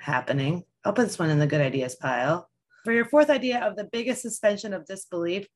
happening. 0.00 0.64
I'll 0.84 0.94
put 0.94 1.06
this 1.06 1.18
one 1.20 1.30
in 1.30 1.38
the 1.38 1.46
good 1.46 1.60
ideas 1.60 1.94
pile. 1.94 2.50
For 2.82 2.92
your 2.92 3.04
fourth 3.04 3.30
idea 3.30 3.60
of 3.60 3.76
the 3.76 3.84
biggest 3.84 4.22
suspension 4.22 4.72
of 4.72 4.84
disbelief, 4.84 5.46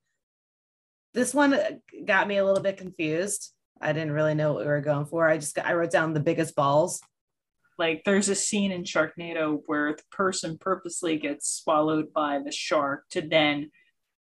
this 1.15 1.35
one 1.35 1.59
got 2.05 2.29
me 2.29 2.37
a 2.37 2.45
little 2.45 2.63
bit 2.63 2.77
confused. 2.77 3.51
I 3.81 3.93
didn't 3.93 4.13
really 4.13 4.35
know 4.35 4.53
what 4.53 4.63
we 4.63 4.69
were 4.69 4.81
going 4.81 5.07
for. 5.07 5.29
I 5.29 5.39
just 5.39 5.55
got, 5.55 5.67
I 5.67 5.75
wrote 5.75 5.91
down 5.91 6.15
the 6.15 6.21
biggest 6.21 6.55
balls. 6.55 7.01
Like 7.79 8.03
there's 8.05 8.29
a 8.29 8.35
scene 8.35 8.73
in 8.73 8.85
Sharknado 8.85 9.61
where 9.67 9.95
the 9.95 10.03
person 10.11 10.57
purposely 10.59 11.19
gets 11.19 11.63
swallowed 11.63 12.13
by 12.13 12.41
the 12.43 12.53
shark 12.53 13.05
to 13.11 13.21
then 13.21 13.71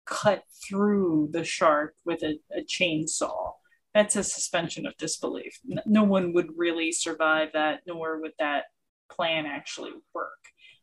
cut 0.07 0.45
through 0.69 1.31
the 1.33 1.45
shark 1.45 1.95
with 2.05 2.23
a, 2.23 2.39
a 2.57 2.63
chainsaw. 2.63 3.53
That's 3.93 4.15
a 4.15 4.23
suspension 4.23 4.87
of 4.87 4.97
disbelief. 4.99 5.59
No 5.85 6.05
one 6.05 6.33
would 6.33 6.51
really 6.57 6.93
survive 6.93 7.49
that, 7.55 7.81
nor 7.87 8.21
would 8.21 8.35
that 8.39 8.65
plan 9.11 9.47
actually 9.47 9.91
work. 10.15 10.29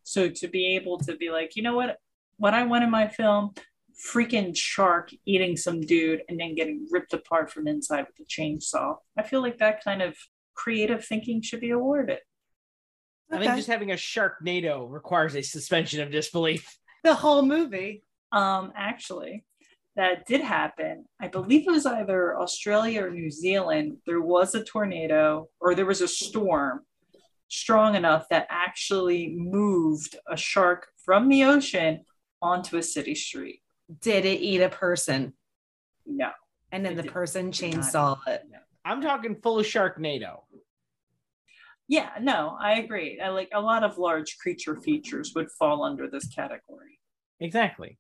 So 0.04 0.30
to 0.30 0.48
be 0.48 0.76
able 0.76 0.98
to 1.00 1.16
be 1.16 1.30
like, 1.30 1.56
you 1.56 1.64
know 1.64 1.76
what, 1.76 1.98
what 2.38 2.54
I 2.54 2.64
want 2.64 2.84
in 2.84 2.92
my 2.92 3.08
film, 3.08 3.54
freaking 4.00 4.56
shark 4.56 5.12
eating 5.26 5.58
some 5.58 5.82
dude 5.82 6.22
and 6.30 6.40
then 6.40 6.56
getting 6.56 6.88
ripped 6.92 7.14
apart 7.14 7.52
from 7.52 7.68
inside 7.68 8.06
with 8.08 8.20
a 8.20 8.30
chainsaw. 8.30 8.96
I 9.18 9.24
feel 9.24 9.42
like 9.42 9.58
that 9.58 9.84
kind 9.84 10.02
of 10.02 10.16
creative 10.54 11.06
thinking 11.06 11.42
should 11.42 11.62
be 11.62 11.72
awarded. 11.72 12.20
I 13.32 13.40
think 13.40 13.56
just 13.56 13.68
having 13.68 13.92
a 13.92 13.96
Sharknado 13.96 14.90
requires 14.90 15.36
a 15.36 15.42
suspension 15.42 16.02
of 16.02 16.12
disbelief. 16.12 16.78
the 17.04 17.14
whole 17.14 17.42
movie. 17.42 18.04
Um, 18.32 18.72
actually, 18.76 19.46
that 19.96 20.26
did 20.26 20.42
happen. 20.42 21.06
I 21.20 21.28
believe 21.28 21.68
it 21.68 21.72
was 21.72 21.86
either 21.86 22.40
Australia 22.40 23.06
or 23.06 23.10
New 23.10 23.32
Zealand. 23.32 23.98
There 24.06 24.22
was 24.22 24.56
a 24.56 24.64
tornado 24.64 25.50
or 25.60 25.76
there 25.76 25.86
was 25.86 26.02
a 26.02 26.08
storm 26.08 26.82
strong 27.50 27.96
enough 27.96 28.28
that 28.30 28.48
actually 28.50 29.34
moved 29.36 30.18
a 30.30 30.38
shark 30.38 30.88
from 31.04 31.30
the 31.30 31.44
ocean 31.44 32.06
onto 32.42 32.78
a 32.78 32.84
city 32.84 33.16
street. 33.16 33.62
Did 34.02 34.26
it 34.26 34.42
eat 34.42 34.62
a 34.62 34.70
person? 34.70 35.34
No. 36.06 36.32
And 36.72 36.86
then 36.86 36.96
the 36.96 37.04
did 37.04 37.12
person 37.12 37.48
not. 37.48 37.54
chainsaw 37.54 38.18
it. 38.28 38.44
I'm 38.84 39.02
talking 39.02 39.36
full 39.36 39.60
of 39.60 39.66
Sharknado. 39.66 40.42
Yeah, 41.88 42.10
no, 42.22 42.58
I 42.60 42.80
agree. 42.80 43.20
I 43.22 43.30
like 43.30 43.50
a 43.54 43.62
lot 43.62 43.84
of 43.84 43.98
large 43.98 44.38
creature 44.40 44.76
features 44.76 45.34
would 45.36 45.50
fall 45.52 45.84
under 45.84 46.10
this 46.10 46.28
category. 46.28 47.00
Exactly. 47.40 47.98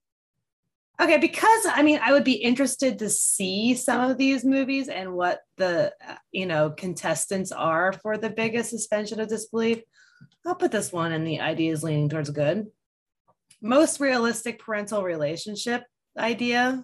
Okay, 0.99 1.17
because 1.17 1.65
I 1.67 1.83
mean, 1.83 1.99
I 2.01 2.11
would 2.11 2.23
be 2.23 2.33
interested 2.33 2.99
to 2.99 3.09
see 3.09 3.75
some 3.75 4.09
of 4.09 4.17
these 4.17 4.43
movies 4.43 4.89
and 4.89 5.13
what 5.13 5.41
the 5.57 5.93
uh, 6.05 6.15
you 6.31 6.47
know 6.47 6.71
contestants 6.71 7.51
are 7.51 7.93
for 7.93 8.17
the 8.17 8.31
biggest 8.31 8.71
suspension 8.71 9.19
of 9.19 9.29
disbelief. 9.29 9.83
I'll 10.45 10.55
put 10.55 10.71
this 10.71 10.91
one 10.91 11.11
in 11.11 11.23
the 11.23 11.39
ideas 11.39 11.83
leaning 11.83 12.09
towards 12.09 12.31
good. 12.31 12.67
Most 13.61 13.99
realistic 13.99 14.59
parental 14.59 15.03
relationship 15.03 15.83
idea, 16.17 16.83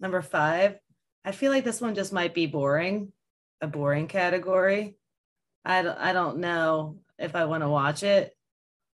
number 0.00 0.22
five. 0.22 0.76
I 1.24 1.32
feel 1.32 1.52
like 1.52 1.64
this 1.64 1.80
one 1.80 1.94
just 1.94 2.12
might 2.12 2.34
be 2.34 2.46
boring, 2.46 3.12
a 3.60 3.66
boring 3.66 4.08
category. 4.08 4.96
I 5.64 5.82
don't, 5.82 5.98
I 5.98 6.12
don't 6.12 6.38
know 6.38 6.98
if 7.18 7.36
I 7.36 7.44
want 7.44 7.62
to 7.62 7.68
watch 7.68 8.02
it. 8.02 8.34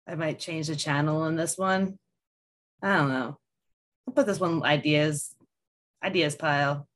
I 0.07 0.14
might 0.14 0.38
change 0.38 0.66
the 0.66 0.77
channel 0.77 1.23
on 1.23 1.37
this 1.37 1.57
one. 1.57 1.99
I 2.83 2.96
don't 2.96 3.09
know. 3.09 3.38
I'll 4.07 4.14
put 4.14 4.27
this 4.27 4.40
one 4.40 4.62
ideas, 4.62 5.35
ideas 6.05 6.37
pile. 6.37 6.87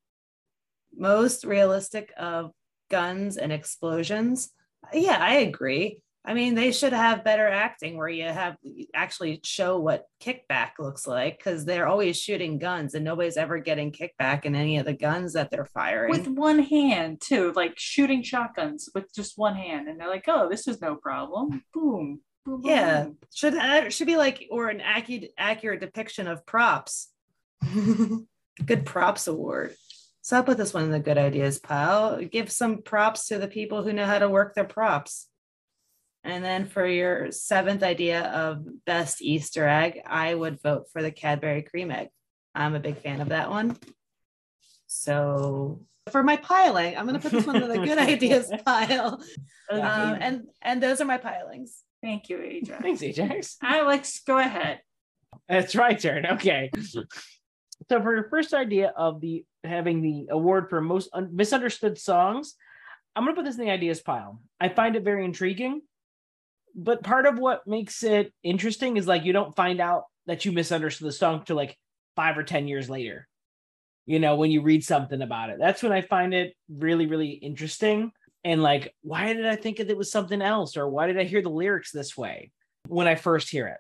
Most 0.97 1.45
realistic 1.45 2.13
of 2.17 2.53
guns 2.91 3.37
and 3.37 3.53
explosions. 3.53 4.51
Yeah, 4.93 5.19
I 5.19 5.37
agree. 5.37 6.01
I 6.27 6.33
mean, 6.33 6.55
they 6.55 6.73
should 6.73 6.95
have 6.95 7.23
better 7.23 7.47
acting 7.47 7.99
where 7.99 8.09
you 8.09 8.25
have 8.25 8.57
actually 8.95 9.41
show 9.45 9.79
what 9.79 10.07
kickback 10.23 10.71
looks 10.79 11.07
like 11.07 11.39
because 11.39 11.67
they're 11.67 11.87
always 11.87 12.19
shooting 12.19 12.59
guns 12.59 12.95
and 12.95 13.05
nobody's 13.05 13.37
ever 13.37 13.59
getting 13.59 13.93
kickback 13.93 14.47
in 14.47 14.55
any 14.55 14.79
of 14.79 14.87
the 14.87 14.95
guns 14.95 15.35
that 15.35 15.51
they're 15.51 15.67
firing. 15.67 16.11
With 16.11 16.27
one 16.27 16.61
hand, 16.61 17.21
too, 17.21 17.53
like 17.55 17.79
shooting 17.79 18.23
shotguns 18.23 18.89
with 18.95 19.15
just 19.15 19.37
one 19.37 19.55
hand. 19.55 19.87
And 19.87 20.01
they're 20.01 20.09
like, 20.09 20.25
oh, 20.27 20.49
this 20.49 20.67
is 20.67 20.81
no 20.81 20.97
problem. 20.97 21.63
Boom. 21.75 22.23
boom, 22.47 22.63
yeah, 22.65 23.05
boom. 23.05 23.19
should 23.35 23.55
uh, 23.55 23.91
should 23.91 24.07
be 24.07 24.17
like 24.17 24.47
or 24.51 24.69
an 24.71 24.81
accurate 24.81 25.33
accurate 25.37 25.81
depiction 25.81 26.27
of 26.27 26.47
props. 26.47 27.09
good 28.65 28.87
props 28.87 29.27
award. 29.27 29.75
So 30.23 30.39
I'll 30.39 30.43
put 30.43 30.57
this 30.57 30.73
one 30.73 30.85
in 30.85 30.91
the 30.91 31.01
good 31.01 31.19
ideas 31.19 31.59
pile. 31.59 32.23
Give 32.23 32.51
some 32.51 32.81
props 32.81 33.29
to 33.29 33.37
the 33.37 33.47
people 33.47 33.83
who 33.83 33.93
know 33.93 34.07
how 34.07 34.19
to 34.19 34.29
work 34.31 34.55
their 34.55 34.65
props. 34.65 35.29
And 36.25 36.43
then 36.43 36.65
for 36.67 36.87
your 36.87 37.31
seventh 37.31 37.83
idea 37.83 38.23
of 38.23 38.65
best 38.87 39.21
Easter 39.21 39.69
egg, 39.69 40.01
I 40.07 40.35
would 40.35 40.61
vote 40.63 40.87
for 40.91 41.03
the 41.03 41.11
Cadbury 41.11 41.63
cream 41.63 41.91
egg. 41.91 42.09
I'm 42.55 42.75
a 42.75 42.81
big 42.81 42.97
fan 42.97 43.21
of 43.21 43.29
that 43.29 43.51
one. 43.51 43.77
So 44.87 45.83
for 46.11 46.23
my 46.23 46.37
piling, 46.37 46.97
I'm 46.97 47.07
going 47.07 47.21
to 47.21 47.23
put 47.23 47.33
this 47.33 47.47
one 47.47 47.63
in 47.63 47.69
the 47.69 47.79
good 47.79 47.99
ideas 48.15 48.51
pile. 48.65 49.23
Um, 49.71 49.81
and 49.81 50.43
and 50.63 50.83
those 50.83 51.01
are 51.01 51.05
my 51.05 51.19
pilings. 51.19 51.83
Thank 52.03 52.29
you, 52.29 52.41
Ajax. 52.41 52.83
Thanks, 52.83 53.03
Ajax. 53.03 53.57
Alex, 53.63 54.21
go 54.27 54.39
ahead. 54.39 54.81
That's 55.49 55.75
my 55.75 55.95
turn. 55.95 56.27
Okay. 56.27 56.71
So 57.89 58.03
for 58.03 58.15
your 58.15 58.29
first 58.29 58.55
idea 58.55 58.93
of 58.97 59.21
the 59.21 59.45
having 59.63 60.01
the 60.01 60.29
award 60.31 60.71
for 60.71 60.81
most 60.81 61.09
un- 61.13 61.31
misunderstood 61.33 61.99
songs, 61.99 62.55
I'm 63.17 63.25
gonna 63.25 63.35
put 63.35 63.45
this 63.45 63.59
in 63.59 63.65
the 63.65 63.71
ideas 63.71 64.01
pile. 64.01 64.41
I 64.61 64.69
find 64.69 64.97
it 64.97 65.03
very 65.03 65.25
intriguing, 65.25 65.83
but 66.75 67.03
part 67.03 67.27
of 67.27 67.39
what 67.39 67.67
makes 67.67 68.03
it 68.03 68.33
interesting 68.43 68.97
is 68.97 69.07
like 69.07 69.25
you 69.25 69.33
don't 69.33 69.57
find 69.57 69.81
out 69.81 70.05
that 70.27 70.45
you 70.45 70.53
misunderstood 70.53 71.07
the 71.07 71.13
song 71.13 71.43
till 71.45 71.57
like 71.57 71.77
five 72.17 72.37
or 72.39 72.43
ten 72.43 72.69
years 72.69 72.89
later. 72.91 73.29
You 74.07 74.19
know, 74.19 74.37
when 74.37 74.51
you 74.51 74.61
read 74.61 74.85
something 74.85 75.23
about 75.23 75.51
it, 75.51 75.57
that's 75.59 75.83
when 75.83 75.93
I 75.93 76.03
find 76.03 76.35
it 76.35 76.55
really, 76.69 77.07
really 77.07 77.31
interesting. 77.31 78.13
And 78.43 78.63
like, 78.63 78.95
why 79.01 79.33
did 79.33 79.47
I 79.47 79.57
think 79.57 79.79
that 79.79 79.89
it 79.89 79.97
was 79.97 80.13
something 80.13 80.43
else, 80.43 80.77
or 80.77 80.89
why 80.89 81.07
did 81.07 81.19
I 81.19 81.25
hear 81.25 81.41
the 81.41 81.49
lyrics 81.49 81.91
this 81.91 82.17
way 82.17 82.51
when 82.89 83.09
I 83.09 83.15
first 83.15 83.49
hear 83.49 83.67
it? 83.69 83.79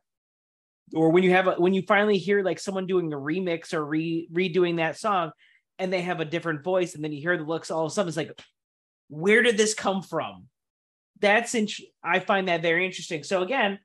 or 0.92 1.10
when 1.10 1.22
you 1.22 1.30
have 1.30 1.46
a, 1.46 1.52
when 1.54 1.72
you 1.72 1.82
finally 1.82 2.18
hear 2.18 2.42
like 2.42 2.58
someone 2.58 2.86
doing 2.86 3.12
a 3.12 3.16
remix 3.16 3.72
or 3.72 3.84
re 3.84 4.28
redoing 4.32 4.76
that 4.76 4.98
song 4.98 5.30
and 5.78 5.92
they 5.92 6.02
have 6.02 6.20
a 6.20 6.24
different 6.24 6.62
voice 6.62 6.94
and 6.94 7.02
then 7.02 7.12
you 7.12 7.20
hear 7.20 7.36
the 7.36 7.44
looks 7.44 7.70
all 7.70 7.86
of 7.86 7.90
a 7.90 7.94
sudden 7.94 8.08
it's 8.08 8.16
like 8.16 8.38
where 9.08 9.42
did 9.42 9.56
this 9.56 9.74
come 9.74 10.02
from 10.02 10.44
that's 11.20 11.54
in 11.54 11.68
i 12.02 12.18
find 12.18 12.48
that 12.48 12.62
very 12.62 12.84
interesting. 12.84 13.22
So 13.22 13.42
again 13.42 13.78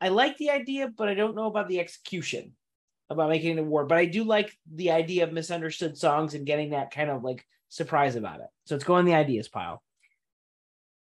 i 0.00 0.08
like 0.08 0.36
the 0.38 0.50
idea 0.50 0.88
but 0.88 1.08
i 1.08 1.14
don't 1.14 1.36
know 1.36 1.46
about 1.46 1.68
the 1.68 1.80
execution 1.80 2.52
about 3.10 3.28
making 3.30 3.52
an 3.52 3.58
award 3.58 3.88
but 3.88 3.98
i 3.98 4.04
do 4.04 4.24
like 4.24 4.56
the 4.74 4.90
idea 4.90 5.24
of 5.24 5.32
misunderstood 5.32 5.96
songs 5.96 6.34
and 6.34 6.46
getting 6.46 6.70
that 6.70 6.90
kind 6.90 7.10
of 7.10 7.22
like 7.22 7.46
surprise 7.68 8.16
about 8.16 8.40
it. 8.40 8.48
So 8.66 8.74
it's 8.74 8.84
going 8.84 9.00
in 9.00 9.06
the 9.06 9.14
ideas 9.14 9.48
pile. 9.48 9.82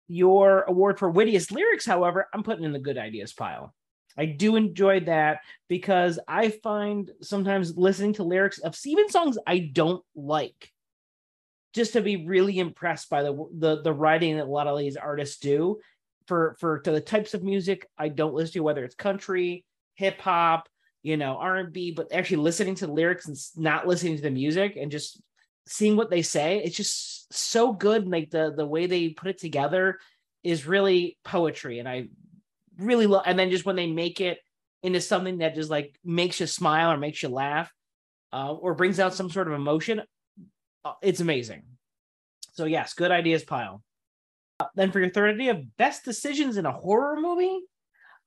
Your 0.08 0.62
award 0.62 1.00
for 1.00 1.10
wittiest 1.10 1.52
lyrics 1.52 1.86
however 1.86 2.28
i'm 2.34 2.44
putting 2.44 2.64
in 2.64 2.74
the 2.74 2.80
good 2.80 2.98
ideas 2.98 3.34
pile. 3.34 3.74
I 4.18 4.26
do 4.26 4.56
enjoy 4.56 5.02
that 5.02 5.40
because 5.70 6.20
I 6.28 6.50
find 6.50 7.10
sometimes 7.22 7.78
listening 7.78 8.14
to 8.14 8.24
lyrics 8.24 8.60
of 8.60 8.78
even 8.86 9.10
songs 9.10 9.38
I 9.48 9.60
don't 9.60 10.04
like, 10.16 10.72
just 11.74 11.94
to 11.94 12.02
be 12.02 12.26
really 12.28 12.60
impressed 12.60 13.10
by 13.10 13.24
the 13.24 13.34
the, 13.58 13.82
the 13.82 13.94
writing 13.94 14.38
that 14.38 14.46
a 14.46 14.52
lot 14.52 14.68
of 14.68 14.78
these 14.78 14.98
artists 14.98 15.38
do. 15.40 15.80
for 16.28 16.56
for 16.60 16.80
to 16.80 16.92
the 16.92 17.02
types 17.02 17.34
of 17.34 17.44
music 17.44 17.88
I 17.98 18.10
don't 18.10 18.34
listen 18.34 18.54
to, 18.54 18.64
whether 18.64 18.86
it's 18.86 18.96
country, 18.96 19.66
hip 19.96 20.22
hop, 20.22 20.70
you 21.04 21.18
know, 21.18 21.38
R 21.38 21.58
and 21.58 21.74
B, 21.74 21.92
but 21.92 22.14
actually 22.14 22.38
listening 22.38 22.76
to 22.76 22.88
the 22.88 22.94
lyrics 22.94 23.28
and 23.28 23.38
not 23.56 23.88
listening 23.88 24.16
to 24.16 24.22
the 24.22 24.30
music 24.30 24.78
and 24.80 24.92
just 24.92 25.22
seeing 25.68 25.96
what 25.96 26.10
they 26.10 26.22
say, 26.22 26.62
it's 26.64 26.78
just 26.78 27.34
so 27.34 27.74
good. 27.74 28.04
And 28.04 28.12
like 28.12 28.30
the 28.30 28.54
the 28.56 28.66
way 28.66 28.88
they 28.88 29.10
put 29.10 29.30
it 29.30 29.40
together 29.40 30.00
is 30.44 30.66
really 30.66 31.18
poetry, 31.24 31.80
and 31.80 31.88
I 31.88 32.08
really 32.78 33.08
love. 33.08 33.24
And 33.26 33.38
then 33.38 33.52
just 33.52 33.66
when 33.66 33.76
they 33.76 33.88
make 33.88 34.22
it 34.22 34.40
into 34.84 35.02
something 35.02 35.40
that 35.40 35.56
just 35.56 35.70
like 35.70 36.00
makes 36.04 36.40
you 36.40 36.48
smile 36.48 36.92
or 36.92 36.98
makes 36.98 37.22
you 37.22 37.30
laugh, 37.30 37.72
uh, 38.34 38.54
or 38.54 38.74
brings 38.74 39.00
out 39.00 39.14
some 39.14 39.30
sort 39.30 39.48
of 39.48 39.54
emotion, 39.54 40.02
uh, 40.86 40.94
it's 41.02 41.20
amazing. 41.20 41.64
So 42.54 42.66
yes, 42.66 42.94
good 42.94 43.12
ideas 43.12 43.44
pile. 43.44 43.84
Uh, 44.60 44.66
then 44.76 44.92
for 44.92 45.00
your 45.00 45.10
third 45.10 45.36
idea, 45.36 45.62
best 45.78 46.06
decisions 46.06 46.58
in 46.58 46.66
a 46.66 46.72
horror 46.72 47.20
movie. 47.20 47.60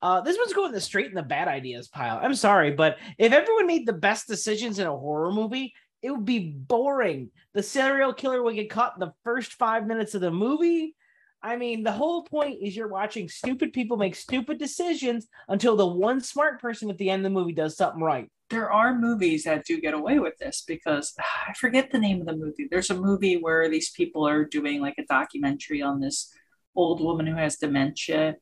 Uh, 0.02 0.20
this 0.20 0.36
one's 0.36 0.52
going 0.52 0.72
the 0.72 0.80
straight 0.80 1.06
in 1.06 1.14
the 1.14 1.22
bad 1.22 1.48
ideas 1.48 1.88
pile. 1.88 2.18
I'm 2.22 2.34
sorry, 2.34 2.72
but 2.72 2.98
if 3.18 3.32
everyone 3.32 3.66
made 3.66 3.86
the 3.86 3.92
best 3.92 4.26
decisions 4.26 4.78
in 4.78 4.86
a 4.86 4.96
horror 4.96 5.32
movie, 5.32 5.72
it 6.02 6.10
would 6.10 6.26
be 6.26 6.50
boring. 6.50 7.30
The 7.54 7.62
serial 7.62 8.12
killer 8.12 8.42
would 8.42 8.56
get 8.56 8.68
caught 8.68 8.94
in 8.94 9.00
the 9.00 9.14
first 9.24 9.54
five 9.54 9.86
minutes 9.86 10.14
of 10.14 10.20
the 10.20 10.30
movie. 10.30 10.94
I 11.40 11.56
mean, 11.56 11.82
the 11.82 11.92
whole 11.92 12.24
point 12.24 12.58
is 12.62 12.76
you're 12.76 12.88
watching 12.88 13.28
stupid 13.28 13.72
people 13.72 13.96
make 13.96 14.14
stupid 14.14 14.58
decisions 14.58 15.26
until 15.48 15.76
the 15.76 15.86
one 15.86 16.20
smart 16.20 16.60
person 16.60 16.90
at 16.90 16.98
the 16.98 17.08
end 17.08 17.20
of 17.24 17.32
the 17.32 17.38
movie 17.38 17.52
does 17.52 17.76
something 17.76 18.02
right. 18.02 18.30
There 18.50 18.70
are 18.70 18.98
movies 18.98 19.44
that 19.44 19.64
do 19.64 19.80
get 19.80 19.94
away 19.94 20.18
with 20.18 20.36
this 20.38 20.62
because 20.66 21.14
I 21.48 21.52
forget 21.54 21.90
the 21.90 21.98
name 21.98 22.20
of 22.20 22.26
the 22.26 22.36
movie. 22.36 22.68
There's 22.70 22.90
a 22.90 23.00
movie 23.00 23.36
where 23.36 23.68
these 23.68 23.90
people 23.90 24.26
are 24.26 24.44
doing 24.44 24.80
like 24.80 24.96
a 24.98 25.06
documentary 25.06 25.82
on 25.82 26.00
this 26.00 26.32
old 26.76 27.00
woman 27.00 27.26
who 27.26 27.36
has 27.36 27.56
dementia 27.56 28.36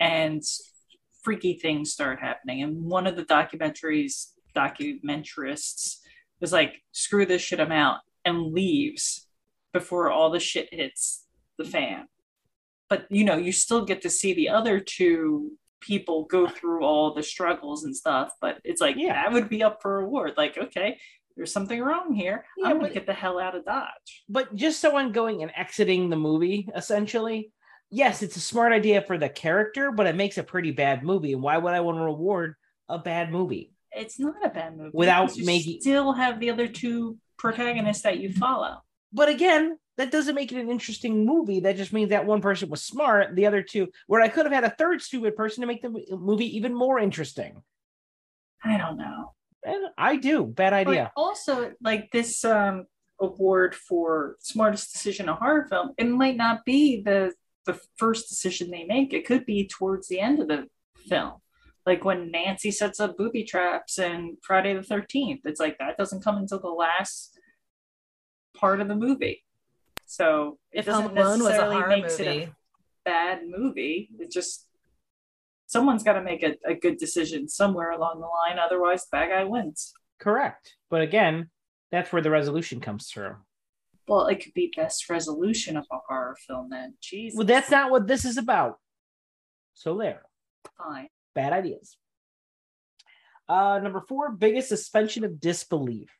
and 0.00 0.42
freaky 1.22 1.54
things 1.54 1.92
start 1.92 2.20
happening. 2.20 2.62
And 2.62 2.84
one 2.84 3.06
of 3.06 3.16
the 3.16 3.24
documentaries 3.24 4.32
documentarists 4.54 5.98
is 6.40 6.52
like, 6.52 6.82
screw 6.92 7.26
this 7.26 7.42
shit, 7.42 7.60
I'm 7.60 7.72
out, 7.72 8.00
and 8.24 8.52
leaves 8.52 9.26
before 9.72 10.10
all 10.10 10.30
the 10.30 10.40
shit 10.40 10.72
hits 10.72 11.26
the 11.58 11.64
fan. 11.64 12.08
But 12.88 13.06
you 13.10 13.24
know, 13.24 13.36
you 13.36 13.52
still 13.52 13.84
get 13.84 14.02
to 14.02 14.10
see 14.10 14.32
the 14.32 14.48
other 14.48 14.80
two 14.80 15.52
people 15.80 16.24
go 16.24 16.46
through 16.48 16.84
all 16.84 17.14
the 17.14 17.22
struggles 17.22 17.84
and 17.84 17.94
stuff. 17.96 18.32
But 18.40 18.58
it's 18.64 18.80
like 18.80 18.96
Yeah. 18.96 19.12
that 19.14 19.32
would 19.32 19.48
be 19.48 19.62
up 19.62 19.80
for 19.82 20.00
award. 20.00 20.32
Like, 20.36 20.56
okay, 20.58 20.98
there's 21.36 21.52
something 21.52 21.80
wrong 21.80 22.14
here. 22.14 22.44
Yeah, 22.56 22.68
I'm 22.68 22.78
gonna 22.78 22.92
get 22.92 23.06
the 23.06 23.12
hell 23.12 23.38
out 23.38 23.54
of 23.54 23.64
Dodge. 23.64 24.24
but 24.28 24.54
just 24.54 24.80
someone 24.80 25.12
going 25.12 25.42
and 25.42 25.52
exiting 25.56 26.08
the 26.10 26.16
movie 26.16 26.68
essentially 26.74 27.52
yes 27.90 28.20
it's 28.22 28.34
a 28.36 28.40
smart 28.40 28.72
idea 28.72 29.00
for 29.02 29.16
the 29.16 29.28
character 29.28 29.92
but 29.92 30.06
it 30.08 30.16
makes 30.16 30.38
a 30.38 30.42
pretty 30.42 30.72
bad 30.72 31.04
movie 31.04 31.32
and 31.34 31.40
why 31.42 31.56
would 31.56 31.72
i 31.72 31.78
want 31.80 31.96
to 31.96 32.02
reward 32.02 32.54
a 32.88 32.98
bad 32.98 33.30
movie 33.30 33.70
It's 33.92 34.18
not 34.18 34.34
a 34.44 34.48
bad 34.48 34.76
movie 34.76 34.90
Without 34.92 35.36
making- 35.38 35.80
still 35.82 36.12
have 36.12 36.40
the 36.40 36.50
other 36.50 36.66
two 36.66 37.16
protagonists 37.38 38.02
that 38.02 38.18
you 38.18 38.32
follow. 38.32 38.78
but 39.12 39.28
again 39.28 39.78
that 39.96 40.10
doesn't 40.10 40.34
make 40.34 40.52
it 40.52 40.60
an 40.60 40.70
interesting 40.70 41.24
movie 41.24 41.60
that 41.60 41.76
just 41.76 41.92
means 41.92 42.10
that 42.10 42.26
one 42.26 42.40
person 42.40 42.68
was 42.68 42.82
smart 42.82 43.34
the 43.34 43.46
other 43.46 43.62
two 43.62 43.88
where 44.06 44.20
i 44.20 44.28
could 44.28 44.46
have 44.46 44.52
had 44.52 44.64
a 44.64 44.70
third 44.70 45.00
stupid 45.02 45.34
person 45.36 45.60
to 45.60 45.66
make 45.66 45.82
the 45.82 46.16
movie 46.16 46.56
even 46.56 46.74
more 46.74 46.98
interesting 46.98 47.62
I 48.64 48.76
don't 48.78 48.96
know. 48.98 49.32
and 49.64 49.86
i 49.96 50.16
do 50.16 50.44
bad 50.44 50.72
idea 50.72 51.12
But 51.14 51.20
also, 51.20 51.72
like 51.80 52.10
this 52.10 52.44
um, 52.44 52.86
award 53.20 53.74
for 53.74 54.36
smartest 54.40 54.92
decision 54.92 55.28
a 55.28 55.34
horror 55.34 55.66
film, 55.70 55.92
it 55.96 56.08
might 56.08 56.36
not 56.36 56.64
be 56.64 57.02
the 57.02 57.32
the 57.64 57.80
first 57.96 58.28
decision 58.28 58.70
they 58.70 58.84
make. 58.84 59.12
It 59.12 59.26
could 59.26 59.44
be 59.44 59.66
towards 59.66 60.06
the 60.06 60.20
end 60.20 60.38
of 60.40 60.46
the 60.48 60.66
film, 61.08 61.34
like 61.84 62.04
when 62.04 62.30
Nancy 62.30 62.70
sets 62.70 63.00
up 63.00 63.16
booby 63.16 63.42
traps 63.42 63.98
in 63.98 64.36
Friday 64.42 64.74
the 64.74 64.82
Thirteenth. 64.82 65.40
It's 65.44 65.58
like 65.60 65.78
that 65.78 65.96
doesn't 65.96 66.22
come 66.22 66.36
until 66.36 66.60
the 66.60 66.68
last 66.68 67.38
part 68.56 68.80
of 68.80 68.88
the 68.88 68.94
movie. 68.94 69.42
So 70.06 70.58
it 70.72 70.80
If 70.80 70.86
Home 70.86 71.14
doesn't 71.14 71.18
Alone 71.18 71.38
necessarily 71.40 71.76
horror 71.76 71.88
makes 71.88 72.20
it 72.20 72.26
a 72.26 72.48
bad 73.04 73.40
movie. 73.46 74.08
It 74.18 74.30
just 74.30 74.66
someone's 75.66 76.02
got 76.04 76.14
to 76.14 76.22
make 76.22 76.42
a, 76.42 76.54
a 76.64 76.74
good 76.74 76.96
decision 76.96 77.48
somewhere 77.48 77.90
along 77.90 78.20
the 78.20 78.26
line. 78.26 78.58
Otherwise, 78.58 79.02
the 79.02 79.08
bad 79.12 79.30
guy 79.30 79.44
wins. 79.44 79.92
correct 80.18 80.74
but 80.88 81.02
again 81.02 81.50
that's 81.92 82.10
where 82.12 82.22
the 82.22 82.30
resolution 82.30 82.80
comes 82.80 83.08
through 83.10 83.36
Well, 84.08 84.26
it 84.28 84.42
could 84.42 84.54
be 84.54 84.72
best 84.74 85.10
resolution 85.10 85.76
of 85.76 85.84
a 85.92 85.98
horror 86.08 86.36
film 86.46 86.68
then. 86.70 86.94
Jesus. 87.02 87.36
well 87.36 87.46
that's 87.46 87.70
not 87.70 87.90
what 87.90 88.06
this 88.06 88.24
is 88.24 88.38
about 88.38 88.78
so 89.74 89.98
there 89.98 90.22
fine. 90.78 91.08
bad 91.34 91.52
ideas. 91.52 91.96
Uh, 93.48 93.78
number 93.82 94.00
four, 94.00 94.32
biggest 94.32 94.68
suspension 94.68 95.22
of 95.22 95.38
disbelief. 95.38 96.10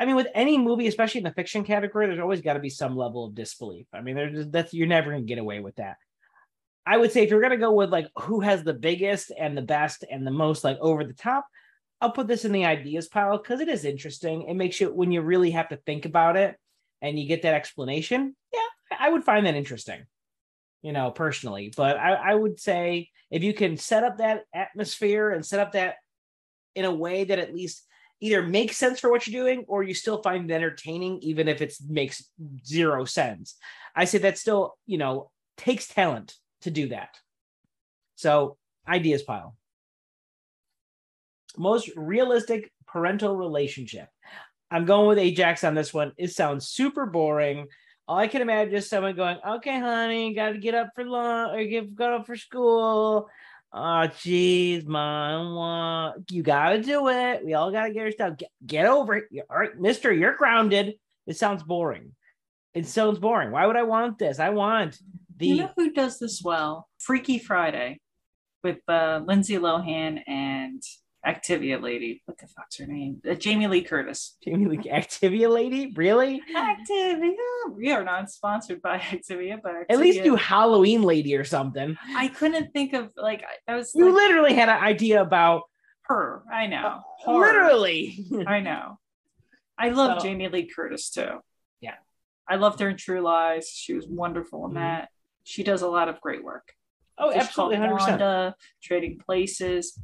I 0.00 0.06
mean, 0.06 0.16
with 0.16 0.28
any 0.34 0.56
movie, 0.56 0.86
especially 0.86 1.18
in 1.18 1.24
the 1.24 1.34
fiction 1.34 1.62
category, 1.62 2.06
there's 2.06 2.18
always 2.18 2.40
got 2.40 2.54
to 2.54 2.58
be 2.58 2.70
some 2.70 2.96
level 2.96 3.26
of 3.26 3.34
disbelief. 3.34 3.86
I 3.92 4.00
mean, 4.00 4.16
there's 4.16 4.48
that's 4.48 4.72
you're 4.72 4.86
never 4.86 5.10
gonna 5.10 5.24
get 5.24 5.36
away 5.36 5.60
with 5.60 5.76
that. 5.76 5.98
I 6.86 6.96
would 6.96 7.12
say 7.12 7.22
if 7.22 7.28
you're 7.28 7.42
gonna 7.42 7.58
go 7.58 7.72
with 7.72 7.90
like 7.90 8.08
who 8.18 8.40
has 8.40 8.64
the 8.64 8.72
biggest 8.72 9.30
and 9.38 9.54
the 9.54 9.62
best 9.62 10.02
and 10.10 10.26
the 10.26 10.30
most 10.30 10.64
like 10.64 10.78
over 10.80 11.04
the 11.04 11.12
top, 11.12 11.46
I'll 12.00 12.12
put 12.12 12.28
this 12.28 12.46
in 12.46 12.52
the 12.52 12.64
ideas 12.64 13.08
pile 13.08 13.36
because 13.36 13.60
it 13.60 13.68
is 13.68 13.84
interesting. 13.84 14.48
It 14.48 14.54
makes 14.54 14.80
you 14.80 14.88
when 14.90 15.12
you 15.12 15.20
really 15.20 15.50
have 15.50 15.68
to 15.68 15.76
think 15.76 16.06
about 16.06 16.38
it 16.38 16.56
and 17.02 17.18
you 17.18 17.28
get 17.28 17.42
that 17.42 17.54
explanation. 17.54 18.34
Yeah, 18.54 18.96
I 18.98 19.10
would 19.10 19.22
find 19.22 19.44
that 19.44 19.54
interesting. 19.54 20.06
You 20.80 20.92
know, 20.92 21.10
personally, 21.10 21.74
but 21.76 21.98
I, 21.98 22.14
I 22.14 22.34
would 22.34 22.58
say 22.58 23.10
if 23.30 23.42
you 23.42 23.52
can 23.52 23.76
set 23.76 24.02
up 24.02 24.16
that 24.16 24.44
atmosphere 24.54 25.28
and 25.28 25.44
set 25.44 25.60
up 25.60 25.72
that 25.72 25.96
in 26.74 26.86
a 26.86 26.94
way 26.94 27.24
that 27.24 27.38
at 27.38 27.54
least 27.54 27.84
either 28.20 28.42
makes 28.42 28.76
sense 28.76 29.00
for 29.00 29.10
what 29.10 29.26
you're 29.26 29.42
doing 29.42 29.64
or 29.66 29.82
you 29.82 29.94
still 29.94 30.22
find 30.22 30.50
it 30.50 30.54
entertaining 30.54 31.18
even 31.22 31.48
if 31.48 31.62
it 31.62 31.74
makes 31.88 32.24
zero 32.64 33.04
sense. 33.04 33.56
I 33.96 34.04
say 34.04 34.18
that 34.18 34.38
still 34.38 34.76
you 34.86 34.98
know 34.98 35.30
takes 35.56 35.88
talent 35.88 36.34
to 36.62 36.70
do 36.70 36.88
that. 36.88 37.16
So 38.16 38.56
ideas 38.86 39.22
pile. 39.22 39.56
Most 41.56 41.90
realistic 41.96 42.70
parental 42.86 43.36
relationship. 43.36 44.08
I'm 44.70 44.84
going 44.84 45.08
with 45.08 45.18
ajax 45.18 45.64
on 45.64 45.74
this 45.74 45.92
one. 45.92 46.12
It 46.16 46.30
sounds 46.30 46.68
super 46.68 47.06
boring. 47.06 47.66
All 48.06 48.18
I 48.18 48.28
can 48.28 48.42
imagine 48.42 48.74
is 48.74 48.88
someone 48.88 49.16
going, 49.16 49.38
"Okay, 49.46 49.78
honey, 49.78 50.34
got 50.34 50.50
to 50.50 50.58
get 50.58 50.74
up 50.74 50.90
for 50.94 51.04
lunch 51.04 51.56
or 51.56 51.64
get 51.64 51.94
got 51.94 52.12
up 52.12 52.26
for 52.26 52.36
school. 52.36 53.28
Oh, 53.72 54.08
jeez, 54.08 54.84
mom, 54.84 56.24
you 56.28 56.42
got 56.42 56.70
to 56.70 56.82
do 56.82 57.08
it. 57.08 57.44
We 57.44 57.54
all 57.54 57.70
got 57.70 57.86
to 57.86 57.92
get 57.92 58.02
our 58.02 58.10
stuff. 58.10 58.36
Get, 58.36 58.50
get 58.66 58.86
over 58.86 59.14
it. 59.14 59.24
All 59.48 59.58
right, 59.58 59.78
Mister, 59.78 60.12
you're 60.12 60.34
grounded. 60.34 60.94
It 61.26 61.36
sounds 61.36 61.62
boring. 61.62 62.12
It 62.74 62.86
sounds 62.86 63.20
boring. 63.20 63.52
Why 63.52 63.66
would 63.66 63.76
I 63.76 63.84
want 63.84 64.18
this? 64.18 64.40
I 64.40 64.50
want 64.50 64.98
the 65.36 65.46
you 65.46 65.56
know 65.56 65.70
who 65.76 65.92
does 65.92 66.18
this 66.18 66.42
well? 66.44 66.88
Freaky 66.98 67.38
Friday 67.38 68.00
with 68.64 68.78
uh, 68.88 69.20
Lindsay 69.24 69.56
Lohan 69.56 70.20
and 70.26 70.82
Activia 71.26 71.80
lady. 71.82 72.22
What 72.24 72.38
the 72.38 72.46
fuck's 72.46 72.78
her 72.78 72.86
name? 72.86 73.20
Uh, 73.28 73.34
Jamie 73.34 73.66
Lee 73.66 73.82
Curtis. 73.82 74.36
Jamie 74.42 74.66
Lee 74.76 74.90
Activia 74.90 75.50
lady. 75.52 75.92
Really? 75.94 76.40
Activia. 76.56 77.34
We 77.76 77.92
are 77.92 78.04
not 78.04 78.30
sponsored 78.30 78.80
by 78.80 78.98
Activia, 78.98 79.58
but 79.62 79.72
At 79.90 79.98
least 79.98 80.20
Activia- 80.20 80.24
do 80.24 80.36
Halloween 80.36 81.02
lady 81.02 81.36
or 81.36 81.44
something. 81.44 81.96
I 82.16 82.28
couldn't 82.28 82.72
think 82.72 82.94
of 82.94 83.10
like 83.16 83.44
I- 83.68 83.76
was 83.76 83.92
You 83.94 84.06
like, 84.06 84.14
literally 84.14 84.54
had 84.54 84.68
an 84.70 84.82
idea 84.82 85.20
about 85.20 85.62
her. 86.02 86.42
I 86.52 86.66
know. 86.66 87.00
Horror. 87.18 87.46
literally. 87.46 88.26
I 88.46 88.60
know. 88.60 88.98
I 89.78 89.90
love 89.90 90.20
So- 90.20 90.26
Jamie 90.26 90.48
Lee 90.48 90.66
Curtis 90.66 91.10
too. 91.10 91.40
Yeah. 91.80 91.94
I 92.48 92.56
loved 92.56 92.80
her 92.80 92.88
in 92.88 92.96
True 92.96 93.20
Lies. 93.20 93.68
She 93.70 93.92
was 93.94 94.06
wonderful 94.08 94.64
in 94.66 94.72
Mhm. 94.72 94.74
that. 94.76 95.08
She 95.44 95.62
does 95.64 95.82
a 95.82 95.88
lot 95.88 96.08
of 96.08 96.20
great 96.20 96.42
work. 96.42 96.72
oh, 97.18 97.30
Fish 97.32 97.42
absolutely, 97.42 97.76
hundred 97.76 97.94
percent. 97.96 98.10
Wanda, 98.22 98.54
Trading 98.82 99.18
Places. 99.18 99.98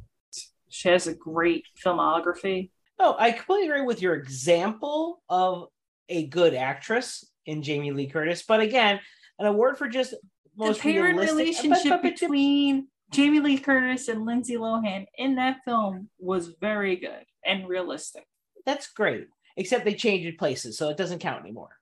She 0.69 0.89
has 0.89 1.07
a 1.07 1.13
great 1.13 1.65
filmography. 1.83 2.71
Oh, 2.99 3.15
I 3.17 3.31
completely 3.31 3.67
agree 3.69 3.81
with 3.83 4.01
your 4.01 4.15
example 4.15 5.21
of 5.29 5.67
a 6.09 6.27
good 6.27 6.53
actress 6.53 7.25
in 7.45 7.61
Jamie 7.61 7.91
Lee 7.91 8.07
Curtis. 8.07 8.43
But 8.47 8.59
again, 8.59 8.99
an 9.39 9.45
award 9.45 9.77
for 9.77 9.87
just 9.87 10.13
most 10.55 10.81
the 10.81 10.93
parent 10.93 11.19
relationship 11.19 11.69
but- 11.69 11.83
but- 11.83 12.01
but- 12.01 12.19
between 12.19 12.87
Jamie 13.11 13.39
Lee 13.39 13.57
Curtis 13.57 14.07
and 14.07 14.25
Lindsay 14.25 14.55
Lohan 14.55 15.05
in 15.15 15.35
that 15.35 15.63
film 15.63 16.09
was 16.19 16.47
very 16.59 16.95
good 16.97 17.25
and 17.45 17.67
realistic. 17.67 18.25
That's 18.65 18.87
great. 18.91 19.27
Except 19.55 19.85
they 19.85 19.93
changed 19.95 20.37
places, 20.37 20.77
so 20.77 20.89
it 20.89 20.97
doesn't 20.97 21.19
count 21.19 21.41
anymore. 21.43 21.79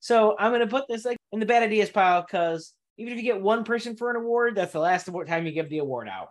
So 0.00 0.36
I'm 0.38 0.52
gonna 0.52 0.66
put 0.66 0.88
this 0.88 1.04
like 1.04 1.16
in 1.32 1.40
the 1.40 1.46
bad 1.46 1.62
ideas 1.62 1.90
pile 1.90 2.22
because 2.22 2.74
even 2.98 3.12
if 3.12 3.18
you 3.18 3.24
get 3.24 3.40
one 3.40 3.64
person 3.64 3.96
for 3.96 4.10
an 4.10 4.16
award, 4.16 4.54
that's 4.54 4.72
the 4.72 4.78
last 4.78 5.08
award 5.08 5.26
time 5.28 5.46
you 5.46 5.52
give 5.52 5.68
the 5.68 5.78
award 5.78 6.08
out. 6.08 6.30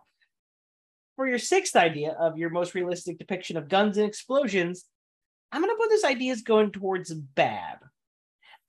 For 1.22 1.28
your 1.28 1.38
sixth 1.38 1.76
idea 1.76 2.14
of 2.14 2.40
your 2.40 2.50
most 2.50 2.74
realistic 2.74 3.20
depiction 3.20 3.56
of 3.56 3.70
guns 3.70 3.96
and 3.96 4.08
explosions, 4.08 4.86
I'm 5.52 5.62
gonna 5.62 5.76
put 5.76 5.90
this 5.90 6.04
idea 6.04 6.32
as 6.32 6.42
going 6.42 6.72
towards 6.72 7.14
bad. 7.14 7.78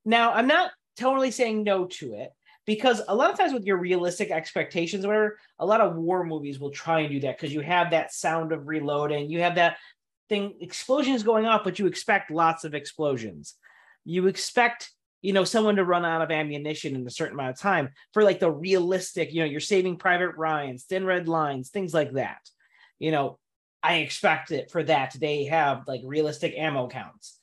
Now 0.05 0.35
I'm 0.35 0.49
not 0.49 0.71
totally 0.99 1.31
saying 1.31 1.63
no 1.63 1.87
to 1.87 2.13
it 2.13 2.29
because 2.67 3.01
a 3.09 3.15
lot 3.15 3.31
of 3.31 3.39
times 3.39 3.55
with 3.55 3.65
your 3.65 3.79
realistic 3.79 4.31
expectations, 4.31 5.07
whatever, 5.07 5.39
a 5.59 5.65
lot 5.65 5.81
of 5.81 5.97
war 5.97 6.25
movies 6.25 6.61
will 6.61 6.73
try 6.73 7.01
and 7.01 7.11
do 7.11 7.21
that 7.21 7.39
because 7.39 7.55
you 7.55 7.63
have 7.63 7.93
that 7.93 8.13
sound 8.13 8.53
of 8.53 8.69
reloading, 8.69 9.31
you 9.31 9.41
have 9.41 9.55
that 9.55 9.79
thing 10.29 10.59
explosions 10.61 11.23
going 11.23 11.47
off, 11.47 11.65
but 11.65 11.79
you 11.79 11.87
expect 11.87 12.31
lots 12.31 12.65
of 12.65 12.75
explosions. 12.75 13.55
You 14.05 14.27
expect 14.27 14.93
you 15.23 15.33
know 15.33 15.45
someone 15.45 15.77
to 15.77 15.85
run 15.85 16.05
out 16.05 16.21
of 16.21 16.31
ammunition 16.31 16.95
in 16.95 17.07
a 17.07 17.11
certain 17.11 17.35
amount 17.35 17.51
of 17.51 17.59
time 17.59 17.89
for 18.13 18.23
like 18.25 18.41
the 18.41 18.51
realistic 18.51 19.33
you 19.33 19.41
know 19.41 19.47
you're 19.47 19.61
saving 19.61 19.97
private 19.97 20.37
ryan's 20.37 20.85
thin 20.85 21.07
red 21.07 21.29
lines 21.29 21.71
things 21.71 21.95
like 21.95 22.13
that. 22.13 22.41
You 22.99 23.13
know 23.13 23.39
i 23.83 23.95
expect 23.97 24.51
it 24.51 24.71
for 24.71 24.83
that 24.85 25.17
they 25.19 25.45
have 25.45 25.85
like 25.87 26.03
realistic 26.05 26.55
ammo 26.57 26.89
counts. 26.89 27.39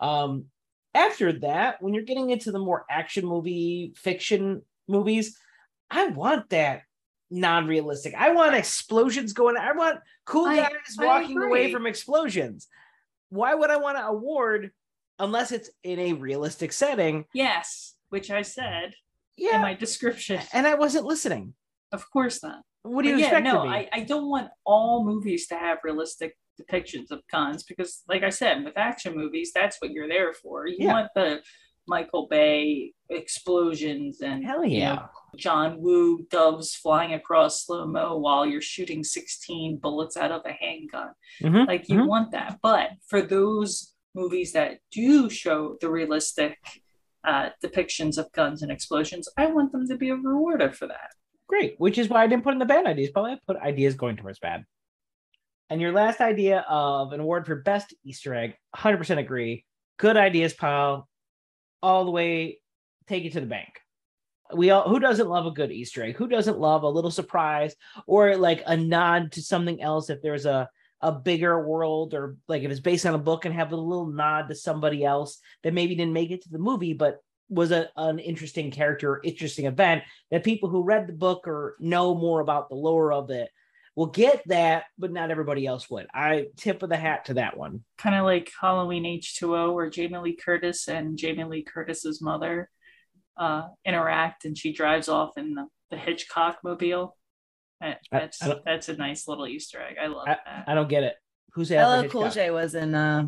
Um 0.00 0.46
after 0.94 1.32
that 1.40 1.82
when 1.82 1.92
you're 1.92 2.04
getting 2.04 2.30
into 2.30 2.52
the 2.52 2.58
more 2.58 2.86
action 2.88 3.26
movie 3.26 3.92
fiction 3.96 4.62
movies 4.88 5.36
i 5.90 6.06
want 6.06 6.48
that 6.50 6.82
non-realistic. 7.30 8.14
I 8.16 8.30
want 8.30 8.54
explosions 8.54 9.32
going 9.32 9.56
i 9.56 9.72
want 9.72 9.98
cool 10.24 10.46
I- 10.46 10.56
guys 10.56 10.70
I 10.98 11.04
walking 11.06 11.42
away 11.42 11.72
from 11.72 11.86
explosions. 11.86 12.68
Why 13.30 13.54
would 13.54 13.70
i 13.70 13.76
want 13.76 13.98
to 13.98 14.04
award 14.06 14.70
unless 15.18 15.52
it's 15.52 15.70
in 15.82 15.98
a 15.98 16.12
realistic 16.14 16.72
setting 16.72 17.24
Yes, 17.34 17.94
which 18.10 18.30
I 18.30 18.42
said 18.42 18.94
yeah 19.36 19.56
in 19.56 19.62
my 19.62 19.74
description. 19.74 20.40
and 20.52 20.64
i 20.66 20.74
wasn't 20.74 21.04
listening 21.06 21.54
Of 21.92 22.08
course 22.10 22.42
not. 22.42 22.62
what 22.82 23.02
do 23.02 23.08
you 23.08 23.14
But 23.14 23.20
yeah, 23.20 23.26
expect 23.38 23.44
no, 23.44 23.58
I, 23.68 23.88
I 23.92 24.00
don't 24.04 24.28
want 24.28 24.48
all 24.64 25.04
movies 25.04 25.46
to 25.48 25.56
have 25.56 25.78
realistic 25.84 26.36
depictions 26.60 27.10
of 27.10 27.20
cons 27.30 27.64
because, 27.64 28.02
like 28.08 28.22
I 28.22 28.30
said, 28.30 28.62
with 28.64 28.76
action 28.76 29.16
movies, 29.16 29.50
that's 29.52 29.76
what 29.80 29.90
you're 29.90 30.08
there 30.08 30.32
for. 30.34 30.66
You 30.68 30.76
Yeah. 30.86 30.92
want 30.92 31.08
the 31.16 31.40
Michael 31.88 32.28
Bay 32.30 32.92
explosions 33.10 34.20
and 34.20 34.44
Hell 34.44 34.64
you 34.64 34.78
yeah. 34.78 34.94
know, 34.94 35.08
John 35.36 35.80
Woo 35.80 36.26
doves 36.30 36.74
flying 36.74 37.12
across 37.14 37.64
slow 37.66 37.86
mo 37.86 38.16
while 38.18 38.46
you're 38.46 38.60
shooting 38.60 39.02
16 39.02 39.78
bullets 39.78 40.16
out 40.16 40.30
of 40.30 40.42
a 40.46 40.52
handgun. 40.52 41.10
Mhm, 41.42 41.66
Like 41.66 41.88
you 41.88 41.98
mhm. 42.00 42.06
want 42.06 42.30
that. 42.32 42.58
But 42.62 42.90
for 43.08 43.20
those 43.20 43.93
movies 44.14 44.52
that 44.52 44.78
do 44.90 45.28
show 45.28 45.76
the 45.80 45.90
realistic 45.90 46.56
uh, 47.24 47.50
depictions 47.62 48.18
of 48.18 48.30
guns 48.32 48.62
and 48.62 48.70
explosions, 48.70 49.28
I 49.36 49.46
want 49.46 49.72
them 49.72 49.88
to 49.88 49.96
be 49.96 50.12
rewarded 50.12 50.76
for 50.76 50.86
that. 50.86 51.10
Great, 51.46 51.74
which 51.78 51.98
is 51.98 52.08
why 52.08 52.22
I 52.22 52.26
didn't 52.26 52.44
put 52.44 52.52
in 52.52 52.58
the 52.58 52.64
bad 52.64 52.86
ideas. 52.86 53.10
Probably 53.10 53.32
I 53.32 53.38
put 53.46 53.56
ideas 53.56 53.94
going 53.94 54.16
towards 54.16 54.38
bad. 54.38 54.64
And 55.70 55.80
your 55.80 55.92
last 55.92 56.20
idea 56.20 56.64
of 56.68 57.12
an 57.12 57.20
award 57.20 57.46
for 57.46 57.56
best 57.56 57.94
Easter 58.04 58.34
egg, 58.34 58.54
100% 58.76 59.18
agree. 59.18 59.64
Good 59.98 60.16
ideas, 60.16 60.54
pal. 60.54 61.08
All 61.82 62.04
the 62.04 62.10
way, 62.10 62.60
take 63.08 63.24
it 63.24 63.32
to 63.32 63.40
the 63.40 63.46
bank. 63.46 63.80
We 64.54 64.70
all 64.70 64.88
who 64.88 65.00
doesn't 65.00 65.28
love 65.28 65.46
a 65.46 65.50
good 65.50 65.72
Easter 65.72 66.04
egg? 66.04 66.16
Who 66.16 66.28
doesn't 66.28 66.58
love 66.58 66.82
a 66.82 66.88
little 66.88 67.10
surprise 67.10 67.74
or 68.06 68.36
like 68.36 68.62
a 68.66 68.76
nod 68.76 69.32
to 69.32 69.42
something 69.42 69.82
else? 69.82 70.10
If 70.10 70.20
there's 70.22 70.46
a 70.46 70.68
a 71.04 71.12
bigger 71.12 71.64
world 71.66 72.14
or 72.14 72.36
like 72.48 72.62
if 72.62 72.70
it's 72.70 72.80
based 72.80 73.04
on 73.04 73.14
a 73.14 73.18
book 73.18 73.44
and 73.44 73.54
have 73.54 73.72
a 73.72 73.76
little 73.76 74.06
nod 74.06 74.48
to 74.48 74.54
somebody 74.54 75.04
else 75.04 75.38
that 75.62 75.74
maybe 75.74 75.94
didn't 75.94 76.14
make 76.14 76.30
it 76.30 76.42
to 76.42 76.48
the 76.48 76.58
movie 76.58 76.94
but 76.94 77.18
was 77.50 77.70
a, 77.70 77.90
an 77.96 78.18
interesting 78.18 78.70
character 78.70 79.20
interesting 79.22 79.66
event 79.66 80.02
that 80.30 80.42
people 80.42 80.70
who 80.70 80.82
read 80.82 81.06
the 81.06 81.12
book 81.12 81.46
or 81.46 81.76
know 81.78 82.14
more 82.14 82.40
about 82.40 82.70
the 82.70 82.74
lore 82.74 83.12
of 83.12 83.30
it 83.30 83.50
will 83.96 84.06
get 84.06 84.42
that, 84.46 84.84
but 84.98 85.12
not 85.12 85.30
everybody 85.30 85.66
else 85.66 85.88
would. 85.88 86.06
I 86.12 86.46
tip 86.56 86.82
of 86.82 86.88
the 86.88 86.96
hat 86.96 87.26
to 87.26 87.34
that 87.34 87.56
one. 87.56 87.84
kind 87.96 88.16
of 88.16 88.24
like 88.24 88.50
Halloween 88.60 89.04
H2O, 89.04 89.72
where 89.72 89.90
Jamie 89.90 90.18
Lee 90.18 90.36
Curtis 90.36 90.88
and 90.88 91.16
Jamie 91.16 91.44
Lee 91.44 91.62
Curtis's 91.62 92.20
mother 92.20 92.70
uh, 93.36 93.68
interact 93.84 94.44
and 94.44 94.56
she 94.56 94.72
drives 94.72 95.08
off 95.08 95.36
in 95.36 95.54
the, 95.54 95.66
the 95.90 95.96
Hitchcock 95.96 96.58
mobile. 96.64 97.16
That- 97.84 98.00
I- 98.12 98.18
That's 98.20 98.42
I 98.42 98.48
don't- 98.48 98.64
that's 98.64 98.88
a 98.88 98.96
nice 98.96 99.28
little 99.28 99.46
Easter 99.46 99.80
egg. 99.80 99.96
I 100.02 100.06
love 100.06 100.26
that. 100.26 100.64
I 100.66 100.74
don't 100.74 100.88
get 100.88 101.02
it. 101.04 101.16
Who's 101.52 101.70
Alfred 101.70 102.06
LL 102.06 102.10
Cool 102.10 102.30
J 102.30 102.50
was 102.50 102.74
in 102.74 102.94
uh, 102.94 103.26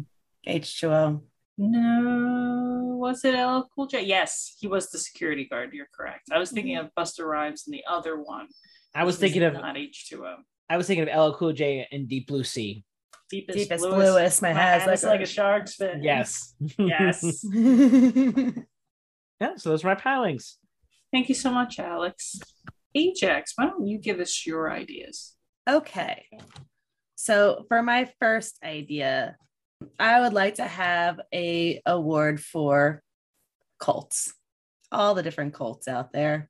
H2O. 0.49 1.23
No, 1.59 2.97
was 3.01 3.25
it 3.25 3.35
LL 3.35 3.69
Cool 3.75 3.87
J? 3.87 4.03
Yes, 4.05 4.57
he 4.59 4.67
was 4.67 4.91
the 4.91 4.99
security 4.99 5.47
guard. 5.49 5.73
You're 5.73 5.89
correct. 5.95 6.29
I 6.33 6.39
was 6.39 6.51
thinking 6.51 6.77
of 6.77 6.91
Busta 6.99 7.25
Rhymes 7.25 7.65
and 7.67 7.75
the 7.75 7.85
other 7.89 8.21
one. 8.21 8.49
I 8.95 9.05
was 9.05 9.17
thinking 9.19 9.43
of 9.43 9.55
not 9.55 9.77
H2O. 9.77 10.37
I 10.69 10.77
was 10.77 10.87
thinking 10.87 11.09
of 11.09 11.15
LL 11.15 11.35
Cool 11.37 11.53
J 11.53 11.87
and 11.93 12.09
Deep 12.09 12.27
Blue 12.27 12.45
Sea. 12.45 12.85
Deepest, 13.31 13.59
Deepest 13.59 13.83
bluest, 13.83 13.97
bluest, 14.13 14.43
my 14.43 14.53
my 14.53 14.61
hands 14.61 14.85
hands 14.85 15.03
like 15.03 15.11
like 15.13 15.21
a- 15.21 15.25
a 15.25 15.27
shark's 15.27 15.75
fin. 15.75 16.03
Yes. 16.03 16.55
Yes. 16.79 17.45
yeah. 19.41 19.57
So 19.57 19.71
those 19.71 19.85
are 19.85 19.89
my 19.89 19.95
pilings. 19.95 20.59
Thank 21.13 21.29
you 21.29 21.35
so 21.35 21.51
much, 21.51 21.79
Alex. 21.79 22.41
Ajax, 22.97 23.53
why 23.57 23.67
don't 23.67 23.87
you 23.87 23.99
give 23.99 24.21
us 24.21 24.47
your 24.47 24.73
ideas? 24.73 25.35
Okay. 25.69 26.27
So 27.17 27.65
for 27.69 27.83
my 27.83 28.11
first 28.21 28.59
idea, 28.65 29.37
I 29.99 30.21
would 30.21 30.33
like 30.33 30.57
to 30.57 30.65
have 30.65 31.21
a 31.33 31.83
award 31.85 32.41
for 32.41 33.03
cults, 33.79 34.33
all 34.91 35.15
the 35.15 35.23
different 35.23 35.53
cults 35.53 35.89
out 35.89 36.13
there. 36.13 36.49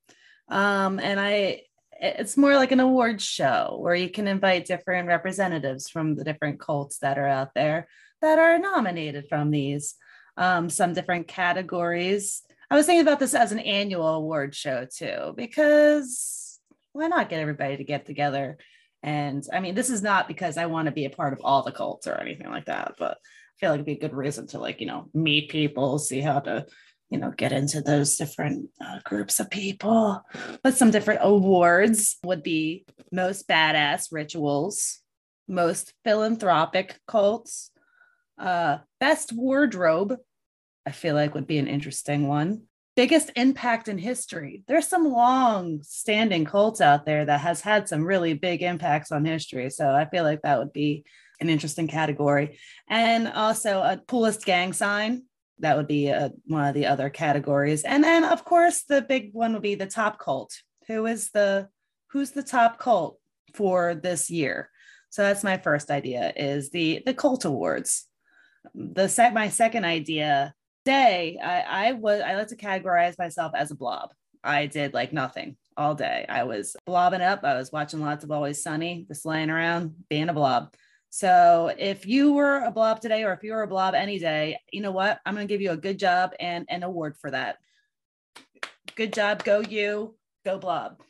Um, 0.49 1.01
and 1.01 1.18
I 1.18 1.62
it's 1.99 2.36
more 2.36 2.55
like 2.57 2.72
an 2.72 2.80
award 2.80 3.22
show 3.22 3.78
where 3.80 3.94
you 3.94 4.11
can 4.11 4.28
invite 4.28 4.66
different 4.66 5.09
representatives 5.09 5.88
from 5.88 6.14
the 6.14 6.24
different 6.24 6.61
cults 6.61 6.99
that 6.99 7.18
are 7.18 7.26
out 7.26 7.55
there 7.55 7.88
that 8.20 8.38
are 8.38 8.59
nominated 8.59 9.26
from 9.28 9.51
these 9.51 9.94
um, 10.36 10.68
some 10.68 10.92
different 10.92 11.26
categories. 11.26 12.42
I 12.71 12.75
was 12.75 12.87
thinking 12.87 13.07
about 13.07 13.21
this 13.21 13.35
as 13.35 13.53
an 13.53 13.61
annual 13.61 14.09
award 14.09 14.55
show 14.55 14.87
too, 14.87 15.35
because 15.37 16.59
why 16.93 17.07
not 17.07 17.29
get 17.29 17.41
everybody 17.41 17.77
to 17.77 17.85
get 17.85 18.07
together? 18.07 18.59
And 19.03 19.45
I 19.53 19.61
mean, 19.61 19.75
this 19.75 19.91
is 19.91 20.03
not 20.03 20.27
because 20.27 20.57
I 20.57 20.67
want 20.67 20.87
to 20.87 20.93
be 20.93 21.05
a 21.05 21.11
part 21.11 21.33
of 21.33 21.41
all 21.45 21.62
the 21.62 21.71
cults 21.71 22.07
or 22.07 22.21
anything 22.21 22.49
like 22.49 22.64
that, 22.67 22.95
but 22.99 23.12
I 23.12 23.55
feel 23.61 23.71
like 23.71 23.77
it'd 23.77 23.87
be 23.87 23.93
a 23.93 24.01
good 24.01 24.14
reason 24.14 24.47
to 24.49 24.59
like, 24.59 24.81
you 24.81 24.87
know, 24.87 25.09
meet 25.14 25.51
people, 25.51 25.99
see 25.99 26.21
how 26.21 26.41
to, 26.41 26.67
you 27.09 27.19
know, 27.19 27.31
get 27.31 27.53
into 27.53 27.81
those 27.81 28.17
different 28.17 28.69
uh, 28.85 28.99
groups 29.05 29.39
of 29.39 29.49
people. 29.49 30.23
But 30.64 30.75
some 30.75 30.91
different 30.91 31.21
awards 31.23 32.17
would 32.25 32.43
be 32.43 32.85
most 33.12 33.47
badass 33.47 34.09
rituals, 34.11 35.01
most 35.47 35.95
philanthropic 36.05 36.99
cults, 37.07 37.71
uh, 38.39 38.79
best 38.99 39.33
wardrobe, 39.33 40.17
I 40.87 40.93
feel 40.93 41.14
like 41.14 41.34
would 41.34 41.47
be 41.47 41.59
an 41.59 41.66
interesting 41.66 42.28
one. 42.28 42.62
Biggest 42.95 43.30
impact 43.37 43.89
in 43.89 43.99
history. 43.99 44.62
There's 44.68 44.87
some 44.87 45.11
long 45.11 45.82
standing 45.82 46.45
cults 46.45 46.80
out 46.80 47.05
there 47.05 47.24
that 47.24 47.41
has 47.41 47.61
had 47.61 47.89
some 47.89 48.07
really 48.07 48.32
big 48.32 48.62
impacts 48.62 49.12
on 49.12 49.24
history. 49.24 49.68
So 49.68 49.91
I 49.91 50.07
feel 50.07 50.24
like 50.24 50.43
that 50.43 50.59
would 50.59 50.72
be 50.72 51.05
an 51.41 51.51
interesting 51.51 51.89
category. 51.89 52.59
And 52.89 53.28
also 53.28 53.80
a 53.80 54.01
coolest 54.07 54.47
gang 54.47 54.72
sign. 54.72 55.24
That 55.59 55.76
would 55.76 55.89
be 55.89 56.11
uh 56.11 56.30
one 56.47 56.66
of 56.66 56.74
the 56.74 56.87
other 56.87 57.11
categories. 57.11 57.82
And 57.82 58.03
then 58.03 58.24
of 58.24 58.45
course 58.45 58.84
the 58.89 59.03
big 59.03 59.30
one 59.32 59.53
would 59.53 59.62
be 59.62 59.74
the 59.74 59.87
top 59.87 60.18
cult. 60.18 60.55
Who 60.87 61.07
is 61.07 61.30
the 61.30 61.68
who's 62.11 62.30
the 62.30 62.43
top 62.43 62.78
cult 62.78 63.18
for 63.55 63.95
this 63.95 64.30
year? 64.30 64.70
So 65.11 65.22
that's 65.22 65.45
my 65.45 65.59
first 65.59 65.91
idea 65.91 66.32
is 66.37 66.70
the 66.70 67.03
the 67.05 67.14
cult 67.14 67.45
awards. 67.45 68.07
The 68.74 69.09
set 69.09 69.34
my 69.34 69.49
second 69.49 69.84
idea 69.84 70.55
day 70.87 71.39
I 71.43 71.89
I 71.89 71.93
was 71.93 72.22
I 72.22 72.37
like 72.37 72.49
to 72.49 72.57
categorize 72.57 73.18
myself 73.18 73.53
as 73.55 73.70
a 73.70 73.76
blob. 73.76 74.11
I 74.43 74.66
did 74.66 74.95
like 74.95 75.12
nothing 75.12 75.57
all 75.76 75.95
day. 75.95 76.24
I 76.28 76.45
was 76.45 76.76
blobbing 76.87 77.20
up. 77.20 77.45
I 77.45 77.57
was 77.57 77.72
watching 77.72 78.01
lots 78.01 78.24
of 78.24 78.30
Always 78.30 78.62
Sunny, 78.62 79.05
just 79.09 79.26
laying 79.26 79.51
around, 79.51 79.95
being 80.09 80.30
a 80.30 80.32
blob. 80.32 80.72
So 81.11 81.72
if 81.78 82.07
you 82.07 82.32
were 82.32 82.61
a 82.61 82.70
blob 82.70 83.01
today, 83.01 83.24
or 83.24 83.32
if 83.32 83.43
you 83.43 83.53
were 83.53 83.62
a 83.62 83.68
blob 83.68 83.95
any 83.95 84.18
day, 84.18 84.59
you 84.72 84.80
know 84.80 84.93
what? 84.93 85.20
I'm 85.26 85.34
going 85.34 85.47
to 85.47 85.53
give 85.53 85.61
you 85.61 85.72
a 85.72 85.76
good 85.76 85.99
job 85.99 86.32
and 86.39 86.66
an 86.68 86.82
award 86.82 87.16
for 87.20 87.30
that. 87.30 87.57
Good 88.95 89.12
job, 89.12 89.45
go 89.45 89.61
you, 89.61 90.16
go 90.45 90.59
blob. 90.59 91.01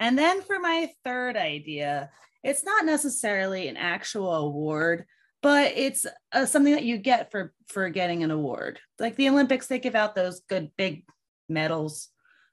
And 0.00 0.18
then 0.18 0.42
for 0.42 0.58
my 0.58 0.90
third 1.04 1.36
idea, 1.36 2.10
it's 2.42 2.64
not 2.64 2.84
necessarily 2.84 3.68
an 3.68 3.76
actual 3.76 4.34
award, 4.34 5.06
but 5.44 5.72
it's 5.76 6.06
uh, 6.32 6.46
something 6.46 6.72
that 6.72 6.86
you 6.86 6.96
get 6.96 7.30
for 7.30 7.52
for 7.66 7.90
getting 7.90 8.22
an 8.22 8.30
award. 8.30 8.80
Like 8.98 9.14
the 9.16 9.28
Olympics, 9.28 9.66
they 9.66 9.78
give 9.78 9.94
out 9.94 10.14
those 10.14 10.40
good 10.48 10.70
big 10.78 11.04
medals 11.50 12.08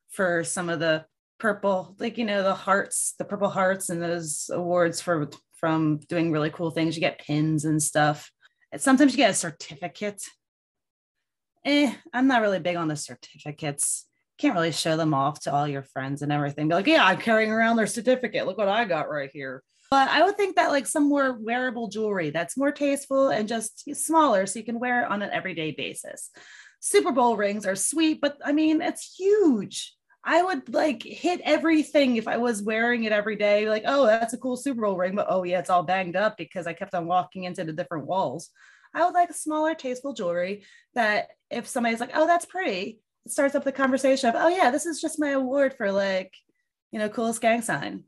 for 0.09 0.43
some 0.43 0.67
of 0.67 0.81
the 0.81 1.05
purple, 1.39 1.95
like 1.99 2.17
you 2.17 2.25
know, 2.25 2.43
the 2.43 2.53
hearts, 2.53 3.13
the 3.17 3.23
purple 3.23 3.47
hearts, 3.47 3.89
and 3.89 4.01
those 4.01 4.51
awards 4.53 4.99
for 4.99 5.29
from 5.55 5.99
doing 6.09 6.33
really 6.33 6.49
cool 6.49 6.69
things. 6.69 6.97
You 6.97 6.99
get 6.99 7.21
pins 7.21 7.63
and 7.63 7.81
stuff. 7.81 8.29
And 8.73 8.81
sometimes 8.81 9.13
you 9.13 9.17
get 9.17 9.31
a 9.31 9.35
certificate. 9.35 10.21
Eh, 11.63 11.93
I'm 12.13 12.27
not 12.27 12.41
really 12.41 12.59
big 12.59 12.75
on 12.75 12.89
the 12.89 12.97
certificates. 12.97 14.05
Can't 14.37 14.55
really 14.55 14.73
show 14.73 14.97
them 14.97 15.13
off 15.13 15.39
to 15.41 15.53
all 15.53 15.67
your 15.67 15.83
friends 15.83 16.23
and 16.23 16.31
everything. 16.31 16.67
Be 16.67 16.75
like, 16.75 16.87
yeah, 16.87 17.05
I'm 17.05 17.19
carrying 17.19 17.51
around 17.51 17.77
their 17.77 17.87
certificate. 17.87 18.45
Look 18.45 18.57
what 18.57 18.67
I 18.67 18.83
got 18.83 19.09
right 19.09 19.29
here. 19.31 19.63
But 19.91 20.07
I 20.07 20.23
would 20.23 20.37
think 20.37 20.55
that 20.55 20.71
like 20.71 20.87
some 20.87 21.09
more 21.09 21.33
wearable 21.33 21.89
jewelry 21.89 22.29
that's 22.29 22.57
more 22.57 22.71
tasteful 22.71 23.27
and 23.27 23.45
just 23.45 23.83
smaller 23.93 24.47
so 24.47 24.57
you 24.57 24.65
can 24.65 24.79
wear 24.79 25.03
it 25.03 25.11
on 25.11 25.21
an 25.21 25.29
everyday 25.31 25.71
basis. 25.71 26.31
Super 26.79 27.11
Bowl 27.11 27.35
rings 27.35 27.65
are 27.65 27.75
sweet, 27.75 28.21
but 28.21 28.37
I 28.43 28.53
mean, 28.53 28.81
it's 28.81 29.13
huge. 29.19 29.93
I 30.23 30.41
would 30.41 30.73
like 30.73 31.03
hit 31.03 31.41
everything 31.43 32.15
if 32.15 32.27
I 32.27 32.37
was 32.37 32.63
wearing 32.63 33.03
it 33.03 33.11
every 33.11 33.35
day. 33.35 33.67
Like, 33.67 33.83
oh, 33.85 34.05
that's 34.05 34.33
a 34.33 34.37
cool 34.37 34.55
Super 34.55 34.81
Bowl 34.81 34.95
ring, 34.95 35.13
but 35.13 35.27
oh 35.29 35.43
yeah, 35.43 35.59
it's 35.59 35.69
all 35.69 35.83
banged 35.83 36.15
up 36.15 36.37
because 36.37 36.67
I 36.67 36.73
kept 36.73 36.95
on 36.95 37.05
walking 37.05 37.43
into 37.43 37.65
the 37.65 37.73
different 37.73 38.07
walls. 38.07 38.49
I 38.95 39.03
would 39.03 39.13
like 39.13 39.33
smaller, 39.33 39.75
tasteful 39.75 40.13
jewelry 40.13 40.63
that 40.95 41.27
if 41.49 41.67
somebody's 41.67 41.99
like, 41.99 42.11
oh, 42.13 42.27
that's 42.27 42.45
pretty, 42.45 43.01
it 43.25 43.31
starts 43.31 43.55
up 43.55 43.65
the 43.65 43.73
conversation 43.73 44.29
of, 44.29 44.35
oh 44.37 44.47
yeah, 44.47 44.71
this 44.71 44.85
is 44.85 45.01
just 45.01 45.19
my 45.19 45.31
award 45.31 45.73
for 45.73 45.91
like, 45.91 46.33
you 46.93 46.99
know, 46.99 47.09
coolest 47.09 47.41
gang 47.41 47.61
sign 47.61 48.05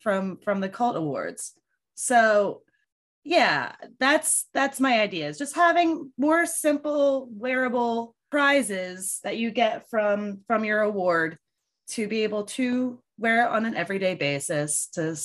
from 0.00 0.38
from 0.44 0.60
the 0.60 0.68
cult 0.68 0.96
awards. 0.96 1.52
So 1.94 2.62
yeah, 3.24 3.72
that's 3.98 4.46
that's 4.54 4.80
my 4.80 5.00
idea. 5.00 5.28
Is 5.28 5.38
just 5.38 5.54
having 5.54 6.12
more 6.16 6.46
simple, 6.46 7.28
wearable 7.30 8.14
prizes 8.30 9.20
that 9.24 9.36
you 9.36 9.50
get 9.50 9.88
from 9.90 10.40
from 10.46 10.64
your 10.64 10.80
award 10.80 11.38
to 11.88 12.06
be 12.06 12.22
able 12.22 12.44
to 12.44 13.00
wear 13.18 13.44
it 13.44 13.50
on 13.50 13.64
an 13.64 13.74
everyday 13.74 14.14
basis 14.14 14.88
to 14.92 15.16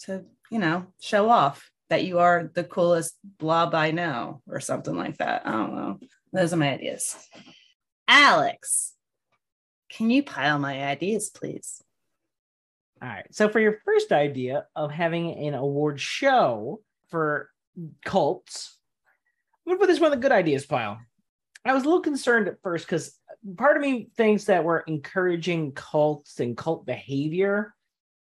to 0.00 0.24
you 0.50 0.58
know 0.58 0.86
show 1.00 1.28
off 1.28 1.70
that 1.88 2.04
you 2.04 2.18
are 2.18 2.50
the 2.54 2.64
coolest 2.64 3.16
blob 3.38 3.74
I 3.74 3.90
know 3.90 4.42
or 4.48 4.60
something 4.60 4.96
like 4.96 5.18
that. 5.18 5.46
I 5.46 5.52
don't 5.52 5.74
know. 5.74 5.98
Those 6.32 6.52
are 6.52 6.56
my 6.56 6.72
ideas. 6.72 7.16
Alex, 8.08 8.94
can 9.90 10.10
you 10.10 10.22
pile 10.22 10.58
my 10.58 10.84
ideas, 10.84 11.30
please? 11.30 11.82
All 13.02 13.08
right. 13.08 13.26
So 13.30 13.48
for 13.48 13.60
your 13.60 13.78
first 13.84 14.12
idea 14.12 14.66
of 14.74 14.90
having 14.90 15.32
an 15.46 15.54
award 15.54 16.00
show 16.00 16.80
for 17.08 17.50
cults, 18.04 18.78
I'm 19.66 19.72
gonna 19.72 19.80
put 19.80 19.88
this 19.88 20.00
one 20.00 20.12
in 20.12 20.18
the 20.18 20.22
good 20.22 20.32
ideas 20.32 20.64
pile. 20.64 20.98
I 21.64 21.74
was 21.74 21.82
a 21.82 21.86
little 21.86 22.00
concerned 22.00 22.48
at 22.48 22.62
first 22.62 22.86
because 22.86 23.18
part 23.56 23.76
of 23.76 23.82
me 23.82 24.08
thinks 24.16 24.44
that 24.44 24.64
we're 24.64 24.80
encouraging 24.80 25.72
cults 25.72 26.40
and 26.40 26.56
cult 26.56 26.86
behavior, 26.86 27.74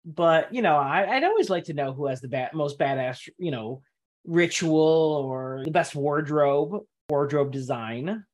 but 0.04 0.54
you 0.54 0.62
know, 0.62 0.76
I, 0.76 1.16
would 1.16 1.24
always 1.24 1.50
like 1.50 1.66
to 1.66 1.74
know 1.74 1.94
who 1.94 2.08
has 2.08 2.22
the 2.22 2.28
bad, 2.28 2.54
most 2.54 2.78
badass, 2.78 3.30
you 3.38 3.52
know, 3.52 3.82
ritual 4.26 5.24
or 5.26 5.62
the 5.64 5.72
best 5.72 5.96
wardrobe, 5.96 6.84
wardrobe 7.10 7.52
design 7.52 8.26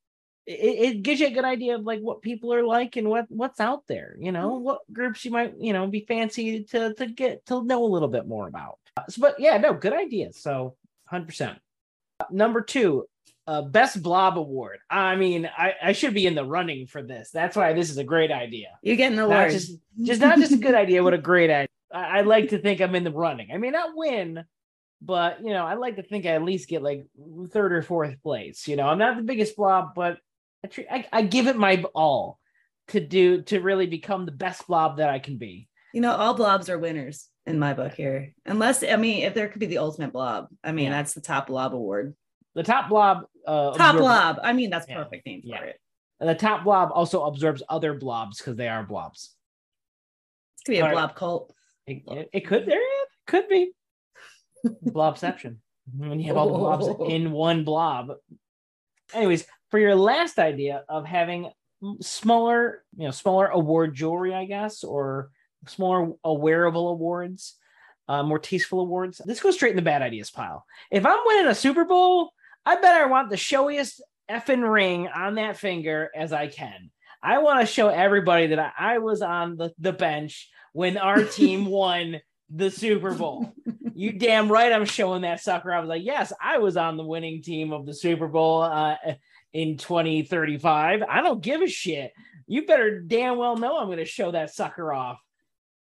it, 0.46 0.96
it, 0.96 1.02
gives 1.02 1.20
you 1.20 1.28
a 1.28 1.32
good 1.32 1.44
idea 1.44 1.76
of 1.76 1.84
like 1.84 2.00
what 2.00 2.22
people 2.22 2.52
are 2.52 2.64
like 2.64 2.96
and 2.96 3.08
what 3.08 3.26
what's 3.28 3.60
out 3.60 3.84
there 3.86 4.16
you 4.18 4.32
know 4.32 4.52
mm-hmm. 4.52 4.64
what 4.64 4.92
groups 4.92 5.24
you 5.24 5.30
might 5.30 5.54
you 5.58 5.72
know 5.72 5.86
be 5.86 6.04
fancy 6.06 6.64
to 6.64 6.94
to 6.94 7.06
get 7.06 7.44
to 7.46 7.62
know 7.64 7.84
a 7.84 7.86
little 7.86 8.08
bit 8.08 8.26
more 8.26 8.48
about. 8.48 8.78
So, 9.08 9.20
but 9.20 9.38
yeah 9.38 9.56
no 9.58 9.74
good 9.74 9.92
idea. 9.92 10.32
So 10.32 10.76
100% 11.12 11.56
number 12.30 12.60
two 12.60 13.06
uh, 13.46 13.62
best 13.62 14.02
blob 14.02 14.38
award. 14.38 14.78
I 14.90 15.16
mean 15.16 15.48
I, 15.56 15.74
I 15.82 15.92
should 15.92 16.14
be 16.14 16.26
in 16.26 16.34
the 16.34 16.44
running 16.44 16.86
for 16.86 17.02
this. 17.02 17.30
That's 17.30 17.56
why 17.56 17.72
this 17.72 17.90
is 17.90 17.98
a 17.98 18.04
great 18.04 18.30
idea. 18.30 18.68
You're 18.82 18.96
getting 18.96 19.16
the 19.16 19.24
award 19.24 19.52
just, 19.52 19.78
just 20.02 20.20
not 20.20 20.38
just 20.38 20.52
a 20.52 20.56
good 20.56 20.74
idea 20.84 21.02
what 21.02 21.14
a 21.14 21.18
great 21.18 21.50
idea. 21.50 21.68
I, 21.92 22.18
I 22.18 22.20
like 22.22 22.48
to 22.50 22.58
think 22.58 22.80
i'm 22.80 22.94
in 22.94 23.04
the 23.04 23.12
running. 23.12 23.50
I 23.52 23.58
may 23.58 23.70
not 23.70 23.90
win 23.94 24.44
but 25.04 25.44
you 25.44 25.52
know, 25.52 25.66
I 25.66 25.74
like 25.74 25.96
to 25.96 26.02
think 26.02 26.26
I 26.26 26.30
at 26.30 26.44
least 26.44 26.68
get 26.68 26.82
like 26.82 27.06
third 27.50 27.72
or 27.72 27.82
fourth 27.82 28.22
place. 28.22 28.68
You 28.68 28.76
know, 28.76 28.86
I'm 28.86 28.98
not 28.98 29.16
the 29.16 29.22
biggest 29.22 29.56
blob, 29.56 29.94
but 29.96 30.18
I, 30.64 31.06
I 31.12 31.22
give 31.22 31.46
it 31.46 31.56
my 31.56 31.84
all 31.94 32.38
to 32.88 33.00
do 33.00 33.42
to 33.42 33.60
really 33.60 33.86
become 33.86 34.26
the 34.26 34.32
best 34.32 34.66
blob 34.66 34.98
that 34.98 35.10
I 35.10 35.18
can 35.18 35.38
be. 35.38 35.68
You 35.92 36.00
know, 36.00 36.12
all 36.12 36.34
blobs 36.34 36.68
are 36.70 36.78
winners 36.78 37.28
in 37.46 37.58
my 37.58 37.74
book 37.74 37.94
here. 37.94 38.34
Unless 38.46 38.82
I 38.84 38.96
mean, 38.96 39.24
if 39.24 39.34
there 39.34 39.48
could 39.48 39.60
be 39.60 39.66
the 39.66 39.78
ultimate 39.78 40.12
blob, 40.12 40.48
I 40.62 40.72
mean, 40.72 40.86
yeah. 40.86 40.90
that's 40.92 41.14
the 41.14 41.20
top 41.20 41.48
blob 41.48 41.74
award. 41.74 42.14
The 42.54 42.62
top 42.62 42.88
blob. 42.88 43.24
Uh, 43.46 43.72
top 43.72 43.96
blob. 43.96 44.38
I 44.42 44.52
mean, 44.52 44.70
that's 44.70 44.88
yeah. 44.88 45.02
perfect 45.02 45.26
name 45.26 45.42
for 45.42 45.48
yeah. 45.48 45.62
it. 45.62 45.80
And 46.20 46.28
the 46.28 46.34
top 46.34 46.64
blob 46.64 46.90
also 46.94 47.24
absorbs 47.24 47.62
other 47.68 47.94
blobs 47.94 48.38
because 48.38 48.56
they 48.56 48.68
are 48.68 48.84
blobs. 48.84 49.34
It 50.60 50.64
could 50.66 50.72
be 50.72 50.78
a 50.78 50.90
blob 50.90 51.16
cult. 51.16 51.52
It, 51.86 52.02
it, 52.06 52.30
it 52.32 52.40
could. 52.46 52.66
There 52.66 52.80
could 53.26 53.48
be 53.48 53.72
blobception 54.86 55.56
when 55.96 56.20
you 56.20 56.28
have 56.28 56.36
all 56.36 56.52
the 56.52 56.58
blobs 56.58 56.86
in 57.12 57.32
one 57.32 57.64
blob. 57.64 58.12
Anyways, 59.14 59.46
for 59.70 59.78
your 59.78 59.94
last 59.94 60.38
idea 60.38 60.84
of 60.88 61.06
having 61.06 61.50
smaller, 62.00 62.84
you 62.96 63.04
know, 63.04 63.10
smaller 63.10 63.46
award 63.46 63.94
jewelry, 63.94 64.34
I 64.34 64.44
guess, 64.44 64.84
or 64.84 65.30
smaller 65.66 66.12
wearable 66.24 66.88
awards, 66.88 67.56
uh, 68.08 68.22
more 68.22 68.38
tasteful 68.38 68.80
awards. 68.80 69.20
This 69.24 69.40
goes 69.40 69.54
straight 69.54 69.70
in 69.70 69.76
the 69.76 69.82
bad 69.82 70.02
ideas 70.02 70.30
pile. 70.30 70.64
If 70.90 71.06
I'm 71.06 71.18
winning 71.24 71.46
a 71.46 71.54
Super 71.54 71.84
Bowl, 71.84 72.32
I 72.64 72.76
bet 72.76 72.94
I 72.94 73.06
want 73.06 73.30
the 73.30 73.36
showiest 73.36 74.00
effing 74.30 74.68
ring 74.70 75.08
on 75.08 75.36
that 75.36 75.56
finger 75.56 76.10
as 76.14 76.32
I 76.32 76.48
can. 76.48 76.90
I 77.22 77.38
want 77.38 77.60
to 77.60 77.66
show 77.66 77.88
everybody 77.88 78.48
that 78.48 78.58
I, 78.58 78.94
I 78.94 78.98
was 78.98 79.22
on 79.22 79.56
the, 79.56 79.72
the 79.78 79.92
bench 79.92 80.50
when 80.72 80.96
our 80.96 81.24
team 81.24 81.66
won 81.66 82.20
the 82.54 82.70
Super 82.70 83.14
Bowl. 83.16 83.52
you 83.94 84.12
damn 84.12 84.50
right 84.50 84.72
I'm 84.72 84.84
showing 84.84 85.22
that 85.22 85.40
sucker. 85.40 85.72
I 85.72 85.80
was 85.80 85.88
like, 85.88 86.04
yes, 86.04 86.32
I 86.40 86.58
was 86.58 86.76
on 86.76 86.96
the 86.96 87.04
winning 87.04 87.42
team 87.42 87.72
of 87.72 87.86
the 87.86 87.94
Super 87.94 88.28
Bowl. 88.28 88.62
Uh, 88.62 88.96
in 89.52 89.76
2035. 89.76 91.02
I 91.08 91.20
don't 91.20 91.42
give 91.42 91.62
a 91.62 91.66
shit. 91.66 92.12
You 92.46 92.66
better 92.66 93.00
damn 93.00 93.38
well 93.38 93.56
know 93.56 93.78
I'm 93.78 93.86
going 93.86 93.98
to 93.98 94.04
show 94.04 94.30
that 94.32 94.54
sucker 94.54 94.92
off. 94.92 95.18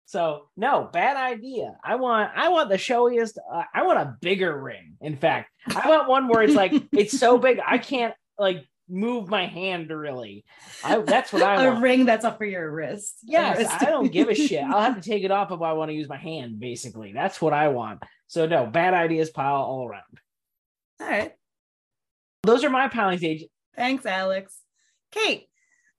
So 0.05 0.49
no, 0.57 0.89
bad 0.91 1.15
idea. 1.15 1.77
I 1.83 1.95
want 1.95 2.31
I 2.35 2.49
want 2.49 2.69
the 2.69 2.77
showiest. 2.77 3.37
Uh, 3.37 3.63
I 3.73 3.83
want 3.83 3.99
a 3.99 4.17
bigger 4.19 4.59
ring. 4.61 4.97
In 4.99 5.15
fact, 5.15 5.49
I 5.73 5.87
want 5.87 6.09
one 6.09 6.27
where 6.27 6.43
it's 6.43 6.53
like 6.53 6.73
it's 6.91 7.17
so 7.17 7.37
big 7.37 7.59
I 7.65 7.77
can't 7.77 8.13
like 8.37 8.65
move 8.91 9.29
my 9.29 9.45
hand 9.47 9.89
really. 9.89 10.43
I, 10.83 10.99
that's 10.99 11.31
what 11.31 11.41
I 11.41 11.55
a 11.63 11.67
want. 11.69 11.79
A 11.79 11.81
ring 11.81 12.05
that's 12.05 12.25
up 12.25 12.37
for 12.37 12.45
your 12.45 12.69
wrist. 12.69 13.19
Yes, 13.23 13.57
wrist. 13.57 13.71
I 13.81 13.85
don't 13.85 14.11
give 14.11 14.29
a 14.29 14.35
shit. 14.35 14.63
I'll 14.69 14.81
have 14.81 15.01
to 15.01 15.09
take 15.09 15.23
it 15.23 15.31
off 15.31 15.51
if 15.51 15.61
I 15.61 15.73
want 15.73 15.89
to 15.89 15.95
use 15.95 16.09
my 16.09 16.17
hand. 16.17 16.59
Basically, 16.59 17.13
that's 17.13 17.41
what 17.41 17.53
I 17.53 17.69
want. 17.69 18.03
So 18.27 18.45
no, 18.45 18.65
bad 18.65 18.93
ideas 18.93 19.29
pile 19.29 19.55
all 19.55 19.87
around. 19.87 20.19
All 20.99 21.07
right. 21.07 21.33
Those 22.43 22.63
are 22.63 22.69
my 22.69 22.87
piling 22.87 23.17
stage. 23.17 23.45
Thanks, 23.75 24.05
Alex. 24.05 24.57
Kate, 25.11 25.47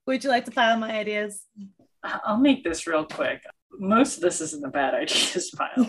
would 0.05 0.23
you 0.23 0.29
like 0.29 0.45
to 0.45 0.51
pile 0.51 0.77
my 0.77 0.91
ideas? 0.91 1.43
I'll 2.03 2.37
make 2.37 2.63
this 2.63 2.85
real 2.85 3.05
quick. 3.05 3.43
Most 3.79 4.17
of 4.17 4.21
this 4.21 4.41
is 4.41 4.53
in 4.53 4.61
the 4.61 4.67
bad 4.67 4.93
ideas 4.93 5.51
pile. 5.55 5.87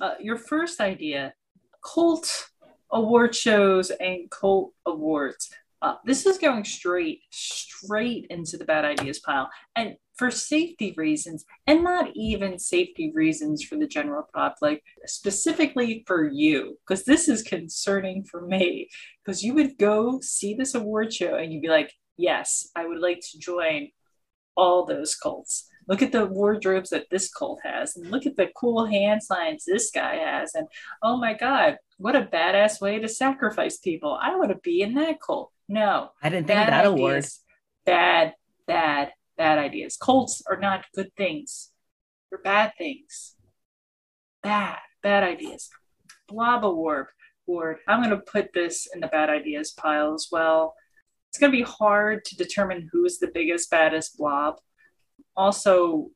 uh, 0.00 0.14
your 0.20 0.36
first 0.36 0.80
idea 0.80 1.34
cult 1.82 2.48
award 2.90 3.34
shows 3.34 3.90
and 3.90 4.30
cult 4.30 4.72
awards. 4.86 5.50
Uh, 5.80 5.94
this 6.04 6.26
is 6.26 6.38
going 6.38 6.64
straight, 6.64 7.20
straight 7.30 8.26
into 8.30 8.56
the 8.56 8.64
bad 8.64 8.84
ideas 8.84 9.20
pile. 9.20 9.48
And 9.76 9.94
for 10.16 10.30
safety 10.30 10.92
reasons, 10.96 11.44
and 11.66 11.84
not 11.84 12.10
even 12.16 12.58
safety 12.58 13.12
reasons 13.14 13.62
for 13.62 13.76
the 13.76 13.86
general 13.86 14.28
public, 14.34 14.82
specifically 15.06 16.02
for 16.06 16.28
you, 16.28 16.76
because 16.86 17.04
this 17.04 17.28
is 17.28 17.42
concerning 17.42 18.24
for 18.24 18.44
me. 18.44 18.88
Because 19.24 19.44
you 19.44 19.54
would 19.54 19.78
go 19.78 20.18
see 20.20 20.54
this 20.54 20.74
award 20.74 21.12
show 21.12 21.36
and 21.36 21.52
you'd 21.52 21.62
be 21.62 21.68
like, 21.68 21.92
yes, 22.16 22.68
I 22.74 22.86
would 22.86 22.98
like 22.98 23.20
to 23.30 23.38
join 23.38 23.90
all 24.56 24.84
those 24.84 25.14
cults. 25.14 25.68
Look 25.86 26.02
at 26.02 26.10
the 26.10 26.26
wardrobes 26.26 26.90
that 26.90 27.08
this 27.10 27.30
cult 27.30 27.60
has, 27.62 27.96
and 27.96 28.10
look 28.10 28.26
at 28.26 28.36
the 28.36 28.50
cool 28.54 28.84
hand 28.84 29.22
signs 29.22 29.64
this 29.64 29.90
guy 29.90 30.16
has. 30.16 30.54
And 30.54 30.66
oh 31.02 31.16
my 31.16 31.32
God, 31.32 31.78
what 31.96 32.16
a 32.16 32.22
badass 32.22 32.80
way 32.80 32.98
to 32.98 33.08
sacrifice 33.08 33.78
people. 33.78 34.18
I 34.20 34.36
want 34.36 34.50
to 34.50 34.56
be 34.56 34.82
in 34.82 34.94
that 34.94 35.20
cult. 35.24 35.52
No, 35.68 36.10
I 36.22 36.30
didn't 36.30 36.46
think 36.46 36.58
that 36.58 36.86
ideas. 36.86 36.86
award. 36.86 37.26
Bad, 37.84 38.34
bad, 38.66 39.12
bad 39.36 39.58
ideas. 39.58 39.96
Cults 39.96 40.42
are 40.48 40.58
not 40.58 40.84
good 40.94 41.10
things. 41.16 41.70
They're 42.30 42.40
bad 42.40 42.72
things. 42.78 43.34
Bad, 44.42 44.78
bad 45.02 45.24
ideas. 45.24 45.70
Blob 46.28 46.64
award. 46.64 47.06
Ward. 47.46 47.78
I'm 47.86 48.02
going 48.02 48.10
to 48.10 48.22
put 48.22 48.52
this 48.52 48.86
in 48.92 49.00
the 49.00 49.06
bad 49.08 49.30
ideas 49.30 49.70
pile 49.72 50.14
as 50.14 50.28
well. 50.30 50.74
It's 51.30 51.38
going 51.38 51.52
to 51.52 51.58
be 51.58 51.64
hard 51.64 52.24
to 52.26 52.36
determine 52.36 52.88
who's 52.92 53.18
the 53.18 53.30
biggest, 53.32 53.70
baddest 53.70 54.16
blob. 54.18 54.56
Also, 55.36 56.10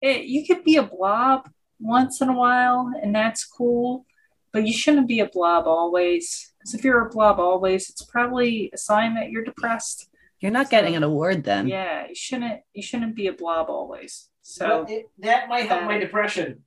it, 0.00 0.24
you 0.24 0.46
could 0.46 0.64
be 0.64 0.76
a 0.76 0.82
blob 0.82 1.48
once 1.78 2.20
in 2.20 2.28
a 2.28 2.36
while, 2.36 2.90
and 3.02 3.14
that's 3.14 3.44
cool, 3.44 4.06
but 4.52 4.66
you 4.66 4.72
shouldn't 4.72 5.08
be 5.08 5.20
a 5.20 5.28
blob 5.28 5.66
always. 5.66 6.52
Because 6.58 6.74
if 6.74 6.84
you're 6.84 7.06
a 7.06 7.10
blob 7.10 7.40
always, 7.40 7.90
it's 7.90 8.04
probably 8.04 8.70
a 8.72 8.78
sign 8.78 9.14
that 9.14 9.30
you're 9.30 9.44
depressed. 9.44 10.08
You're 10.40 10.52
not 10.52 10.66
so, 10.66 10.70
getting 10.70 10.96
an 10.96 11.02
award 11.02 11.44
then. 11.44 11.68
Yeah, 11.68 12.08
you 12.08 12.14
shouldn't. 12.14 12.60
You 12.72 12.82
shouldn't 12.82 13.16
be 13.16 13.28
a 13.28 13.32
blob 13.32 13.68
always. 13.68 14.28
So 14.42 14.84
it, 14.88 15.06
that 15.20 15.48
might 15.48 15.68
help 15.68 15.84
my 15.84 15.98
depression. 15.98 16.64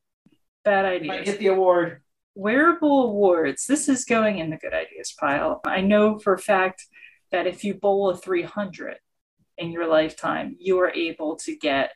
Bad 0.63 0.85
idea. 0.85 1.09
Might 1.09 1.25
get 1.25 1.39
the 1.39 1.47
award. 1.47 2.01
Wearable 2.33 3.09
awards. 3.09 3.65
This 3.67 3.87
is 3.87 4.05
going 4.05 4.39
in 4.39 4.49
the 4.49 4.57
good 4.57 4.73
ideas 4.73 5.13
pile. 5.17 5.61
I 5.65 5.81
know 5.81 6.17
for 6.17 6.33
a 6.33 6.39
fact 6.39 6.85
that 7.31 7.47
if 7.47 7.63
you 7.63 7.75
bowl 7.75 8.09
a 8.09 8.17
300 8.17 8.97
in 9.57 9.71
your 9.71 9.87
lifetime, 9.87 10.55
you 10.59 10.79
are 10.79 10.91
able 10.91 11.35
to 11.37 11.55
get 11.55 11.91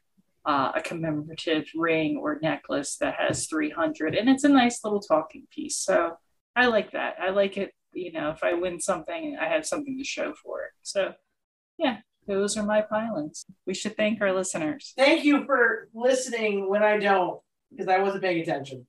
uh, 0.50 0.72
a 0.74 0.82
commemorative 0.82 1.68
ring 1.76 2.18
or 2.18 2.40
necklace 2.42 2.98
that 2.98 3.14
has 3.20 3.46
300, 3.46 4.16
and 4.16 4.28
it's 4.28 4.44
a 4.44 4.50
nice 4.50 4.84
little 4.84 5.00
talking 5.00 5.46
piece. 5.52 5.78
So 5.78 6.14
I 6.56 6.66
like 6.66 6.94
that. 6.94 7.18
I 7.22 7.30
like 7.30 7.56
it. 7.56 7.72
You 7.94 8.12
know, 8.14 8.32
if 8.32 8.44
I 8.44 8.56
win 8.56 8.82
something, 8.82 9.38
I 9.40 9.46
have 9.46 9.68
something 9.68 9.96
to 9.96 10.04
show 10.04 10.34
for 10.44 10.64
it. 10.64 10.72
So 10.82 11.14
yeah, 11.78 11.98
those 12.26 12.58
are 12.58 12.64
my 12.64 12.82
pilings. 12.82 13.46
We 13.68 13.76
should 13.76 13.96
thank 13.96 14.22
our 14.22 14.34
listeners. 14.34 14.94
Thank 14.98 15.24
you 15.24 15.46
for 15.46 15.88
listening 15.94 16.68
when 16.68 16.82
I 16.82 16.98
don't, 16.98 17.40
because 17.70 17.88
I 17.88 18.00
wasn't 18.00 18.24
paying 18.24 18.42
attention. 18.42 18.88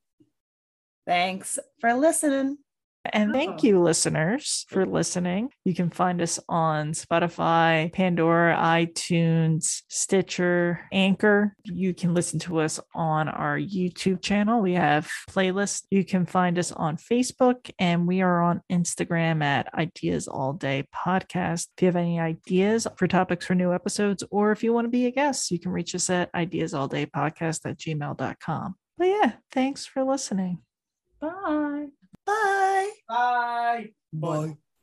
Thanks 1.06 1.58
for 1.78 1.92
listening. 1.92 2.56
And 3.04 3.32
thank 3.32 3.62
you, 3.62 3.80
listeners, 3.80 4.66
for 4.68 4.84
listening. 4.84 5.50
You 5.64 5.74
can 5.74 5.88
find 5.88 6.20
us 6.20 6.38
on 6.48 6.92
Spotify, 6.92 7.90
Pandora, 7.92 8.56
iTunes, 8.56 9.82
Stitcher, 9.88 10.80
Anchor. 10.92 11.56
You 11.64 11.94
can 11.94 12.12
listen 12.12 12.38
to 12.40 12.60
us 12.60 12.78
on 12.94 13.28
our 13.28 13.58
YouTube 13.58 14.20
channel. 14.20 14.60
We 14.60 14.74
have 14.74 15.10
playlists. 15.30 15.84
You 15.90 16.04
can 16.04 16.26
find 16.26 16.58
us 16.58 16.72
on 16.72 16.98
Facebook, 16.98 17.70
and 17.78 18.06
we 18.06 18.20
are 18.20 18.42
on 18.42 18.60
Instagram 18.70 19.42
at 19.42 19.72
Ideas 19.74 20.28
All 20.28 20.52
Day 20.52 20.86
Podcast. 20.94 21.68
If 21.76 21.82
you 21.82 21.86
have 21.86 21.96
any 21.96 22.20
ideas 22.20 22.86
for 22.96 23.08
topics 23.08 23.46
for 23.46 23.54
new 23.54 23.72
episodes, 23.72 24.22
or 24.30 24.52
if 24.52 24.62
you 24.62 24.74
want 24.74 24.84
to 24.84 24.90
be 24.90 25.06
a 25.06 25.10
guest, 25.10 25.50
you 25.50 25.58
can 25.58 25.72
reach 25.72 25.94
us 25.94 26.10
at 26.10 26.32
ideasall.day.podcast 26.34 27.60
at 27.64 27.78
gmail.com. 27.78 28.74
But 28.98 29.06
yeah, 29.06 29.32
thanks 29.50 29.86
for 29.86 30.04
listening. 30.04 30.58
Bye. 32.26 32.90
Bye. 33.08 33.92
Bye. 34.12 34.46
Bye. 34.46 34.56